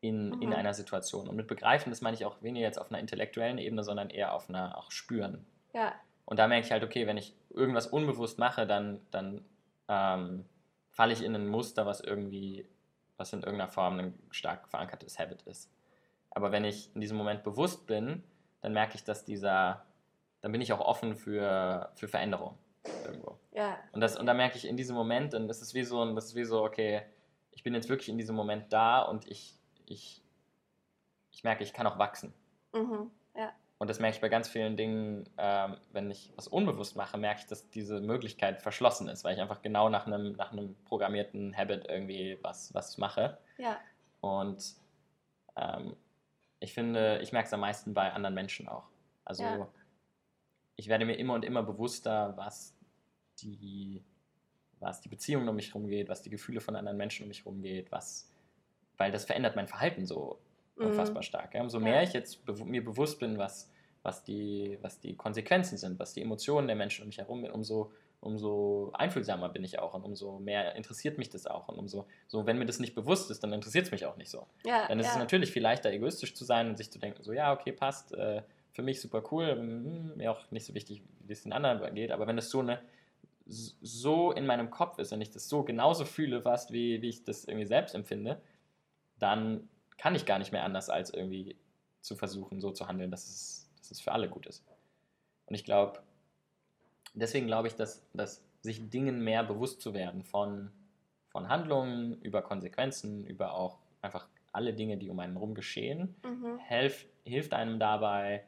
in, 0.00 0.30
mhm. 0.30 0.42
in 0.42 0.54
einer 0.54 0.74
Situation. 0.74 1.28
Und 1.28 1.36
mit 1.36 1.46
begreifen, 1.46 1.90
das 1.90 2.00
meine 2.00 2.16
ich 2.16 2.24
auch 2.24 2.42
weniger 2.42 2.66
jetzt 2.66 2.78
auf 2.78 2.90
einer 2.90 3.00
intellektuellen 3.00 3.58
Ebene, 3.58 3.82
sondern 3.82 4.10
eher 4.10 4.34
auf 4.34 4.48
einer 4.48 4.78
auch 4.78 4.90
spüren. 4.90 5.46
Ja. 5.74 5.94
Und 6.24 6.38
da 6.38 6.46
merke 6.46 6.66
ich 6.66 6.72
halt, 6.72 6.84
okay, 6.84 7.06
wenn 7.06 7.16
ich 7.16 7.34
irgendwas 7.50 7.86
unbewusst 7.86 8.38
mache, 8.38 8.66
dann, 8.66 9.00
dann 9.10 9.44
ähm, 9.88 10.44
falle 10.90 11.12
ich 11.12 11.22
in 11.22 11.34
ein 11.34 11.48
Muster, 11.48 11.86
was 11.86 12.00
irgendwie, 12.00 12.68
was 13.18 13.32
in 13.32 13.40
irgendeiner 13.40 13.68
Form 13.68 13.98
ein 13.98 14.18
stark 14.30 14.68
verankertes 14.68 15.18
Habit 15.18 15.42
ist. 15.42 15.70
Aber 16.30 16.52
wenn 16.52 16.64
ich 16.64 16.94
in 16.94 17.00
diesem 17.00 17.16
Moment 17.16 17.42
bewusst 17.42 17.86
bin, 17.86 18.22
dann 18.62 18.72
merke 18.72 18.94
ich, 18.94 19.04
dass 19.04 19.24
dieser, 19.24 19.84
dann 20.40 20.52
bin 20.52 20.60
ich 20.60 20.72
auch 20.72 20.80
offen 20.80 21.16
für, 21.16 21.90
für 21.94 22.08
Veränderung 22.08 22.56
irgendwo. 23.04 23.38
Ja. 23.52 23.76
Und, 23.92 24.00
das, 24.00 24.16
und 24.16 24.26
da 24.26 24.34
merke 24.34 24.56
ich 24.56 24.66
in 24.66 24.76
diesem 24.76 24.96
Moment, 24.96 25.34
und 25.34 25.48
das 25.48 25.60
ist 25.60 25.74
wie 25.74 25.84
so, 25.84 26.14
das 26.14 26.26
ist 26.26 26.34
wie 26.34 26.44
so, 26.44 26.64
okay, 26.64 27.02
ich 27.50 27.62
bin 27.62 27.74
jetzt 27.74 27.88
wirklich 27.88 28.08
in 28.08 28.18
diesem 28.18 28.36
Moment 28.36 28.72
da 28.72 29.02
und 29.02 29.28
ich, 29.28 29.58
ich, 29.86 30.22
ich 31.32 31.44
merke, 31.44 31.64
ich 31.64 31.72
kann 31.72 31.86
auch 31.86 31.98
wachsen. 31.98 32.32
Mhm. 32.72 33.10
Und 33.78 33.88
das 33.88 34.00
merke 34.00 34.16
ich 34.16 34.20
bei 34.20 34.28
ganz 34.28 34.48
vielen 34.48 34.76
Dingen, 34.76 35.28
ähm, 35.38 35.76
wenn 35.92 36.10
ich 36.10 36.32
was 36.34 36.48
unbewusst 36.48 36.96
mache, 36.96 37.16
merke 37.16 37.40
ich, 37.40 37.46
dass 37.46 37.70
diese 37.70 38.00
Möglichkeit 38.00 38.60
verschlossen 38.60 39.08
ist, 39.08 39.22
weil 39.22 39.34
ich 39.34 39.40
einfach 39.40 39.62
genau 39.62 39.88
nach 39.88 40.06
einem, 40.06 40.32
nach 40.32 40.50
einem 40.50 40.74
programmierten 40.86 41.56
Habit 41.56 41.86
irgendwie 41.88 42.38
was, 42.42 42.74
was 42.74 42.98
mache. 42.98 43.38
Ja. 43.56 43.78
Und 44.20 44.74
ähm, 45.56 45.94
ich 46.58 46.74
finde, 46.74 47.20
ich 47.22 47.30
merke 47.30 47.46
es 47.46 47.52
am 47.52 47.60
meisten 47.60 47.94
bei 47.94 48.12
anderen 48.12 48.34
Menschen 48.34 48.68
auch. 48.68 48.88
Also 49.24 49.44
ja. 49.44 49.68
ich 50.74 50.88
werde 50.88 51.04
mir 51.04 51.14
immer 51.14 51.34
und 51.34 51.44
immer 51.44 51.62
bewusster, 51.62 52.36
was 52.36 52.76
die, 53.42 54.02
was 54.80 55.00
die 55.00 55.08
Beziehung 55.08 55.46
um 55.46 55.54
mich 55.54 55.68
herum 55.68 55.86
geht, 55.86 56.08
was 56.08 56.22
die 56.22 56.30
Gefühle 56.30 56.60
von 56.60 56.74
anderen 56.74 56.96
Menschen 56.96 57.22
um 57.22 57.28
mich 57.28 57.44
herum 57.44 57.62
geht, 57.62 57.92
was, 57.92 58.28
weil 58.96 59.12
das 59.12 59.24
verändert 59.24 59.54
mein 59.54 59.68
Verhalten 59.68 60.04
so 60.04 60.40
unfassbar 60.78 61.22
mhm. 61.22 61.26
stark. 61.26 61.54
Ja. 61.54 61.62
Umso 61.62 61.80
mehr 61.80 62.02
ich 62.02 62.12
jetzt 62.12 62.44
be 62.44 62.52
mir 62.64 62.84
bewusst 62.84 63.18
bin, 63.18 63.38
was, 63.38 63.70
was, 64.02 64.24
die, 64.24 64.78
was 64.82 65.00
die 65.00 65.16
Konsequenzen 65.16 65.76
sind, 65.76 65.98
was 65.98 66.14
die 66.14 66.22
Emotionen 66.22 66.66
der 66.66 66.76
Menschen 66.76 67.02
um 67.02 67.08
mich 67.08 67.18
herum 67.18 67.42
sind, 67.42 67.52
umso, 67.52 67.92
umso 68.20 68.90
einfühlsamer 68.94 69.48
bin 69.48 69.64
ich 69.64 69.78
auch 69.78 69.94
und 69.94 70.04
umso 70.04 70.38
mehr 70.38 70.74
interessiert 70.76 71.18
mich 71.18 71.30
das 71.30 71.46
auch. 71.46 71.68
Und 71.68 71.78
umso, 71.78 72.06
so, 72.26 72.46
wenn 72.46 72.58
mir 72.58 72.66
das 72.66 72.80
nicht 72.80 72.94
bewusst 72.94 73.30
ist, 73.30 73.42
dann 73.42 73.52
interessiert 73.52 73.86
es 73.86 73.90
mich 73.90 74.06
auch 74.06 74.16
nicht 74.16 74.30
so. 74.30 74.46
Ja, 74.64 74.86
dann 74.88 74.98
ist 74.98 75.06
ja. 75.06 75.12
es 75.12 75.18
natürlich 75.18 75.52
viel 75.52 75.62
leichter, 75.62 75.90
egoistisch 75.92 76.34
zu 76.34 76.44
sein 76.44 76.68
und 76.68 76.76
sich 76.76 76.90
zu 76.90 76.98
denken, 76.98 77.22
so, 77.22 77.32
ja, 77.32 77.52
okay, 77.52 77.72
passt, 77.72 78.12
äh, 78.12 78.42
für 78.72 78.82
mich 78.82 79.00
super 79.00 79.22
cool, 79.32 79.50
hm, 79.52 80.16
mir 80.16 80.30
auch 80.30 80.50
nicht 80.50 80.66
so 80.66 80.74
wichtig, 80.74 81.02
wie 81.26 81.32
es 81.32 81.42
den 81.42 81.52
anderen 81.52 81.94
geht. 81.94 82.12
Aber 82.12 82.26
wenn 82.26 82.38
es 82.38 82.50
so 82.50 82.60
eine 82.60 82.80
so 83.48 84.32
in 84.32 84.46
meinem 84.46 84.70
Kopf 84.70 84.98
ist, 84.98 85.10
wenn 85.10 85.20
ich 85.20 85.30
das 85.30 85.48
so 85.48 85.62
genauso 85.62 86.04
fühle 86.04 86.42
fast, 86.42 86.72
wie, 86.72 87.00
wie 87.00 87.08
ich 87.08 87.24
das 87.24 87.44
irgendwie 87.44 87.66
selbst 87.66 87.94
empfinde, 87.94 88.40
dann 89.18 89.68
kann 89.98 90.14
ich 90.14 90.24
gar 90.24 90.38
nicht 90.38 90.52
mehr 90.52 90.64
anders, 90.64 90.88
als 90.90 91.10
irgendwie 91.10 91.56
zu 92.00 92.16
versuchen, 92.16 92.60
so 92.60 92.70
zu 92.70 92.86
handeln, 92.86 93.10
dass 93.10 93.28
es, 93.28 93.70
dass 93.78 93.90
es 93.90 94.00
für 94.00 94.12
alle 94.12 94.28
gut 94.28 94.46
ist. 94.46 94.64
Und 95.46 95.54
ich 95.54 95.64
glaube, 95.64 96.00
deswegen 97.14 97.46
glaube 97.46 97.68
ich, 97.68 97.74
dass, 97.74 98.06
dass 98.14 98.42
sich 98.62 98.88
Dingen 98.88 99.22
mehr 99.22 99.44
bewusst 99.44 99.80
zu 99.80 99.94
werden 99.94 100.24
von, 100.24 100.70
von 101.28 101.48
Handlungen, 101.48 102.20
über 102.22 102.42
Konsequenzen, 102.42 103.26
über 103.26 103.54
auch 103.54 103.78
einfach 104.00 104.28
alle 104.52 104.72
Dinge, 104.72 104.96
die 104.96 105.10
um 105.10 105.18
einen 105.20 105.34
herum 105.34 105.54
geschehen, 105.54 106.16
mhm. 106.24 106.58
helf, 106.58 107.06
hilft 107.24 107.52
einem 107.54 107.78
dabei, 107.78 108.44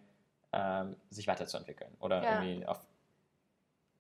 ähm, 0.53 0.97
sich 1.11 1.27
weiterzuentwickeln 1.27 1.93
oder 2.01 2.23
ja. 2.23 2.43
irgendwie 2.43 2.67
auf 2.67 2.81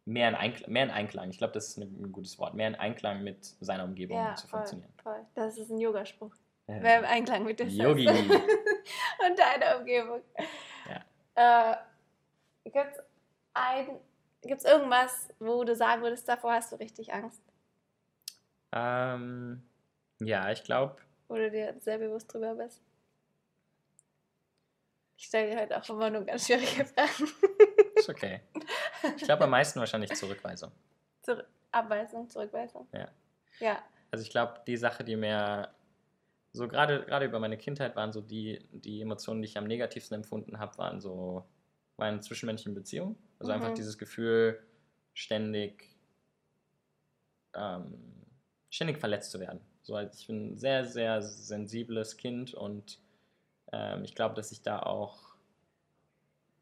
mehr 0.04 0.28
in, 0.28 0.34
Einklang, 0.34 0.72
mehr 0.72 0.84
in 0.84 0.90
Einklang. 0.90 1.30
Ich 1.30 1.38
glaube, 1.38 1.52
das 1.52 1.68
ist 1.68 1.78
ein, 1.78 2.12
gutes 2.12 2.38
Wort, 2.38 2.54
mehr 2.54 2.68
in 2.68 2.74
Einklang 2.74 3.22
mit 3.22 3.44
seiner 3.60 3.84
Umgebung 3.84 4.16
ja, 4.16 4.34
zu 4.34 4.48
voll, 4.48 4.58
funktionieren. 4.58 4.92
Voll. 5.02 5.24
Das 5.34 5.58
ist 5.58 5.70
ein 5.70 5.78
Yogaspruch. 5.78 6.34
Wer 6.66 7.00
im 7.00 7.04
Einklang 7.04 7.44
mit 7.44 7.58
dir 7.58 7.66
Yogi. 7.66 8.08
und 8.08 9.38
deiner 9.38 9.78
Umgebung. 9.78 10.22
Ja. 11.34 11.72
Äh, 11.72 11.76
Gibt 12.64 12.92
es 12.92 13.02
ein, 13.54 13.98
gibt's 14.42 14.64
irgendwas, 14.64 15.28
wo 15.38 15.64
du 15.64 15.74
sagen 15.74 16.02
würdest, 16.02 16.28
davor 16.28 16.52
hast 16.52 16.72
du 16.72 16.76
richtig 16.76 17.12
Angst? 17.12 17.42
Ähm, 18.72 19.62
ja, 20.20 20.50
ich 20.50 20.62
glaube. 20.62 20.96
Wo 21.28 21.34
du 21.34 21.50
dir 21.50 21.74
sehr 21.80 21.98
bewusst 21.98 22.32
drüber 22.32 22.54
bist. 22.54 22.80
Ich 25.16 25.26
stelle 25.26 25.50
dir 25.50 25.60
heute 25.60 25.78
auch 25.78 25.88
immer 25.90 26.10
nur 26.10 26.24
ganz 26.24 26.46
schwierige 26.46 26.84
Fragen. 26.86 27.30
Ist 27.94 28.08
okay. 28.08 28.40
Ich 29.16 29.24
glaube 29.24 29.44
am 29.44 29.50
meisten 29.50 29.78
wahrscheinlich 29.78 30.14
Zurückweisung. 30.14 30.72
Zur 31.22 31.44
Abweisung, 31.70 32.28
Zurückweisung. 32.30 32.88
Ja. 32.92 33.08
Ja. 33.58 33.82
Also 34.10 34.24
ich 34.24 34.30
glaube, 34.30 34.60
die 34.66 34.76
Sache, 34.76 35.04
die 35.04 35.16
mir 35.16 35.68
so 36.52 36.66
gerade 36.68 37.04
gerade 37.04 37.26
über 37.26 37.38
meine 37.38 37.56
Kindheit 37.56 37.96
waren 37.96 38.12
so 38.12 38.20
die, 38.20 38.66
die 38.72 39.00
Emotionen, 39.02 39.42
die 39.42 39.48
ich 39.48 39.58
am 39.58 39.66
negativsten 39.66 40.16
empfunden 40.16 40.58
habe, 40.58 40.76
waren 40.78 41.00
so 41.00 41.44
meine 41.96 42.20
zwischenmenschlichen 42.20 42.74
Beziehungen. 42.74 43.16
Also 43.38 43.52
mhm. 43.52 43.56
einfach 43.56 43.74
dieses 43.74 43.98
Gefühl, 43.98 44.60
ständig, 45.14 45.96
ähm, 47.54 48.26
ständig 48.70 48.98
verletzt 48.98 49.30
zu 49.30 49.40
werden. 49.40 49.60
So, 49.82 49.94
also 49.94 50.18
ich 50.18 50.26
bin 50.26 50.52
ein 50.52 50.58
sehr, 50.58 50.84
sehr 50.84 51.22
sensibles 51.22 52.16
Kind 52.16 52.54
und 52.54 53.00
ähm, 53.72 54.04
ich 54.04 54.14
glaube, 54.14 54.34
dass 54.34 54.52
ich 54.52 54.62
da 54.62 54.80
auch, 54.80 55.36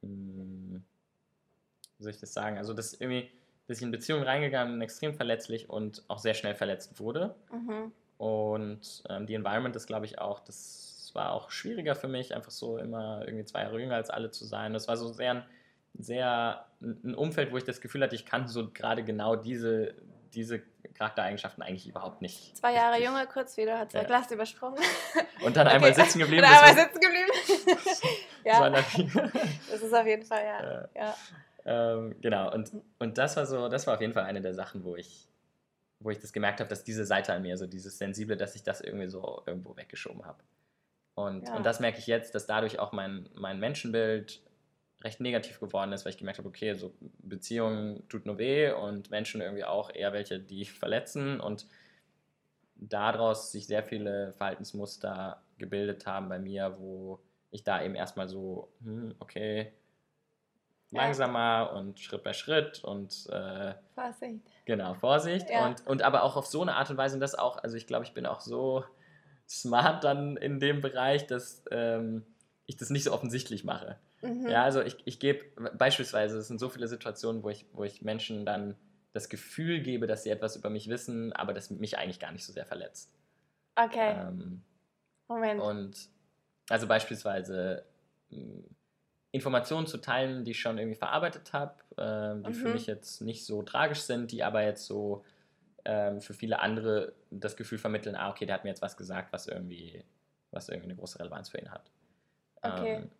mh, 0.03 0.09
hm, 0.09 0.85
wie 1.99 2.03
soll 2.03 2.13
ich 2.13 2.21
das 2.21 2.33
sagen, 2.33 2.59
also 2.59 2.75
dass 2.75 2.95
irgendwie, 2.95 3.31
dass 3.67 3.79
ich 3.79 3.83
in 3.83 3.91
Beziehungen 3.91 4.23
reingegangen 4.23 4.75
bin, 4.75 4.83
extrem 4.83 5.15
verletzlich 5.15 5.69
und 5.69 6.05
auch 6.09 6.19
sehr 6.19 6.35
schnell 6.35 6.55
verletzt 6.55 7.01
wurde. 7.01 7.35
Mhm. 7.51 7.93
Und 8.19 9.05
ähm, 9.09 9.27
die 9.27 9.35
Environment 9.35 9.75
ist, 9.77 9.87
glaube 9.87 10.05
ich, 10.05 10.19
auch, 10.19 10.41
das 10.41 11.11
war 11.15 11.33
auch 11.33 11.51
schwieriger 11.51 11.95
für 11.95 12.09
mich, 12.09 12.35
einfach 12.35 12.51
so 12.51 12.79
immer 12.79 13.23
irgendwie 13.25 13.45
zwei 13.45 13.63
Jahre 13.63 13.81
jünger 13.81 13.95
als 13.95 14.11
alle 14.11 14.31
zu 14.31 14.45
sein. 14.45 14.73
Das 14.73 14.89
war 14.89 14.97
so 14.97 15.09
sehr 15.13 15.31
ein, 15.31 15.45
sehr 15.99 16.67
ein 16.83 17.15
Umfeld, 17.15 17.53
wo 17.53 17.57
ich 17.57 17.65
das 17.65 17.81
Gefühl 17.81 18.03
hatte, 18.03 18.15
ich 18.15 18.27
kann 18.27 18.49
so 18.49 18.71
gerade 18.71 19.05
genau 19.05 19.37
diese, 19.37 19.95
diese 20.35 20.63
Charaktereigenschaften 20.95 21.63
eigentlich 21.63 21.89
überhaupt 21.89 22.21
nicht. 22.21 22.57
Zwei 22.57 22.75
Jahre 22.75 22.95
richtig. 22.95 23.09
jünger, 23.09 23.27
kurz 23.27 23.57
wieder, 23.57 23.79
hat 23.79 23.93
zwei 23.93 24.01
ja. 24.01 24.05
Glas 24.05 24.31
übersprungen. 24.31 24.79
Und 25.45 25.57
dann 25.57 25.67
okay. 25.67 25.77
einmal 25.77 25.95
sitzen 25.95 26.19
geblieben. 26.19 26.45
Und 26.45 26.53
einmal 26.53 26.75
sitzen 26.75 27.01
geblieben. 27.01 27.31
ja. 28.45 28.71
das 29.71 29.83
ist 29.83 29.95
auf 29.95 30.07
jeden 30.07 30.25
Fall, 30.25 30.45
ja. 30.45 30.63
ja. 30.63 30.89
ja. 30.95 31.15
Ähm, 31.65 32.17
genau, 32.21 32.51
und, 32.53 32.71
und 32.99 33.19
das 33.19 33.37
war 33.37 33.45
so, 33.45 33.69
das 33.69 33.87
war 33.87 33.95
auf 33.95 34.01
jeden 34.01 34.15
Fall 34.15 34.25
eine 34.25 34.41
der 34.41 34.55
Sachen, 34.55 34.85
wo 34.85 34.97
ich 34.97 35.29
wo 36.01 36.11
ich 36.11 36.19
das 36.19 36.33
gemerkt 36.33 36.61
habe, 36.61 36.69
dass 36.71 36.85
diese 36.85 37.05
Seite 37.05 37.33
an 37.33 37.43
mir, 37.43 37.57
so 37.57 37.67
dieses 37.67 37.99
Sensible, 37.99 38.37
dass 38.37 38.55
ich 38.55 38.63
das 38.63 38.81
irgendwie 38.81 39.09
so 39.09 39.43
irgendwo 39.47 39.77
weggeschoben 39.77 40.25
habe. 40.25 40.43
Und, 41.15 41.49
ja. 41.49 41.57
und 41.57 41.67
das 41.67 41.81
merke 41.81 41.99
ich 41.99 42.07
jetzt, 42.07 42.35
dass 42.35 42.47
dadurch 42.47 42.79
auch 42.79 42.93
mein, 42.93 43.29
mein 43.35 43.59
Menschenbild 43.59 44.41
recht 45.03 45.21
negativ 45.21 45.61
geworden 45.61 45.93
ist, 45.93 46.05
weil 46.05 46.13
ich 46.13 46.19
gemerkt 46.19 46.39
habe, 46.39 46.49
okay, 46.49 46.75
so 46.75 46.95
Beziehungen 47.19 48.09
tut 48.09 48.27
nur 48.27 48.39
weh 48.39 48.71
und 48.71 49.11
Menschen 49.11 49.41
irgendwie 49.41 49.65
auch 49.65 49.95
eher 49.95 50.13
welche, 50.13 50.39
die 50.41 50.65
verletzen 50.65 51.41
und 51.41 51.67
daraus 52.77 53.51
sich 53.51 53.67
sehr 53.67 53.83
viele 53.83 54.33
Verhaltensmuster 54.35 55.43
gebildet 55.59 56.07
haben 56.07 56.29
bei 56.29 56.39
mir, 56.39 56.77
wo 56.79 57.21
ich 57.51 57.65
da 57.65 57.83
eben 57.83 57.95
erstmal 57.95 58.29
so, 58.29 58.73
hm, 58.83 59.15
okay, 59.19 59.73
langsamer 60.91 61.73
und 61.75 61.99
Schritt 61.99 62.23
bei 62.23 62.33
Schritt 62.33 62.83
und 62.85 63.27
äh, 63.31 63.75
Vorsicht. 63.95 64.47
Genau, 64.69 64.93
Vorsicht. 64.93 65.49
Ja. 65.49 65.65
Und, 65.67 65.87
und 65.87 66.03
aber 66.03 66.25
auch 66.25 66.37
auf 66.37 66.45
so 66.45 66.61
eine 66.61 66.75
Art 66.75 66.91
und 66.91 66.99
Weise 66.99 67.15
und 67.15 67.21
das 67.21 67.35
auch, 67.35 67.57
also 67.57 67.75
ich 67.75 67.87
glaube, 67.87 68.05
ich 68.05 68.13
bin 68.13 68.27
auch 68.27 68.41
so 68.41 68.85
smart 69.49 70.05
dann 70.05 70.37
in 70.37 70.61
dem 70.61 70.83
Bereich, 70.83 71.27
dass 71.27 71.65
ähm, 71.71 72.27
ich 72.67 72.77
das 72.77 72.91
nicht 72.91 73.05
so 73.05 73.15
offensichtlich 73.15 73.65
mache. 73.65 73.99
Mhm. 74.21 74.47
Ja, 74.47 74.65
also 74.65 74.83
ich, 74.83 74.99
ich 75.07 75.21
gebe 75.21 75.43
beispielsweise, 75.79 76.37
es 76.37 76.49
sind 76.49 76.61
so 76.61 76.69
viele 76.69 76.87
Situationen, 76.87 77.43
wo 77.43 77.49
ich, 77.49 77.65
wo 77.73 77.83
ich 77.83 78.03
Menschen 78.03 78.45
dann 78.45 78.77
das 79.15 79.31
Gefühl 79.31 79.81
gebe, 79.81 80.07
dass 80.07 80.25
sie 80.25 80.29
etwas 80.29 80.55
über 80.55 80.69
mich 80.69 80.91
wissen, 80.91 81.33
aber 81.33 81.55
das 81.55 81.71
mich 81.71 81.97
eigentlich 81.97 82.21
gar 82.21 82.33
nicht 82.33 82.45
so 82.45 82.53
sehr 82.53 82.67
verletzt. 82.67 83.11
Okay. 83.75 84.17
Ähm, 84.19 84.63
Moment. 85.29 85.63
Und 85.63 86.11
also 86.69 86.87
beispielsweise 86.87 87.87
hm, 88.29 88.65
Informationen 89.31 89.87
zu 89.87 89.99
teilen, 89.99 90.45
die 90.45 90.53
ich 90.53 90.61
schon 90.61 90.79
irgendwie 90.79 90.97
verarbeitet 90.97 91.53
habe, 91.53 91.75
äh, 91.97 92.43
die 92.43 92.51
mhm. 92.51 92.55
für 92.55 92.69
mich 92.69 92.87
jetzt 92.87 93.21
nicht 93.21 93.45
so 93.45 93.63
tragisch 93.63 94.01
sind, 94.01 94.33
die 94.33 94.43
aber 94.43 94.63
jetzt 94.63 94.87
so 94.87 95.25
ähm, 95.85 96.21
für 96.21 96.35
viele 96.35 96.61
andere 96.61 97.13
das 97.31 97.57
Gefühl 97.57 97.79
vermitteln, 97.79 98.17
ah, 98.17 98.31
okay, 98.31 98.47
der 98.47 98.55
hat 98.55 98.65
mir 98.65 98.71
jetzt 98.71 98.83
was 98.83 98.97
gesagt, 98.97 99.33
was 99.33 99.47
irgendwie, 99.47 100.05
was 100.51 100.69
irgendwie 100.69 100.91
eine 100.91 100.97
große 100.97 101.19
Relevanz 101.19 101.51
für 101.51 101.59
ihn 101.59 101.71
hat. 101.71 101.91
Okay. 102.63 102.95
Ähm, 102.97 103.11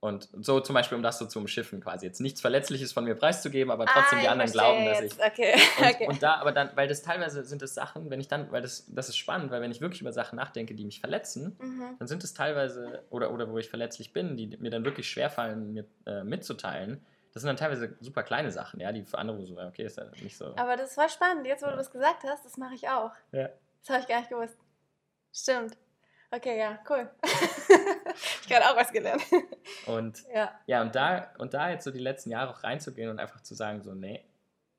Und 0.00 0.28
so 0.32 0.60
zum 0.60 0.74
Beispiel, 0.74 0.96
um 0.96 1.02
das 1.02 1.18
so 1.18 1.26
zu 1.26 1.40
umschiffen, 1.40 1.80
quasi 1.80 2.06
jetzt 2.06 2.20
nichts 2.20 2.40
Verletzliches 2.40 2.92
von 2.92 3.02
mir 3.02 3.16
preiszugeben, 3.16 3.72
aber 3.72 3.84
trotzdem 3.84 4.20
ah, 4.20 4.22
die 4.22 4.28
anderen 4.28 4.52
glauben, 4.52 4.84
dass 4.84 5.00
ich. 5.00 5.12
Okay. 5.14 5.54
Und, 5.54 5.86
okay. 5.94 6.06
und 6.06 6.22
da, 6.22 6.36
aber 6.36 6.52
dann, 6.52 6.70
weil 6.76 6.86
das 6.86 7.02
teilweise 7.02 7.44
sind 7.44 7.62
es 7.62 7.74
Sachen, 7.74 8.08
wenn 8.08 8.20
ich 8.20 8.28
dann, 8.28 8.52
weil 8.52 8.62
das, 8.62 8.86
das 8.88 9.08
ist 9.08 9.16
spannend, 9.16 9.50
weil 9.50 9.60
wenn 9.60 9.72
ich 9.72 9.80
wirklich 9.80 10.00
über 10.00 10.12
Sachen 10.12 10.36
nachdenke, 10.36 10.76
die 10.76 10.84
mich 10.84 11.00
verletzen, 11.00 11.56
mhm. 11.60 11.96
dann 11.98 12.06
sind 12.06 12.22
es 12.22 12.32
teilweise, 12.32 13.02
oder, 13.10 13.32
oder 13.32 13.50
wo 13.50 13.58
ich 13.58 13.68
verletzlich 13.68 14.12
bin, 14.12 14.36
die 14.36 14.56
mir 14.58 14.70
dann 14.70 14.84
wirklich 14.84 15.10
schwerfallen, 15.10 15.72
mir 15.72 15.84
äh, 16.06 16.22
mitzuteilen. 16.22 17.04
Das 17.34 17.42
sind 17.42 17.48
dann 17.48 17.56
teilweise 17.56 17.96
super 18.00 18.22
kleine 18.22 18.52
Sachen, 18.52 18.78
ja, 18.78 18.92
die 18.92 19.02
für 19.02 19.18
andere 19.18 19.44
so, 19.44 19.58
okay, 19.60 19.84
ist 19.84 19.98
ja 19.98 20.04
nicht 20.22 20.36
so. 20.36 20.54
Aber 20.56 20.76
das 20.76 20.96
war 20.96 21.08
spannend, 21.08 21.44
jetzt 21.44 21.62
wo 21.62 21.66
ja. 21.66 21.72
du 21.72 21.78
das 21.78 21.90
gesagt 21.90 22.22
hast, 22.22 22.44
das 22.44 22.56
mache 22.56 22.74
ich 22.74 22.88
auch. 22.88 23.10
Ja. 23.32 23.48
Das 23.80 23.90
habe 23.90 24.00
ich 24.00 24.06
gar 24.06 24.20
nicht 24.20 24.30
gewusst. 24.30 24.58
Stimmt. 25.32 25.76
Okay, 26.30 26.58
ja, 26.58 26.78
cool. 26.90 27.08
ich 28.46 28.54
habe 28.54 28.66
auch 28.66 28.76
was 28.76 28.92
gelernt. 28.92 29.22
Und 29.86 30.22
ja, 30.34 30.52
ja 30.66 30.82
und, 30.82 30.94
da, 30.94 31.32
und 31.38 31.54
da 31.54 31.70
jetzt 31.70 31.84
so 31.84 31.90
die 31.90 31.98
letzten 31.98 32.30
Jahre 32.30 32.50
auch 32.50 32.62
reinzugehen 32.62 33.10
und 33.10 33.18
einfach 33.18 33.40
zu 33.40 33.54
sagen, 33.54 33.82
so, 33.82 33.94
nee, 33.94 34.24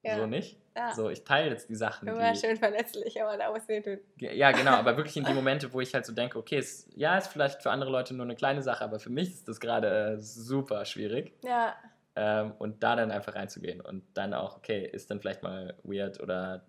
ja. 0.04 0.16
so 0.16 0.28
nicht. 0.28 0.60
Ja. 0.76 0.94
So, 0.94 1.10
ich 1.10 1.24
teile 1.24 1.50
jetzt 1.50 1.68
die 1.68 1.76
Sachen. 1.76 2.08
Immer 2.08 2.32
die, 2.32 2.40
schön 2.40 2.56
verletzlich, 2.56 3.22
aber 3.22 3.36
da 3.36 3.52
muss 3.52 3.68
ich 3.68 3.84
tun. 3.84 4.00
Ja, 4.18 4.52
genau, 4.52 4.72
aber 4.74 4.96
wirklich 4.96 5.18
in 5.18 5.26
die 5.26 5.34
Momente, 5.34 5.74
wo 5.74 5.82
ich 5.82 5.94
halt 5.94 6.06
so 6.06 6.14
denke, 6.14 6.38
okay, 6.38 6.58
es, 6.58 6.88
ja, 6.96 7.18
ist 7.18 7.28
vielleicht 7.28 7.62
für 7.64 7.72
andere 7.72 7.90
Leute 7.90 8.14
nur 8.14 8.26
eine 8.26 8.36
kleine 8.36 8.62
Sache, 8.62 8.84
aber 8.84 9.00
für 9.00 9.10
mich 9.10 9.30
ist 9.30 9.48
das 9.48 9.60
gerade 9.60 10.14
äh, 10.14 10.18
super 10.20 10.86
schwierig. 10.86 11.34
Ja. 11.44 11.76
Ähm, 12.16 12.54
und 12.60 12.84
da 12.84 12.96
dann 12.96 13.12
einfach 13.12 13.36
reinzugehen 13.36 13.82
und 13.82 14.04
dann 14.14 14.34
auch, 14.34 14.58
okay, 14.58 14.86
ist 14.86 15.10
dann 15.10 15.20
vielleicht 15.20 15.44
mal 15.44 15.76
weird 15.84 16.20
oder 16.20 16.66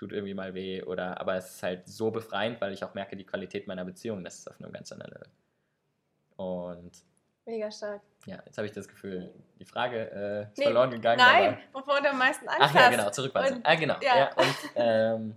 tut 0.00 0.12
irgendwie 0.12 0.32
mal 0.32 0.54
weh 0.54 0.82
oder 0.82 1.20
aber 1.20 1.36
es 1.36 1.56
ist 1.56 1.62
halt 1.62 1.86
so 1.86 2.10
befreiend, 2.10 2.58
weil 2.62 2.72
ich 2.72 2.82
auch 2.82 2.94
merke, 2.94 3.16
die 3.16 3.26
Qualität 3.26 3.66
meiner 3.66 3.84
Beziehung, 3.84 4.24
das 4.24 4.38
ist 4.38 4.50
auf 4.50 4.58
einem 4.58 4.72
ganz 4.72 4.90
anderen 4.90 5.12
Level. 5.12 5.28
Und 6.36 7.04
Mega 7.44 7.70
stark. 7.70 8.00
Ja, 8.24 8.42
jetzt 8.46 8.56
habe 8.56 8.66
ich 8.66 8.72
das 8.72 8.88
Gefühl, 8.88 9.30
die 9.58 9.64
Frage 9.66 10.10
äh, 10.10 10.42
ist 10.44 10.58
nee, 10.58 10.64
verloren 10.64 10.90
gegangen. 10.90 11.18
Nein, 11.18 11.58
wovor 11.72 12.00
du 12.00 12.08
am 12.08 12.18
meisten 12.18 12.48
Angst. 12.48 12.60
Ach 12.62 12.74
ja, 12.74 12.88
genau, 12.88 13.10
zurückweisen. 13.10 13.60
Ah, 13.62 13.74
genau. 13.74 13.96
Ja. 14.00 14.16
ja 14.16 14.34
und, 14.36 14.56
ähm, 14.76 15.36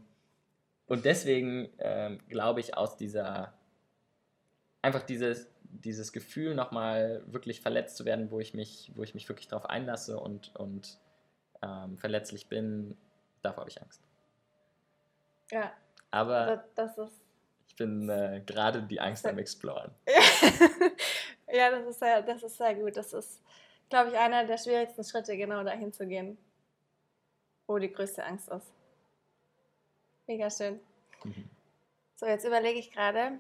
und 0.85 1.03
deswegen 1.03 1.69
ähm, 1.79 2.19
glaube 2.29 2.61
ich, 2.61 2.77
aus 2.77 2.95
dieser, 2.95 3.53
einfach 4.81 5.03
dieses, 5.03 5.49
dieses 5.63 6.13
Gefühl, 6.13 6.55
nochmal 6.55 7.23
wirklich 7.25 7.59
verletzt 7.59 7.97
zu 7.97 8.05
werden, 8.05 8.31
wo 8.31 8.39
ich 8.39 8.53
mich, 8.53 8.91
wo 8.95 9.03
ich 9.03 9.13
mich 9.13 9.27
wirklich 9.27 9.49
darauf 9.49 9.65
einlasse 9.65 10.19
und, 10.19 10.55
und 10.55 10.99
ähm, 11.61 11.97
verletzlich 11.97 12.47
bin, 12.47 12.97
davor 13.41 13.61
habe 13.61 13.69
ich 13.69 13.81
Angst. 13.81 14.01
Ja. 15.53 15.71
Aber 16.11 16.45
das, 16.75 16.95
das 16.95 16.97
ist 16.97 17.23
ich 17.73 17.77
bin 17.77 18.07
äh, 18.07 18.39
gerade 18.45 18.83
die 18.83 19.01
Angst 19.01 19.25
am 19.25 19.39
Exploren. 19.39 19.89
ja, 21.51 21.71
das 21.71 21.87
ist 21.87 21.97
sehr, 21.97 22.21
das 22.21 22.43
ist 22.43 22.55
sehr 22.55 22.75
gut. 22.75 22.95
Das 22.95 23.13
ist, 23.13 23.41
glaube 23.89 24.11
ich, 24.11 24.17
einer 24.17 24.45
der 24.45 24.59
schwierigsten 24.59 25.03
Schritte, 25.03 25.35
genau 25.35 25.63
dahin 25.63 25.91
zu 25.91 26.05
gehen, 26.05 26.37
wo 27.65 27.79
die 27.79 27.91
größte 27.91 28.23
Angst 28.23 28.47
ist. 28.49 28.71
Mega 30.27 30.51
schön. 30.51 30.79
Mhm. 31.23 31.49
So, 32.15 32.27
jetzt 32.27 32.45
überlege 32.45 32.77
ich 32.77 32.91
gerade 32.91 33.39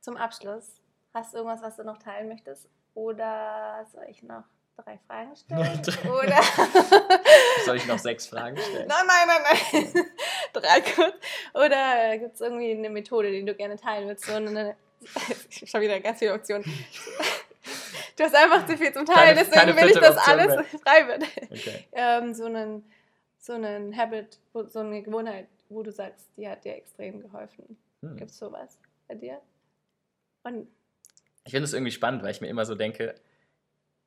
zum 0.00 0.16
Abschluss. 0.16 0.80
Hast 1.12 1.34
du 1.34 1.38
irgendwas, 1.38 1.60
was 1.60 1.76
du 1.76 1.84
noch 1.84 1.98
teilen 1.98 2.28
möchtest? 2.28 2.70
Oder 2.94 3.86
soll 3.92 4.06
ich 4.08 4.22
noch 4.22 4.44
drei 4.78 4.98
Fragen 5.06 5.36
stellen? 5.36 5.82
Oder 6.10 6.42
Soll 7.66 7.76
ich 7.76 7.86
noch 7.86 7.98
sechs 7.98 8.26
Fragen 8.26 8.56
stellen? 8.56 8.88
Nein, 8.88 9.06
nein, 9.06 9.28
nein, 9.28 9.92
nein. 9.94 10.06
Drei 10.60 10.80
kurz. 10.80 11.14
Oder 11.54 12.18
gibt 12.18 12.34
es 12.34 12.40
irgendwie 12.40 12.72
eine 12.72 12.90
Methode, 12.90 13.30
die 13.30 13.44
du 13.44 13.54
gerne 13.54 13.76
teilen 13.76 14.08
willst? 14.08 14.24
So 14.24 14.34
eine, 14.34 14.76
ich 15.50 15.74
habe 15.74 15.84
wieder 15.84 16.00
ganz 16.00 16.18
viele 16.18 16.34
Optionen. 16.34 16.64
Du 18.16 18.24
hast 18.24 18.34
einfach 18.34 18.66
zu 18.66 18.76
viel 18.76 18.92
zum 18.92 19.06
Teilen, 19.06 19.36
keine, 19.36 19.38
deswegen 19.38 19.60
keine 19.60 19.76
will 19.76 19.90
ich, 19.90 19.98
dass 19.98 20.16
Option 20.16 20.40
alles 20.40 20.56
mehr. 20.56 20.64
frei 20.64 21.06
wird. 21.06 21.22
Okay. 21.52 21.84
Ähm, 21.92 22.34
so, 22.34 22.46
einen, 22.46 22.84
so 23.38 23.52
einen 23.52 23.96
Habit, 23.96 24.40
so 24.52 24.80
eine 24.80 25.02
Gewohnheit, 25.02 25.46
wo 25.68 25.84
du 25.84 25.92
sagst, 25.92 26.26
die 26.36 26.48
hat 26.48 26.64
dir 26.64 26.74
extrem 26.74 27.22
geholfen. 27.22 27.78
Hm. 28.02 28.16
Gibt 28.16 28.32
es 28.32 28.38
sowas 28.38 28.76
bei 29.06 29.14
dir? 29.14 29.40
Und 30.42 30.66
ich 31.44 31.52
finde 31.52 31.64
es 31.64 31.72
irgendwie 31.72 31.92
spannend, 31.92 32.24
weil 32.24 32.32
ich 32.32 32.40
mir 32.40 32.48
immer 32.48 32.66
so 32.66 32.74
denke, 32.74 33.14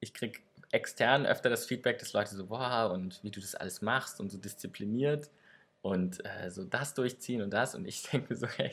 ich 0.01 0.13
kriege 0.13 0.39
extern 0.71 1.25
öfter 1.25 1.49
das 1.49 1.65
Feedback, 1.65 1.97
dass 1.99 2.13
Leute 2.13 2.35
so, 2.35 2.49
wow, 2.49 2.91
und 2.91 3.23
wie 3.23 3.31
du 3.31 3.39
das 3.39 3.55
alles 3.55 3.81
machst 3.81 4.19
und 4.19 4.29
so 4.29 4.37
diszipliniert 4.37 5.29
und 5.81 6.23
äh, 6.25 6.49
so 6.49 6.63
das 6.63 6.93
durchziehen 6.93 7.41
und 7.41 7.51
das. 7.51 7.75
Und 7.75 7.87
ich 7.87 8.03
denke 8.11 8.33
mir 8.33 8.39
so, 8.39 8.47
hey, 8.47 8.71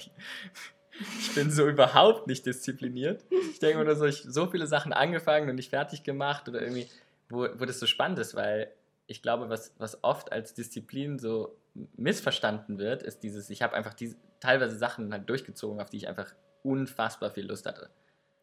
ich 1.18 1.34
bin 1.34 1.50
so 1.50 1.66
überhaupt 1.66 2.26
nicht 2.26 2.44
diszipliniert. 2.46 3.24
Ich 3.52 3.58
denke 3.58 3.82
mir 3.82 3.96
so, 3.96 4.04
ich 4.04 4.22
so 4.22 4.46
viele 4.46 4.66
Sachen 4.66 4.92
angefangen 4.92 5.48
und 5.48 5.56
nicht 5.56 5.70
fertig 5.70 6.02
gemacht 6.02 6.48
oder 6.48 6.60
irgendwie, 6.60 6.88
wo, 7.28 7.46
wo 7.56 7.64
das 7.64 7.78
so 7.78 7.86
spannend 7.86 8.18
ist, 8.18 8.34
weil 8.34 8.72
ich 9.06 9.22
glaube, 9.22 9.48
was, 9.48 9.74
was 9.78 10.02
oft 10.04 10.32
als 10.32 10.54
Disziplin 10.54 11.18
so 11.18 11.56
missverstanden 11.96 12.78
wird, 12.78 13.02
ist 13.02 13.22
dieses, 13.22 13.48
ich 13.50 13.62
habe 13.62 13.74
einfach 13.74 13.94
diese, 13.94 14.16
teilweise 14.40 14.76
Sachen 14.76 15.12
halt 15.12 15.28
durchgezogen, 15.28 15.80
auf 15.80 15.90
die 15.90 15.98
ich 15.98 16.08
einfach 16.08 16.34
unfassbar 16.62 17.30
viel 17.30 17.46
Lust 17.46 17.66
hatte. 17.66 17.88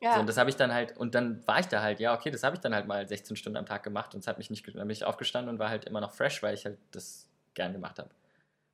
Ja. 0.02 0.16
So, 0.16 0.20
und 0.22 0.28
das 0.28 0.38
habe 0.38 0.50
ich 0.50 0.56
dann 0.56 0.74
halt, 0.74 0.98
und 0.98 1.16
dann 1.16 1.46
war 1.48 1.60
ich 1.60 1.68
da 1.68 1.82
halt, 1.82 2.00
ja, 2.00 2.16
okay, 2.16 2.32
das 2.32 2.44
habe 2.44 2.56
ich 2.56 2.62
dann 2.62 2.74
halt 2.74 2.88
mal 2.88 3.08
16 3.08 3.36
Stunden 3.36 3.58
am 3.58 3.66
Tag 3.66 3.84
gemacht 3.84 4.14
und 4.14 4.22
es 4.22 4.28
hat 4.28 4.38
mich 4.38 4.50
nicht, 4.50 4.66
dann 4.68 4.74
bin 4.74 4.90
ich 4.90 5.04
aufgestanden 5.04 5.54
und 5.54 5.60
war 5.60 5.70
halt 5.70 5.86
immer 5.86 6.02
noch 6.02 6.12
fresh, 6.12 6.42
weil 6.42 6.54
ich 6.54 6.66
halt 6.66 6.78
das 6.92 7.30
gern 7.54 7.74
gemacht 7.74 8.00
habe. 8.00 8.10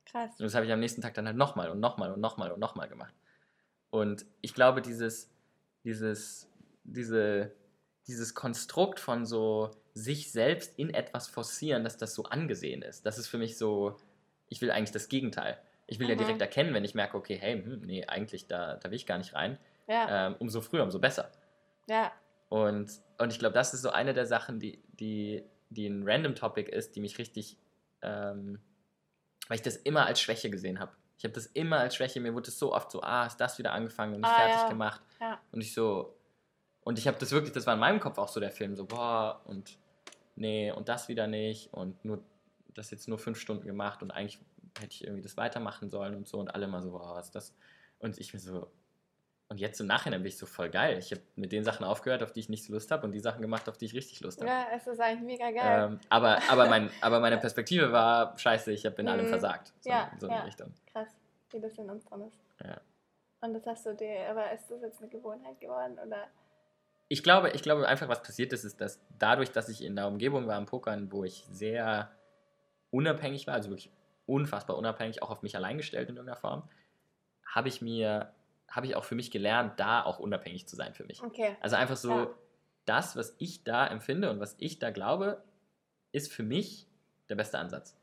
Krass. 0.06 0.30
Und 0.32 0.42
das 0.44 0.54
habe 0.54 0.66
ich 0.66 0.72
am 0.72 0.80
nächsten 0.80 1.00
Tag 1.00 1.14
dann 1.14 1.26
halt 1.26 1.36
nochmal 1.36 1.70
und 1.70 1.80
nochmal 1.80 2.12
und 2.12 2.20
nochmal 2.20 2.52
und 2.52 2.60
nochmal 2.60 2.88
gemacht. 2.88 3.14
Und 3.90 4.24
ich 4.40 4.54
glaube, 4.54 4.82
dieses, 4.82 5.30
dieses, 5.84 6.48
diese, 6.84 7.52
dieses 8.06 8.34
Konstrukt 8.34 9.00
von 9.00 9.26
so 9.26 9.70
sich 9.94 10.32
selbst 10.32 10.78
in 10.78 10.92
etwas 10.92 11.28
forcieren, 11.28 11.84
dass 11.84 11.98
das 11.98 12.14
so 12.14 12.24
angesehen 12.24 12.82
ist, 12.82 13.04
das 13.04 13.18
ist 13.18 13.28
für 13.28 13.38
mich 13.38 13.58
so, 13.58 13.96
ich 14.48 14.60
will 14.62 14.70
eigentlich 14.70 14.92
das 14.92 15.08
Gegenteil. 15.08 15.58
Ich 15.86 15.98
will 15.98 16.06
mhm. 16.06 16.12
ja 16.12 16.18
direkt 16.18 16.40
erkennen, 16.40 16.74
wenn 16.74 16.84
ich 16.84 16.94
merke, 16.94 17.16
okay, 17.16 17.36
hey, 17.38 17.62
hm, 17.62 17.82
nee, 17.82 18.06
eigentlich, 18.06 18.46
da, 18.46 18.76
da 18.76 18.90
will 18.90 18.96
ich 18.96 19.06
gar 19.06 19.18
nicht 19.18 19.34
rein 19.34 19.58
ja. 19.86 20.26
Ähm, 20.26 20.36
umso 20.38 20.60
früher, 20.60 20.82
umso 20.82 20.98
besser. 20.98 21.30
Ja. 21.88 22.12
Und, 22.48 22.90
und 23.18 23.32
ich 23.32 23.38
glaube, 23.38 23.54
das 23.54 23.74
ist 23.74 23.82
so 23.82 23.90
eine 23.90 24.14
der 24.14 24.26
Sachen, 24.26 24.60
die, 24.60 24.82
die, 24.92 25.44
die 25.70 25.86
ein 25.86 26.02
random 26.06 26.34
Topic 26.34 26.70
ist, 26.70 26.96
die 26.96 27.00
mich 27.00 27.18
richtig, 27.18 27.56
ähm, 28.02 28.60
weil 29.48 29.56
ich 29.56 29.62
das 29.62 29.76
immer 29.76 30.06
als 30.06 30.20
Schwäche 30.20 30.50
gesehen 30.50 30.78
habe. 30.78 30.92
Ich 31.18 31.24
habe 31.24 31.34
das 31.34 31.46
immer 31.46 31.78
als 31.78 31.96
Schwäche, 31.96 32.20
mir 32.20 32.34
wurde 32.34 32.48
es 32.48 32.58
so 32.58 32.72
oft 32.74 32.90
so, 32.90 33.02
ah, 33.02 33.26
ist 33.26 33.36
das 33.36 33.58
wieder 33.58 33.72
angefangen 33.72 34.14
und 34.14 34.20
nicht 34.22 34.30
ah, 34.30 34.36
fertig 34.36 34.62
ja. 34.62 34.68
gemacht. 34.68 35.00
Ja. 35.20 35.40
Und 35.52 35.60
ich 35.60 35.72
so, 35.72 36.16
und 36.84 36.98
ich 36.98 37.06
habe 37.06 37.18
das 37.18 37.30
wirklich, 37.30 37.52
das 37.52 37.66
war 37.66 37.74
in 37.74 37.80
meinem 37.80 38.00
Kopf 38.00 38.18
auch 38.18 38.28
so 38.28 38.40
der 38.40 38.50
Film, 38.50 38.74
so, 38.74 38.86
boah, 38.86 39.40
und 39.44 39.78
nee, 40.34 40.72
und 40.72 40.88
das 40.88 41.08
wieder 41.08 41.26
nicht 41.26 41.72
und 41.72 42.04
nur, 42.04 42.22
das 42.74 42.90
jetzt 42.90 43.08
nur 43.08 43.18
fünf 43.18 43.38
Stunden 43.38 43.66
gemacht 43.66 44.02
und 44.02 44.10
eigentlich 44.10 44.40
hätte 44.80 44.94
ich 44.94 45.04
irgendwie 45.04 45.22
das 45.22 45.36
weitermachen 45.36 45.90
sollen 45.90 46.16
und 46.16 46.26
so 46.26 46.38
und 46.38 46.54
alle 46.54 46.66
mal 46.66 46.82
so, 46.82 46.90
boah, 46.90 47.14
was 47.14 47.26
ist 47.26 47.34
das? 47.34 47.54
Und 47.98 48.18
ich 48.18 48.32
mir 48.32 48.40
so, 48.40 48.68
und 49.52 49.60
jetzt 49.60 49.78
im 49.82 49.86
Nachhinein 49.86 50.22
bin 50.22 50.28
ich 50.28 50.38
so 50.38 50.46
voll 50.46 50.70
geil. 50.70 50.96
Ich 50.96 51.10
habe 51.10 51.20
mit 51.36 51.52
den 51.52 51.62
Sachen 51.62 51.84
aufgehört, 51.84 52.22
auf 52.22 52.32
die 52.32 52.40
ich 52.40 52.48
nicht 52.48 52.64
so 52.64 52.72
Lust 52.72 52.90
habe 52.90 53.04
und 53.04 53.12
die 53.12 53.20
Sachen 53.20 53.42
gemacht, 53.42 53.68
auf 53.68 53.76
die 53.76 53.84
ich 53.84 53.92
richtig 53.92 54.20
Lust 54.20 54.40
habe. 54.40 54.48
Ja, 54.48 54.66
es 54.74 54.86
ist 54.86 54.98
eigentlich 54.98 55.38
mega 55.38 55.50
geil. 55.50 55.90
Ähm, 55.90 56.00
aber, 56.08 56.38
aber, 56.48 56.70
mein, 56.70 56.88
aber 57.02 57.20
meine 57.20 57.36
Perspektive 57.36 57.92
war 57.92 58.38
scheiße, 58.38 58.72
ich 58.72 58.86
habe 58.86 58.96
in 59.02 59.08
allem 59.08 59.26
mhm. 59.26 59.28
versagt. 59.28 59.74
So, 59.80 59.90
ja, 59.90 60.10
so 60.18 60.26
in 60.26 60.32
ja. 60.32 60.40
Richtung. 60.44 60.72
Krass, 60.90 61.08
wie 61.50 61.60
das 61.60 61.76
in 61.76 61.90
uns 61.90 62.02
drin 62.06 62.22
ist. 62.22 62.40
Ja. 62.64 62.80
Und 63.42 63.52
das 63.52 63.66
hast 63.66 63.84
du 63.84 63.94
dir, 63.94 64.26
aber 64.30 64.52
ist 64.52 64.70
das 64.70 64.80
jetzt 64.80 65.02
eine 65.02 65.10
Gewohnheit 65.10 65.60
geworden 65.60 65.98
oder? 65.98 66.28
Ich 67.08 67.22
glaube, 67.22 67.50
ich 67.50 67.62
glaube 67.62 67.86
einfach, 67.86 68.08
was 68.08 68.22
passiert 68.22 68.54
ist, 68.54 68.64
ist, 68.64 68.80
dass 68.80 69.02
dadurch, 69.18 69.52
dass 69.52 69.68
ich 69.68 69.84
in 69.84 69.96
der 69.96 70.08
Umgebung 70.08 70.46
war 70.46 70.56
im 70.56 70.64
Pokern, 70.64 71.12
wo 71.12 71.24
ich 71.24 71.44
sehr 71.50 72.10
unabhängig 72.90 73.46
war, 73.46 73.52
also 73.52 73.68
wirklich 73.68 73.92
unfassbar 74.24 74.78
unabhängig, 74.78 75.22
auch 75.22 75.28
auf 75.28 75.42
mich 75.42 75.56
allein 75.56 75.76
gestellt 75.76 76.08
in 76.08 76.16
irgendeiner 76.16 76.40
Form, 76.40 76.70
habe 77.44 77.68
ich 77.68 77.82
mir 77.82 78.32
habe 78.72 78.86
ich 78.86 78.96
auch 78.96 79.04
für 79.04 79.14
mich 79.14 79.30
gelernt, 79.30 79.78
da 79.78 80.02
auch 80.02 80.18
unabhängig 80.18 80.66
zu 80.66 80.76
sein 80.76 80.94
für 80.94 81.04
mich. 81.04 81.22
Okay. 81.22 81.56
Also 81.60 81.76
einfach 81.76 81.96
so, 81.96 82.10
ja. 82.10 82.34
das, 82.86 83.16
was 83.16 83.36
ich 83.38 83.64
da 83.64 83.86
empfinde 83.86 84.30
und 84.30 84.40
was 84.40 84.56
ich 84.58 84.78
da 84.78 84.90
glaube, 84.90 85.44
ist 86.10 86.32
für 86.32 86.42
mich 86.42 86.88
der 87.28 87.36
beste 87.36 87.58
Ansatz. 87.58 87.96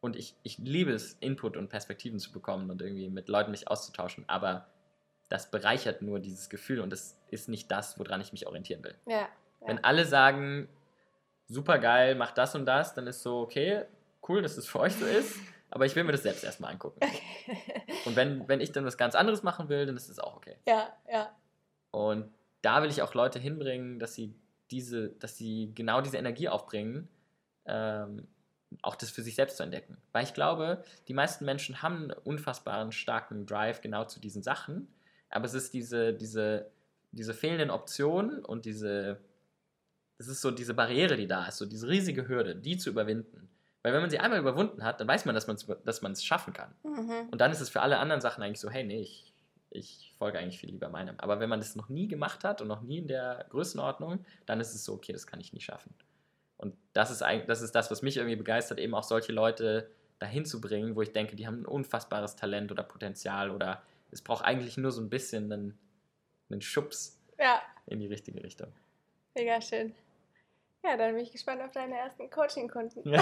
Und 0.00 0.14
ich, 0.14 0.36
ich 0.42 0.58
liebe 0.58 0.92
es, 0.92 1.14
Input 1.14 1.56
und 1.56 1.68
Perspektiven 1.68 2.18
zu 2.18 2.30
bekommen 2.30 2.70
und 2.70 2.82
irgendwie 2.82 3.08
mit 3.08 3.28
Leuten 3.28 3.50
mich 3.50 3.68
auszutauschen, 3.68 4.24
aber 4.28 4.68
das 5.30 5.50
bereichert 5.50 6.02
nur 6.02 6.20
dieses 6.20 6.50
Gefühl 6.50 6.80
und 6.80 6.90
das 6.90 7.18
ist 7.30 7.48
nicht 7.48 7.70
das, 7.70 7.98
woran 7.98 8.20
ich 8.20 8.32
mich 8.32 8.46
orientieren 8.46 8.84
will. 8.84 8.94
Ja, 9.06 9.20
ja. 9.20 9.28
Wenn 9.60 9.82
alle 9.82 10.04
sagen, 10.04 10.68
super 11.48 11.78
geil, 11.78 12.14
mach 12.14 12.32
das 12.32 12.54
und 12.54 12.66
das, 12.66 12.94
dann 12.94 13.06
ist 13.06 13.22
so, 13.22 13.40
okay, 13.40 13.86
cool, 14.28 14.42
dass 14.42 14.58
es 14.58 14.68
für 14.68 14.80
euch 14.80 14.94
so 14.94 15.06
ist. 15.06 15.36
Aber 15.70 15.84
ich 15.84 15.96
will 15.96 16.04
mir 16.04 16.12
das 16.12 16.22
selbst 16.22 16.44
erstmal 16.44 16.72
angucken. 16.72 17.00
Okay. 17.02 17.82
Und 18.06 18.16
wenn, 18.16 18.48
wenn 18.48 18.60
ich 18.60 18.72
dann 18.72 18.84
was 18.84 18.96
ganz 18.96 19.14
anderes 19.14 19.42
machen 19.42 19.68
will, 19.68 19.84
dann 19.84 19.96
ist 19.96 20.08
das 20.08 20.18
auch 20.18 20.36
okay. 20.36 20.56
Ja, 20.66 20.96
ja. 21.10 21.36
Und 21.90 22.32
da 22.62 22.82
will 22.82 22.90
ich 22.90 23.02
auch 23.02 23.14
Leute 23.14 23.38
hinbringen, 23.38 23.98
dass 23.98 24.14
sie 24.14 24.34
diese, 24.70 25.10
dass 25.10 25.36
sie 25.36 25.72
genau 25.74 26.00
diese 26.00 26.16
Energie 26.16 26.48
aufbringen, 26.48 27.08
ähm, 27.66 28.26
auch 28.82 28.96
das 28.96 29.10
für 29.10 29.22
sich 29.22 29.34
selbst 29.34 29.56
zu 29.56 29.62
entdecken. 29.62 29.96
Weil 30.12 30.24
ich 30.24 30.34
glaube, 30.34 30.82
die 31.08 31.14
meisten 31.14 31.44
Menschen 31.44 31.82
haben 31.82 32.10
einen 32.10 32.12
unfassbaren 32.12 32.92
starken 32.92 33.46
Drive 33.46 33.80
genau 33.80 34.04
zu 34.04 34.20
diesen 34.20 34.42
Sachen, 34.42 34.88
aber 35.30 35.44
es 35.44 35.54
ist 35.54 35.74
diese, 35.74 36.12
diese, 36.14 36.70
diese 37.12 37.34
fehlenden 37.34 37.70
Optionen 37.70 38.44
und 38.44 38.64
diese, 38.64 39.20
das 40.18 40.28
ist 40.28 40.40
so 40.40 40.50
diese 40.50 40.74
Barriere, 40.74 41.16
die 41.16 41.26
da 41.26 41.46
ist, 41.46 41.58
so 41.58 41.66
diese 41.66 41.88
riesige 41.88 42.28
Hürde, 42.28 42.56
die 42.56 42.76
zu 42.76 42.90
überwinden. 42.90 43.48
Weil 43.86 43.92
wenn 43.92 44.00
man 44.00 44.10
sie 44.10 44.18
einmal 44.18 44.40
überwunden 44.40 44.82
hat, 44.82 45.00
dann 45.00 45.06
weiß 45.06 45.26
man, 45.26 45.34
dass 45.36 45.46
man 45.46 45.54
es 45.54 46.00
dass 46.00 46.24
schaffen 46.24 46.52
kann. 46.52 46.74
Mhm. 46.82 47.28
Und 47.30 47.40
dann 47.40 47.52
ist 47.52 47.60
es 47.60 47.68
für 47.68 47.82
alle 47.82 47.98
anderen 47.98 48.20
Sachen 48.20 48.42
eigentlich 48.42 48.58
so, 48.58 48.68
hey, 48.68 48.82
nee, 48.82 48.98
ich, 48.98 49.32
ich 49.70 50.12
folge 50.18 50.40
eigentlich 50.40 50.58
viel 50.58 50.70
lieber 50.70 50.88
meinem. 50.88 51.14
Aber 51.20 51.38
wenn 51.38 51.48
man 51.48 51.60
das 51.60 51.76
noch 51.76 51.88
nie 51.88 52.08
gemacht 52.08 52.42
hat 52.42 52.60
und 52.60 52.66
noch 52.66 52.82
nie 52.82 52.98
in 52.98 53.06
der 53.06 53.46
Größenordnung, 53.50 54.26
dann 54.44 54.58
ist 54.58 54.74
es 54.74 54.84
so, 54.84 54.94
okay, 54.94 55.12
das 55.12 55.28
kann 55.28 55.38
ich 55.38 55.52
nie 55.52 55.60
schaffen. 55.60 55.94
Und 56.56 56.74
das 56.94 57.12
ist 57.12 57.22
eigentlich, 57.22 57.46
das 57.46 57.62
ist 57.62 57.76
das, 57.76 57.88
was 57.88 58.02
mich 58.02 58.16
irgendwie 58.16 58.34
begeistert, 58.34 58.80
eben 58.80 58.92
auch 58.92 59.04
solche 59.04 59.30
Leute 59.30 59.88
dahin 60.18 60.44
zu 60.44 60.60
bringen, 60.60 60.96
wo 60.96 61.02
ich 61.02 61.12
denke, 61.12 61.36
die 61.36 61.46
haben 61.46 61.60
ein 61.60 61.66
unfassbares 61.66 62.34
Talent 62.34 62.72
oder 62.72 62.82
Potenzial 62.82 63.52
oder 63.52 63.84
es 64.10 64.20
braucht 64.20 64.44
eigentlich 64.44 64.76
nur 64.76 64.90
so 64.90 65.00
ein 65.00 65.10
bisschen 65.10 65.52
einen, 65.52 65.78
einen 66.50 66.60
Schubs 66.60 67.20
ja. 67.38 67.62
in 67.86 68.00
die 68.00 68.08
richtige 68.08 68.42
Richtung. 68.42 68.72
Mega 69.36 69.60
schön. 69.60 69.94
Ja, 70.86 70.96
dann 70.96 71.14
bin 71.14 71.24
ich 71.24 71.32
gespannt 71.32 71.60
auf 71.62 71.72
deine 71.72 71.98
ersten 71.98 72.30
Coaching-Kunden. 72.30 73.10
Ja. 73.10 73.20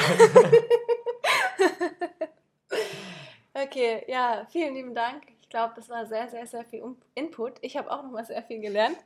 okay, 3.54 4.04
ja, 4.06 4.46
vielen 4.50 4.74
lieben 4.74 4.94
Dank. 4.94 5.22
Ich 5.40 5.48
glaube, 5.48 5.72
das 5.74 5.88
war 5.88 6.04
sehr, 6.04 6.28
sehr, 6.28 6.46
sehr 6.46 6.64
viel 6.64 6.84
Input. 7.14 7.54
Ich 7.62 7.78
habe 7.78 7.90
auch 7.90 8.02
nochmal 8.02 8.26
sehr 8.26 8.42
viel 8.42 8.60
gelernt 8.60 8.98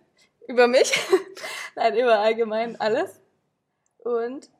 über 0.48 0.66
mich. 0.66 0.92
Nein, 1.76 1.96
über 1.96 2.18
allgemein 2.18 2.80
alles. 2.80 3.20
Und 3.98 4.50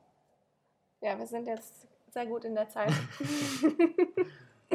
ja, 1.01 1.19
wir 1.19 1.27
sind 1.27 1.45
jetzt 1.47 1.85
sehr 2.11 2.25
gut 2.25 2.45
in 2.45 2.55
der 2.55 2.69
Zeit. 2.69 2.93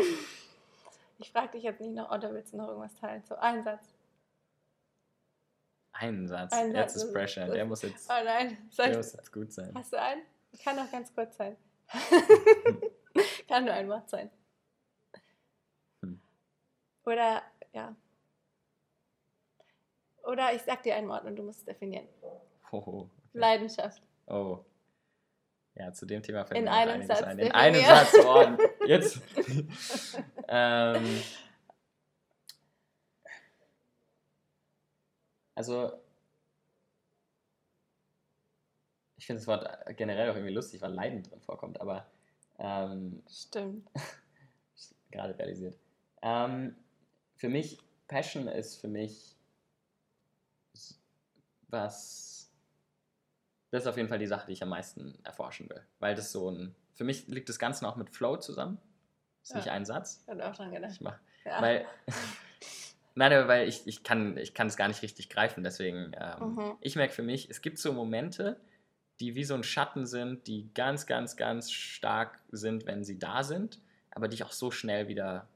ich 1.18 1.32
frage 1.32 1.52
dich 1.52 1.62
jetzt 1.62 1.80
nicht 1.80 1.94
noch, 1.94 2.10
oder 2.10 2.30
willst 2.34 2.52
du 2.52 2.58
noch 2.58 2.68
irgendwas 2.68 2.94
teilen? 2.96 3.22
So, 3.26 3.36
ein 3.36 3.64
Satz. 3.64 3.93
Einen 5.94 6.26
Satz. 6.26 6.52
Ein 6.52 6.74
jetzt 6.74 6.94
Satz. 6.94 7.04
ist 7.04 7.12
Pressure. 7.12 7.46
Der 7.46 7.64
muss 7.64 7.82
jetzt, 7.82 8.10
Oh 8.10 8.24
nein, 8.24 8.58
soll 8.70 8.88
der 8.88 8.96
muss 8.96 9.12
jetzt 9.12 9.32
gut 9.32 9.52
sein. 9.52 9.72
hast 9.74 9.92
du 9.92 10.00
einen? 10.00 10.22
Kann 10.62 10.78
auch 10.78 10.90
ganz 10.90 11.14
kurz 11.14 11.36
sein. 11.36 11.56
Kann 13.48 13.64
nur 13.64 13.74
ein 13.74 13.88
Wort 13.88 14.10
sein. 14.10 14.30
Hm. 16.02 16.20
Oder, 17.06 17.42
ja. 17.72 17.94
Oder 20.24 20.52
ich 20.54 20.62
sag 20.62 20.82
dir 20.82 20.96
ein 20.96 21.08
Wort 21.08 21.24
und 21.24 21.36
du 21.36 21.42
musst 21.42 21.60
es 21.60 21.64
definieren. 21.64 22.08
Hoho. 22.72 23.08
Leidenschaft. 23.32 24.02
Oh. 24.26 24.64
Ja, 25.76 25.92
zu 25.92 26.06
dem 26.06 26.22
Thema 26.22 26.44
fällt 26.44 26.58
In 26.58 26.64
mir 26.64 26.72
einem 26.72 27.06
Satz 27.06 27.22
ein. 27.22 27.38
In 27.38 27.50
definieren. 27.50 27.54
einem 27.54 27.84
Satz. 27.84 28.14
Oh, 28.24 28.86
jetzt. 28.86 29.20
ähm, 30.48 31.22
also, 35.54 35.92
ich 39.16 39.26
finde 39.26 39.40
das 39.40 39.46
Wort 39.46 39.96
generell 39.96 40.30
auch 40.30 40.34
irgendwie 40.34 40.52
lustig, 40.54 40.80
weil 40.82 40.92
Leiden 40.92 41.22
drin 41.22 41.40
vorkommt, 41.40 41.80
aber 41.80 42.06
ähm, 42.58 43.22
Stimmt. 43.28 43.88
gerade 45.10 45.38
realisiert. 45.38 45.78
Ähm, 46.22 46.76
für 47.36 47.48
mich, 47.48 47.78
Passion 48.08 48.48
ist 48.48 48.80
für 48.80 48.88
mich 48.88 49.36
was. 51.68 52.50
Das 53.70 53.82
ist 53.82 53.86
auf 53.88 53.96
jeden 53.96 54.08
Fall 54.08 54.18
die 54.20 54.26
Sache, 54.26 54.46
die 54.46 54.52
ich 54.52 54.62
am 54.62 54.68
meisten 54.68 55.18
erforschen 55.24 55.68
will. 55.68 55.82
Weil 55.98 56.14
das 56.14 56.30
so 56.32 56.50
ein. 56.50 56.74
Für 56.94 57.04
mich 57.04 57.26
liegt 57.26 57.48
das 57.48 57.58
Ganze 57.58 57.88
auch 57.88 57.96
mit 57.96 58.10
Flow 58.10 58.36
zusammen. 58.36 58.78
Das 59.40 59.50
ist 59.50 59.54
Ja. 59.54 59.56
nicht 59.62 59.70
ein 59.70 59.84
Satz. 59.84 60.22
Ich 60.22 60.28
habe 60.30 60.46
auch 60.48 60.54
dran 60.54 60.70
gedacht. 60.70 60.92
Ich 60.92 61.00
mach, 61.00 61.18
Ja. 61.44 61.60
weil, 61.60 61.86
nein, 63.14 63.48
weil 63.48 63.68
ich, 63.68 63.86
ich 63.86 64.02
kann 64.02 64.36
ich 64.36 64.54
kann 64.54 64.66
es 64.66 64.76
gar 64.76 64.88
nicht 64.88 65.02
richtig 65.02 65.28
greifen. 65.28 65.62
Deswegen, 65.64 66.12
ähm, 66.20 66.54
Mhm. 66.54 66.76
ich 66.80 66.96
merke 66.96 67.12
für 67.12 67.22
mich, 67.22 67.48
es 67.50 67.62
gibt 67.62 67.78
so 67.78 67.92
Momente, 67.92 68.60
die 69.20 69.34
wie 69.36 69.44
so 69.44 69.54
ein 69.54 69.62
Schatten 69.62 70.06
sind, 70.06 70.46
die 70.46 70.70
ganz, 70.74 71.06
ganz, 71.06 71.36
ganz 71.36 71.70
stark 71.70 72.40
sind, 72.50 72.86
wenn 72.86 73.04
sie 73.04 73.18
da 73.18 73.42
sind, 73.44 73.80
aber 74.10 74.28
die 74.28 74.34
ich 74.34 74.44
auch 74.44 74.52
so 74.52 74.70
schnell 74.70 75.06
wieder, 75.08 75.48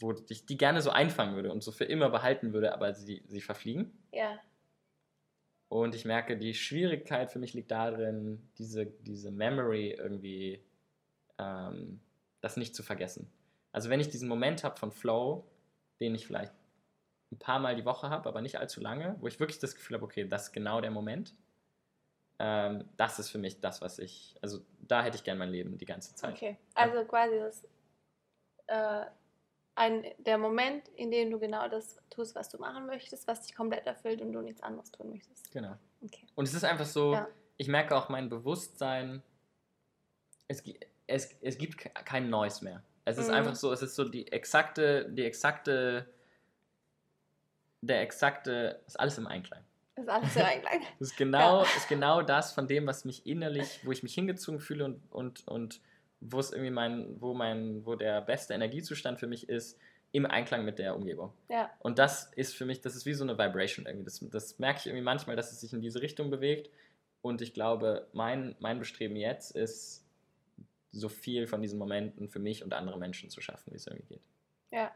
wo 0.00 0.12
ich 0.28 0.46
die 0.46 0.56
gerne 0.58 0.80
so 0.82 0.90
einfangen 0.90 1.36
würde 1.36 1.52
und 1.52 1.62
so 1.62 1.70
für 1.72 1.84
immer 1.84 2.10
behalten 2.10 2.52
würde, 2.52 2.72
aber 2.74 2.94
sie, 2.94 3.22
sie 3.26 3.40
verfliegen. 3.40 3.92
ja. 4.12 4.38
Und 5.68 5.94
ich 5.94 6.04
merke, 6.04 6.36
die 6.36 6.52
Schwierigkeit 6.52 7.30
für 7.30 7.38
mich 7.38 7.54
liegt 7.54 7.70
darin, 7.70 8.42
diese, 8.58 8.86
diese 8.86 9.30
Memory 9.30 9.92
irgendwie, 9.92 10.64
ähm, 11.38 12.00
das 12.40 12.56
nicht 12.56 12.74
zu 12.74 12.82
vergessen. 12.82 13.30
Also 13.70 13.88
wenn 13.88 14.00
ich 14.00 14.08
diesen 14.08 14.28
Moment 14.28 14.64
habe 14.64 14.76
von 14.80 14.90
Flow, 14.90 15.44
den 16.00 16.16
ich 16.16 16.26
vielleicht 16.26 16.52
ein 17.32 17.38
paar 17.38 17.58
Mal 17.60 17.76
die 17.76 17.84
Woche 17.84 18.10
habe, 18.10 18.28
aber 18.28 18.40
nicht 18.40 18.58
allzu 18.58 18.80
lange, 18.80 19.16
wo 19.20 19.26
ich 19.28 19.38
wirklich 19.38 19.58
das 19.60 19.74
Gefühl 19.74 19.96
habe, 19.96 20.04
okay, 20.04 20.26
das 20.28 20.44
ist 20.48 20.52
genau 20.52 20.80
der 20.80 20.90
Moment, 20.90 21.34
ähm, 22.38 22.88
das 22.96 23.18
ist 23.18 23.30
für 23.30 23.38
mich 23.38 23.60
das, 23.60 23.80
was 23.80 23.98
ich, 23.98 24.36
also 24.42 24.60
da 24.80 25.02
hätte 25.02 25.16
ich 25.16 25.24
gern 25.24 25.38
mein 25.38 25.50
Leben 25.50 25.78
die 25.78 25.84
ganze 25.84 26.14
Zeit. 26.14 26.34
Okay. 26.34 26.58
Also 26.74 27.04
quasi 27.04 27.38
das, 27.38 27.64
äh, 28.66 29.06
ein, 29.76 30.04
der 30.18 30.38
Moment, 30.38 30.88
in 30.96 31.10
dem 31.10 31.30
du 31.30 31.38
genau 31.38 31.68
das 31.68 31.96
tust, 32.10 32.34
was 32.34 32.48
du 32.48 32.58
machen 32.58 32.86
möchtest, 32.86 33.26
was 33.28 33.42
dich 33.42 33.54
komplett 33.54 33.86
erfüllt 33.86 34.20
und 34.20 34.32
du 34.32 34.40
nichts 34.40 34.62
anderes 34.62 34.90
tun 34.90 35.10
möchtest. 35.10 35.50
Genau. 35.52 35.76
Okay. 36.02 36.26
Und 36.34 36.46
es 36.48 36.54
ist 36.54 36.64
einfach 36.64 36.86
so, 36.86 37.14
Ja. 37.14 37.28
ich 37.56 37.68
merke 37.68 37.96
auch 37.96 38.08
mein 38.08 38.28
Bewusstsein, 38.28 39.22
es, 40.48 40.62
es, 41.06 41.36
es 41.40 41.58
gibt 41.58 41.78
ke- 41.78 41.90
kein 41.90 42.28
Neues 42.28 42.62
mehr. 42.62 42.82
Es 43.04 43.16
ist 43.18 43.28
Mhm. 43.28 43.34
einfach 43.34 43.54
so, 43.56 43.72
es 43.72 43.82
ist 43.82 43.94
so 43.94 44.08
die 44.08 44.30
exakte, 44.32 45.08
die 45.10 45.24
exakte, 45.24 46.06
der 47.80 48.02
exakte, 48.02 48.80
ist 48.86 48.98
alles 48.98 49.18
im 49.18 49.26
Einklang. 49.26 49.62
Ist 49.96 50.08
alles 50.08 50.36
im 50.36 50.42
Einklang. 50.42 50.80
Das 50.98 51.08
ist 51.10 51.16
genau, 51.16 51.62
ist 51.62 51.88
genau 51.88 52.22
das 52.22 52.52
von 52.52 52.66
dem, 52.66 52.86
was 52.86 53.04
mich 53.04 53.26
innerlich, 53.26 53.80
wo 53.84 53.92
ich 53.92 54.02
mich 54.02 54.14
hingezogen 54.14 54.60
fühle 54.60 54.84
und, 54.84 55.00
und, 55.10 55.48
und 55.48 55.80
wo 56.20 56.38
es 56.38 56.52
irgendwie 56.52 56.70
mein, 56.70 57.20
wo 57.20 57.34
mein, 57.34 57.84
wo 57.84 57.94
der 57.94 58.20
beste 58.20 58.54
Energiezustand 58.54 59.18
für 59.18 59.26
mich 59.26 59.48
ist, 59.48 59.78
im 60.12 60.26
Einklang 60.26 60.64
mit 60.64 60.78
der 60.78 60.96
Umgebung. 60.96 61.32
Ja. 61.48 61.70
Und 61.78 61.98
das 61.98 62.32
ist 62.34 62.56
für 62.56 62.66
mich, 62.66 62.80
das 62.80 62.96
ist 62.96 63.06
wie 63.06 63.14
so 63.14 63.24
eine 63.24 63.38
Vibration 63.38 63.86
irgendwie. 63.86 64.04
Das, 64.04 64.20
das 64.30 64.58
merke 64.58 64.80
ich 64.80 64.86
irgendwie 64.86 65.04
manchmal, 65.04 65.36
dass 65.36 65.52
es 65.52 65.60
sich 65.60 65.72
in 65.72 65.80
diese 65.80 66.02
Richtung 66.02 66.30
bewegt. 66.30 66.70
Und 67.22 67.42
ich 67.42 67.54
glaube, 67.54 68.08
mein, 68.12 68.56
mein 68.58 68.78
Bestreben 68.78 69.16
jetzt 69.16 69.54
ist, 69.54 70.04
so 70.92 71.08
viel 71.08 71.46
von 71.46 71.62
diesen 71.62 71.78
Momenten 71.78 72.28
für 72.28 72.40
mich 72.40 72.64
und 72.64 72.72
andere 72.74 72.98
Menschen 72.98 73.30
zu 73.30 73.40
schaffen, 73.40 73.72
wie 73.72 73.76
es 73.76 73.86
irgendwie 73.86 74.14
geht. 74.14 74.22
Ja, 74.72 74.92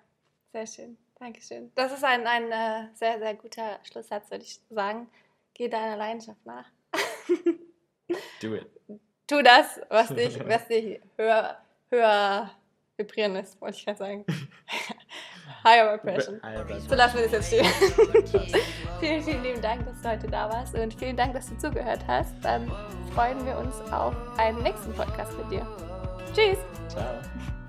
sehr 0.52 0.66
schön. 0.66 0.96
Dankeschön. 1.18 1.70
Das 1.74 1.92
ist 1.92 2.04
ein, 2.04 2.26
ein 2.26 2.50
äh, 2.50 2.88
sehr, 2.94 3.18
sehr 3.18 3.34
guter 3.34 3.78
Schlusssatz, 3.84 4.30
würde 4.30 4.44
ich 4.44 4.60
sagen. 4.70 5.08
Geh 5.54 5.68
deiner 5.68 5.96
Leidenschaft 5.96 6.44
nach. 6.44 6.66
Do 8.42 8.54
it. 8.54 8.68
Tu 9.26 9.42
das, 9.42 9.80
was 9.88 10.08
dich, 10.14 10.38
was 10.46 10.66
dich 10.68 11.00
höher, 11.16 11.56
höher 11.90 12.50
vibrieren 12.96 13.34
lässt, 13.34 13.60
wollte 13.60 13.78
ich 13.78 13.84
gerade 13.84 13.98
sagen. 13.98 14.24
Higher 15.64 15.94
Vibration. 15.94 16.40
So 16.86 16.94
lassen 16.94 17.16
wir 17.16 17.22
das 17.22 17.32
jetzt 17.32 17.46
stehen. 17.46 17.64
vielen, 19.00 19.22
vielen 19.22 19.42
lieben 19.42 19.62
Dank, 19.62 19.86
dass 19.86 20.02
du 20.02 20.10
heute 20.10 20.26
da 20.26 20.50
warst 20.50 20.74
und 20.74 20.92
vielen 20.94 21.16
Dank, 21.16 21.32
dass 21.32 21.48
du 21.48 21.56
zugehört 21.56 22.06
hast. 22.06 22.34
Dann 22.42 22.70
freuen 23.14 23.44
wir 23.46 23.56
uns 23.56 23.80
auf 23.90 24.14
einen 24.38 24.62
nächsten 24.62 24.92
Podcast 24.92 25.36
mit 25.38 25.52
dir. 25.52 25.66
Tschüss! 26.34 26.58
Ciao. 26.88 27.63